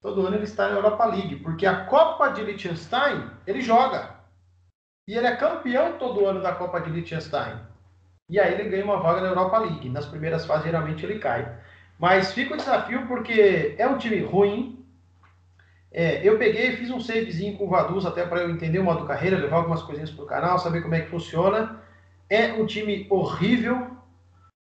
todo 0.00 0.24
ano 0.24 0.36
ele 0.36 0.44
está 0.44 0.68
na 0.68 0.76
Europa 0.76 1.04
League, 1.06 1.36
porque 1.36 1.66
a 1.66 1.84
Copa 1.84 2.28
de 2.28 2.42
Liechtenstein 2.42 3.28
ele 3.44 3.60
joga. 3.60 4.22
E 5.08 5.14
ele 5.14 5.26
é 5.26 5.34
campeão 5.34 5.98
todo 5.98 6.24
ano 6.26 6.40
da 6.40 6.52
Copa 6.52 6.80
de 6.80 6.90
Liechtenstein. 6.90 7.58
E 8.30 8.38
aí 8.38 8.54
ele 8.54 8.68
ganha 8.70 8.84
uma 8.84 9.00
vaga 9.00 9.20
na 9.20 9.28
Europa 9.28 9.58
League. 9.58 9.88
Nas 9.88 10.06
primeiras 10.06 10.46
fases, 10.46 10.64
geralmente 10.64 11.04
ele 11.04 11.18
cai. 11.18 11.58
Mas 11.98 12.32
fica 12.32 12.54
o 12.54 12.56
desafio 12.56 13.06
porque 13.08 13.74
é 13.76 13.86
um 13.86 13.98
time 13.98 14.20
ruim. 14.20 14.86
É, 15.90 16.26
eu 16.26 16.38
peguei 16.38 16.68
e 16.68 16.76
fiz 16.76 16.90
um 16.90 17.00
savezinho 17.00 17.58
com 17.58 17.66
o 17.66 17.68
Vaduz 17.68 18.06
até 18.06 18.24
para 18.24 18.42
eu 18.42 18.50
entender 18.50 18.78
o 18.78 18.84
modo 18.84 19.04
carreira, 19.04 19.36
levar 19.36 19.56
algumas 19.56 19.82
coisinhas 19.82 20.10
para 20.10 20.24
o 20.24 20.26
canal, 20.26 20.58
saber 20.58 20.82
como 20.82 20.94
é 20.94 21.00
que 21.00 21.10
funciona. 21.10 21.81
É 22.32 22.50
um 22.54 22.64
time 22.64 23.06
horrível 23.10 23.90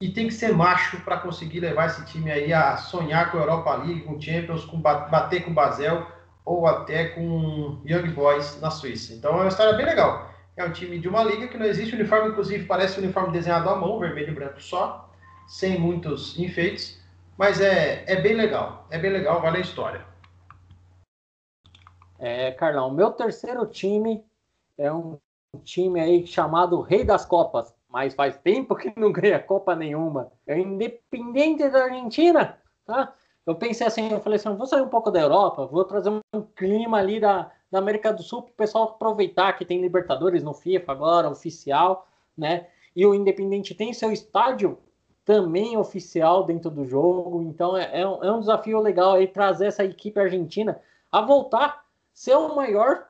e 0.02 0.08
tem 0.10 0.28
que 0.28 0.34
ser 0.34 0.54
macho 0.54 1.04
para 1.04 1.18
conseguir 1.18 1.60
levar 1.60 1.88
esse 1.88 2.06
time 2.06 2.32
aí 2.32 2.54
a 2.54 2.78
sonhar 2.78 3.30
com 3.30 3.38
a 3.38 3.42
Europa 3.42 3.76
League, 3.76 4.04
com 4.04 4.22
Champions, 4.22 4.64
com 4.64 4.80
bater 4.80 5.44
com 5.44 5.54
Basel 5.54 6.08
ou 6.46 6.66
até 6.66 7.10
com 7.10 7.82
Young 7.86 8.14
Boys 8.14 8.58
na 8.62 8.72
Suíça. 8.72 9.14
Então 9.14 9.34
é 9.34 9.42
uma 9.42 9.48
história 9.50 9.74
bem 9.74 9.86
legal. 9.86 10.32
É 10.56 10.64
um 10.64 10.72
time 10.72 10.98
de 10.98 11.10
uma 11.10 11.22
liga 11.22 11.50
que 11.50 11.58
não 11.58 11.66
existe 11.66 11.94
uniforme, 11.94 12.30
inclusive 12.30 12.64
parece 12.64 13.02
um 13.02 13.04
uniforme 13.04 13.34
desenhado 13.34 13.70
à 13.70 13.76
mão, 13.76 14.00
vermelho 14.00 14.32
e 14.32 14.36
branco 14.36 14.62
só, 14.62 15.14
sem 15.46 15.78
muitos 15.78 16.40
enfeites, 16.40 17.04
mas 17.38 17.60
é, 17.60 18.06
é 18.08 18.22
bem 18.22 18.34
legal. 18.34 18.88
É 18.90 18.98
bem 18.98 19.12
legal, 19.12 19.42
vale 19.42 19.58
a 19.58 19.62
história. 19.62 20.06
É, 22.18 22.50
Carlão, 22.54 22.94
meu 22.94 23.12
terceiro 23.12 23.66
time 23.66 24.24
é 24.78 24.90
um 24.90 25.20
time 25.64 26.00
aí 26.00 26.26
chamado 26.26 26.82
Rei 26.82 27.04
das 27.04 27.26
Copas, 27.26 27.74
mas 27.90 28.14
faz 28.14 28.38
tempo 28.38 28.76
que 28.76 28.94
não 29.00 29.12
ganha 29.12 29.40
Copa 29.40 29.76
nenhuma. 29.76 30.32
É 30.46 30.58
independente 30.60 31.68
da 31.70 31.86
Argentina, 31.86 32.58
tá? 32.86 33.14
Eu 33.46 33.56
pensei 33.56 33.88
assim, 33.88 34.12
eu 34.12 34.20
falei 34.20 34.36
assim, 34.36 34.54
vou 34.56 34.68
sair 34.68 34.82
um 34.82 34.90
pouco 34.90 35.10
da 35.10 35.22
Europa, 35.22 35.66
vou 35.66 35.86
trazer 35.86 36.10
um 36.10 36.42
clima 36.56 36.98
ali 36.98 37.20
da, 37.20 37.50
da 37.72 37.80
América 37.80 38.12
do 38.12 38.22
Sul 38.22 38.42
para 38.42 38.52
o 38.52 38.56
pessoal 38.56 38.84
aproveitar 38.86 39.54
que 39.54 39.66
tem 39.66 39.82
Libertadores 39.82 40.44
no 40.44 40.54
FIFA 40.54 40.92
agora, 40.92 41.30
oficial, 41.30 42.08
né? 42.38 42.68
E 42.96 43.06
o 43.06 43.16
Independente 43.16 43.74
tem 43.74 43.94
seu 43.94 44.12
estádio 44.12 44.78
também 45.24 45.78
oficial 45.78 46.44
dentro 46.44 46.70
do 46.70 46.86
jogo, 46.86 47.42
então 47.44 47.76
é, 47.78 48.02
é, 48.02 48.08
um, 48.08 48.24
é 48.24 48.32
um 48.32 48.40
desafio 48.40 48.80
legal 48.80 49.14
aí 49.14 49.28
trazer 49.28 49.68
essa 49.68 49.84
equipe 49.84 50.20
argentina 50.20 50.80
a 51.12 51.22
voltar 51.22 51.86
ser 52.14 52.36
o 52.36 52.56
maior 52.56 53.07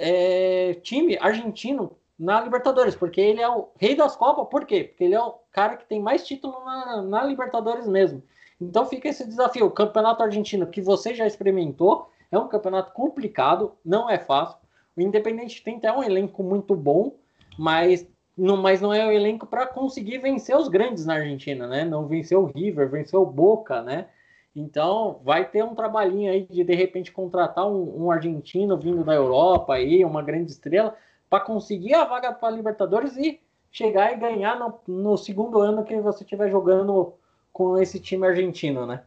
é, 0.00 0.74
time 0.82 1.18
argentino 1.20 1.96
na 2.18 2.40
Libertadores, 2.40 2.94
porque 2.94 3.20
ele 3.20 3.40
é 3.40 3.48
o 3.48 3.68
rei 3.76 3.94
das 3.94 4.16
Copas, 4.16 4.48
por 4.50 4.64
quê? 4.64 4.84
Porque 4.84 5.04
ele 5.04 5.14
é 5.14 5.20
o 5.20 5.34
cara 5.52 5.76
que 5.76 5.86
tem 5.86 6.00
mais 6.00 6.26
título 6.26 6.64
na, 6.64 7.02
na 7.02 7.24
Libertadores 7.24 7.86
mesmo. 7.86 8.22
Então 8.60 8.86
fica 8.86 9.08
esse 9.08 9.26
desafio. 9.26 9.66
O 9.66 9.70
campeonato 9.70 10.22
argentino 10.22 10.66
que 10.66 10.80
você 10.80 11.14
já 11.14 11.26
experimentou 11.26 12.10
é 12.30 12.38
um 12.38 12.48
campeonato 12.48 12.92
complicado, 12.92 13.72
não 13.84 14.08
é 14.08 14.18
fácil. 14.18 14.58
O 14.96 15.00
Independente 15.00 15.62
tem 15.62 15.76
até 15.76 15.92
um 15.92 16.02
elenco 16.02 16.42
muito 16.42 16.74
bom, 16.74 17.14
mas 17.58 18.06
não, 18.36 18.56
mas 18.56 18.80
não 18.80 18.92
é 18.92 19.06
o 19.06 19.12
elenco 19.12 19.46
para 19.46 19.66
conseguir 19.66 20.18
vencer 20.18 20.56
os 20.56 20.68
grandes 20.68 21.04
na 21.04 21.14
Argentina, 21.14 21.66
né? 21.66 21.84
Não 21.84 22.06
venceu 22.06 22.42
o 22.42 22.46
River, 22.46 22.90
venceu 22.90 23.22
o 23.22 23.26
Boca, 23.26 23.82
né? 23.82 24.08
Então, 24.54 25.20
vai 25.24 25.44
ter 25.44 25.62
um 25.62 25.74
trabalhinho 25.74 26.30
aí 26.30 26.46
de 26.50 26.64
de 26.64 26.74
repente 26.74 27.12
contratar 27.12 27.66
um, 27.66 28.04
um 28.04 28.10
argentino 28.10 28.76
vindo 28.76 29.04
da 29.04 29.14
Europa 29.14 29.74
aí, 29.74 30.04
uma 30.04 30.22
grande 30.22 30.50
estrela, 30.50 30.96
para 31.28 31.44
conseguir 31.44 31.94
a 31.94 32.04
vaga 32.04 32.32
para 32.32 32.50
Libertadores 32.50 33.16
e 33.16 33.40
chegar 33.70 34.12
e 34.12 34.16
ganhar 34.16 34.58
no, 34.58 34.80
no, 34.88 35.16
segundo 35.16 35.60
ano 35.60 35.84
que 35.84 36.00
você 36.00 36.24
estiver 36.24 36.50
jogando 36.50 37.14
com 37.52 37.78
esse 37.78 38.00
time 38.00 38.26
argentino, 38.26 38.84
né? 38.84 39.02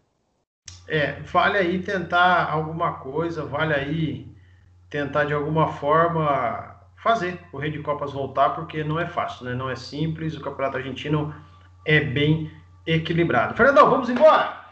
É, 0.87 1.19
vale 1.21 1.57
aí 1.57 1.81
tentar 1.81 2.49
alguma 2.49 2.93
coisa, 2.93 3.45
vale 3.45 3.73
aí 3.73 4.27
tentar 4.89 5.25
de 5.25 5.33
alguma 5.33 5.67
forma 5.73 6.73
fazer 6.95 7.37
o 7.51 7.57
Rei 7.57 7.71
de 7.71 7.79
Copas 7.79 8.13
voltar, 8.13 8.51
porque 8.51 8.81
não 8.83 8.97
é 8.97 9.05
fácil, 9.05 9.45
né? 9.45 9.53
Não 9.53 9.69
é 9.69 9.75
simples, 9.75 10.37
o 10.37 10.41
Campeonato 10.41 10.77
Argentino 10.77 11.35
é 11.85 11.99
bem 11.99 12.49
equilibrado. 12.87 13.55
Fernandão, 13.55 13.89
vamos 13.89 14.09
embora? 14.09 14.62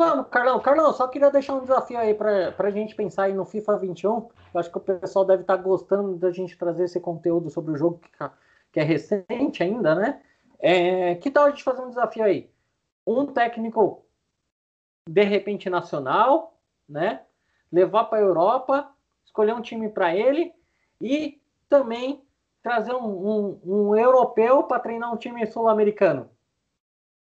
Vamos, 0.00 0.28
Carlão. 0.28 0.58
Carlão, 0.60 0.94
só 0.94 1.06
queria 1.06 1.30
deixar 1.30 1.52
um 1.52 1.60
desafio 1.60 1.98
aí 1.98 2.14
para 2.14 2.54
a 2.56 2.70
gente 2.70 2.94
pensar 2.94 3.24
aí 3.24 3.34
no 3.34 3.44
FIFA 3.44 3.76
21. 3.76 4.30
Eu 4.54 4.58
acho 4.58 4.70
que 4.70 4.78
o 4.78 4.80
pessoal 4.80 5.26
deve 5.26 5.42
estar 5.42 5.58
tá 5.58 5.62
gostando 5.62 6.16
da 6.16 6.32
gente 6.32 6.56
trazer 6.56 6.84
esse 6.84 6.98
conteúdo 6.98 7.50
sobre 7.50 7.72
o 7.72 7.76
jogo 7.76 7.98
que, 7.98 8.10
que 8.72 8.80
é 8.80 8.82
recente 8.82 9.62
ainda, 9.62 9.94
né? 9.94 10.22
É, 10.58 11.16
que 11.16 11.30
tal 11.30 11.44
a 11.44 11.50
gente 11.50 11.62
fazer 11.62 11.82
um 11.82 11.90
desafio 11.90 12.24
aí? 12.24 12.50
Um 13.06 13.26
técnico, 13.26 14.02
de 15.06 15.22
repente, 15.22 15.68
nacional, 15.68 16.58
né? 16.88 17.20
Levar 17.70 18.04
para 18.04 18.20
a 18.20 18.22
Europa, 18.22 18.90
escolher 19.22 19.52
um 19.52 19.60
time 19.60 19.90
para 19.90 20.16
ele 20.16 20.54
e 20.98 21.38
também 21.68 22.24
trazer 22.62 22.94
um, 22.94 23.04
um, 23.04 23.60
um 23.66 23.94
europeu 23.94 24.62
para 24.62 24.80
treinar 24.80 25.12
um 25.12 25.18
time 25.18 25.46
sul-americano. 25.46 26.30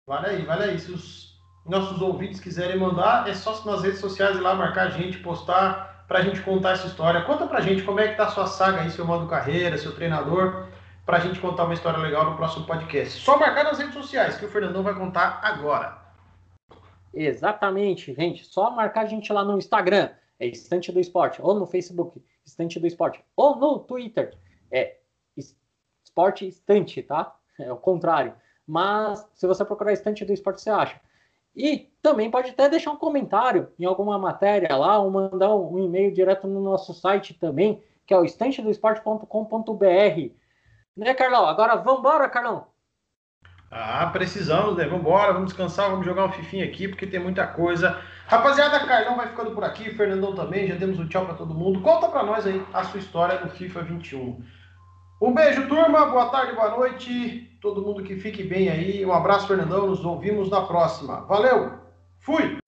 Vale 0.08 0.26
aí, 0.26 0.44
vale 0.44 0.64
aí. 0.64 0.78
Se 0.80 0.90
os 0.90 1.23
nossos 1.66 2.00
ouvintes 2.00 2.40
quiserem 2.40 2.78
mandar, 2.78 3.28
é 3.28 3.34
só 3.34 3.64
nas 3.64 3.82
redes 3.82 4.00
sociais 4.00 4.36
ir 4.36 4.40
lá 4.40 4.54
marcar 4.54 4.88
a 4.88 4.90
gente, 4.90 5.18
postar 5.18 6.04
para 6.06 6.18
a 6.18 6.22
gente 6.22 6.42
contar 6.42 6.72
essa 6.72 6.86
história. 6.86 7.22
Conta 7.22 7.46
para 7.46 7.58
a 7.58 7.62
gente 7.62 7.82
como 7.82 8.00
é 8.00 8.08
que 8.08 8.16
tá 8.16 8.26
a 8.26 8.30
sua 8.30 8.46
saga 8.46 8.82
aí, 8.82 8.90
seu 8.90 9.06
modo 9.06 9.26
carreira, 9.26 9.78
seu 9.78 9.94
treinador, 9.94 10.66
para 11.06 11.16
a 11.16 11.20
gente 11.20 11.40
contar 11.40 11.64
uma 11.64 11.74
história 11.74 11.98
legal 11.98 12.30
no 12.30 12.36
próximo 12.36 12.66
podcast. 12.66 13.20
Só 13.20 13.38
marcar 13.38 13.64
nas 13.64 13.78
redes 13.78 13.94
sociais, 13.94 14.36
que 14.36 14.44
o 14.44 14.48
Fernandão 14.48 14.82
vai 14.82 14.94
contar 14.94 15.40
agora. 15.42 15.98
Exatamente, 17.12 18.12
gente. 18.14 18.44
Só 18.44 18.70
marcar 18.70 19.02
a 19.02 19.06
gente 19.06 19.32
lá 19.32 19.44
no 19.44 19.56
Instagram, 19.56 20.10
é 20.38 20.46
Estante 20.46 20.92
do 20.92 21.00
Esporte, 21.00 21.40
ou 21.40 21.54
no 21.54 21.66
Facebook, 21.66 22.22
Estante 22.44 22.78
do 22.78 22.86
Esporte, 22.86 23.24
ou 23.36 23.56
no 23.56 23.78
Twitter, 23.78 24.36
é 24.70 24.96
Esporte 26.04 26.46
Estante, 26.46 27.02
tá? 27.02 27.34
É 27.58 27.72
o 27.72 27.76
contrário. 27.76 28.34
Mas 28.66 29.26
se 29.34 29.46
você 29.46 29.64
procurar 29.64 29.92
Estante 29.92 30.24
do 30.24 30.32
Esporte, 30.32 30.60
você 30.60 30.70
acha. 30.70 31.00
E 31.56 31.90
também 32.02 32.30
pode 32.30 32.50
até 32.50 32.68
deixar 32.68 32.90
um 32.90 32.96
comentário 32.96 33.72
em 33.78 33.84
alguma 33.84 34.18
matéria 34.18 34.74
lá, 34.76 34.98
ou 34.98 35.10
mandar 35.10 35.54
um 35.54 35.78
e-mail 35.78 36.12
direto 36.12 36.46
no 36.46 36.60
nosso 36.60 36.92
site 36.92 37.34
também, 37.34 37.82
que 38.06 38.12
é 38.12 38.18
o 38.18 38.24
estantedoesporte.com.br. 38.24 40.30
Né, 40.96 41.14
Carlão? 41.14 41.46
Agora 41.46 41.76
vamos 41.76 42.00
embora, 42.00 42.28
Carlão? 42.28 42.66
Ah, 43.70 44.08
precisamos, 44.12 44.76
né? 44.76 44.84
Vamos 44.84 45.00
embora, 45.00 45.32
vamos 45.32 45.48
descansar, 45.48 45.90
vamos 45.90 46.06
jogar 46.06 46.26
um 46.26 46.32
fifinho 46.32 46.64
aqui, 46.64 46.86
porque 46.86 47.06
tem 47.06 47.18
muita 47.18 47.46
coisa. 47.46 48.00
Rapaziada, 48.26 48.86
Carlão 48.86 49.16
vai 49.16 49.28
ficando 49.28 49.50
por 49.50 49.64
aqui, 49.64 49.90
Fernandão 49.94 50.34
também, 50.34 50.68
já 50.68 50.76
demos 50.76 50.98
um 50.98 51.08
tchau 51.08 51.26
para 51.26 51.34
todo 51.34 51.54
mundo. 51.54 51.80
Conta 51.80 52.08
para 52.08 52.22
nós 52.22 52.46
aí 52.46 52.64
a 52.72 52.84
sua 52.84 53.00
história 53.00 53.40
no 53.40 53.50
FIFA 53.50 53.82
21. 53.82 54.44
Um 55.20 55.32
beijo, 55.32 55.68
turma, 55.68 56.06
boa 56.06 56.28
tarde, 56.28 56.54
boa 56.54 56.70
noite 56.70 57.50
todo 57.64 57.80
mundo 57.80 58.02
que 58.02 58.14
fique 58.16 58.42
bem 58.42 58.68
aí. 58.68 59.06
Um 59.06 59.12
abraço, 59.12 59.48
Fernandão. 59.48 59.86
Nos 59.86 60.04
ouvimos 60.04 60.50
na 60.50 60.60
próxima. 60.60 61.22
Valeu! 61.22 61.72
Fui! 62.20 62.58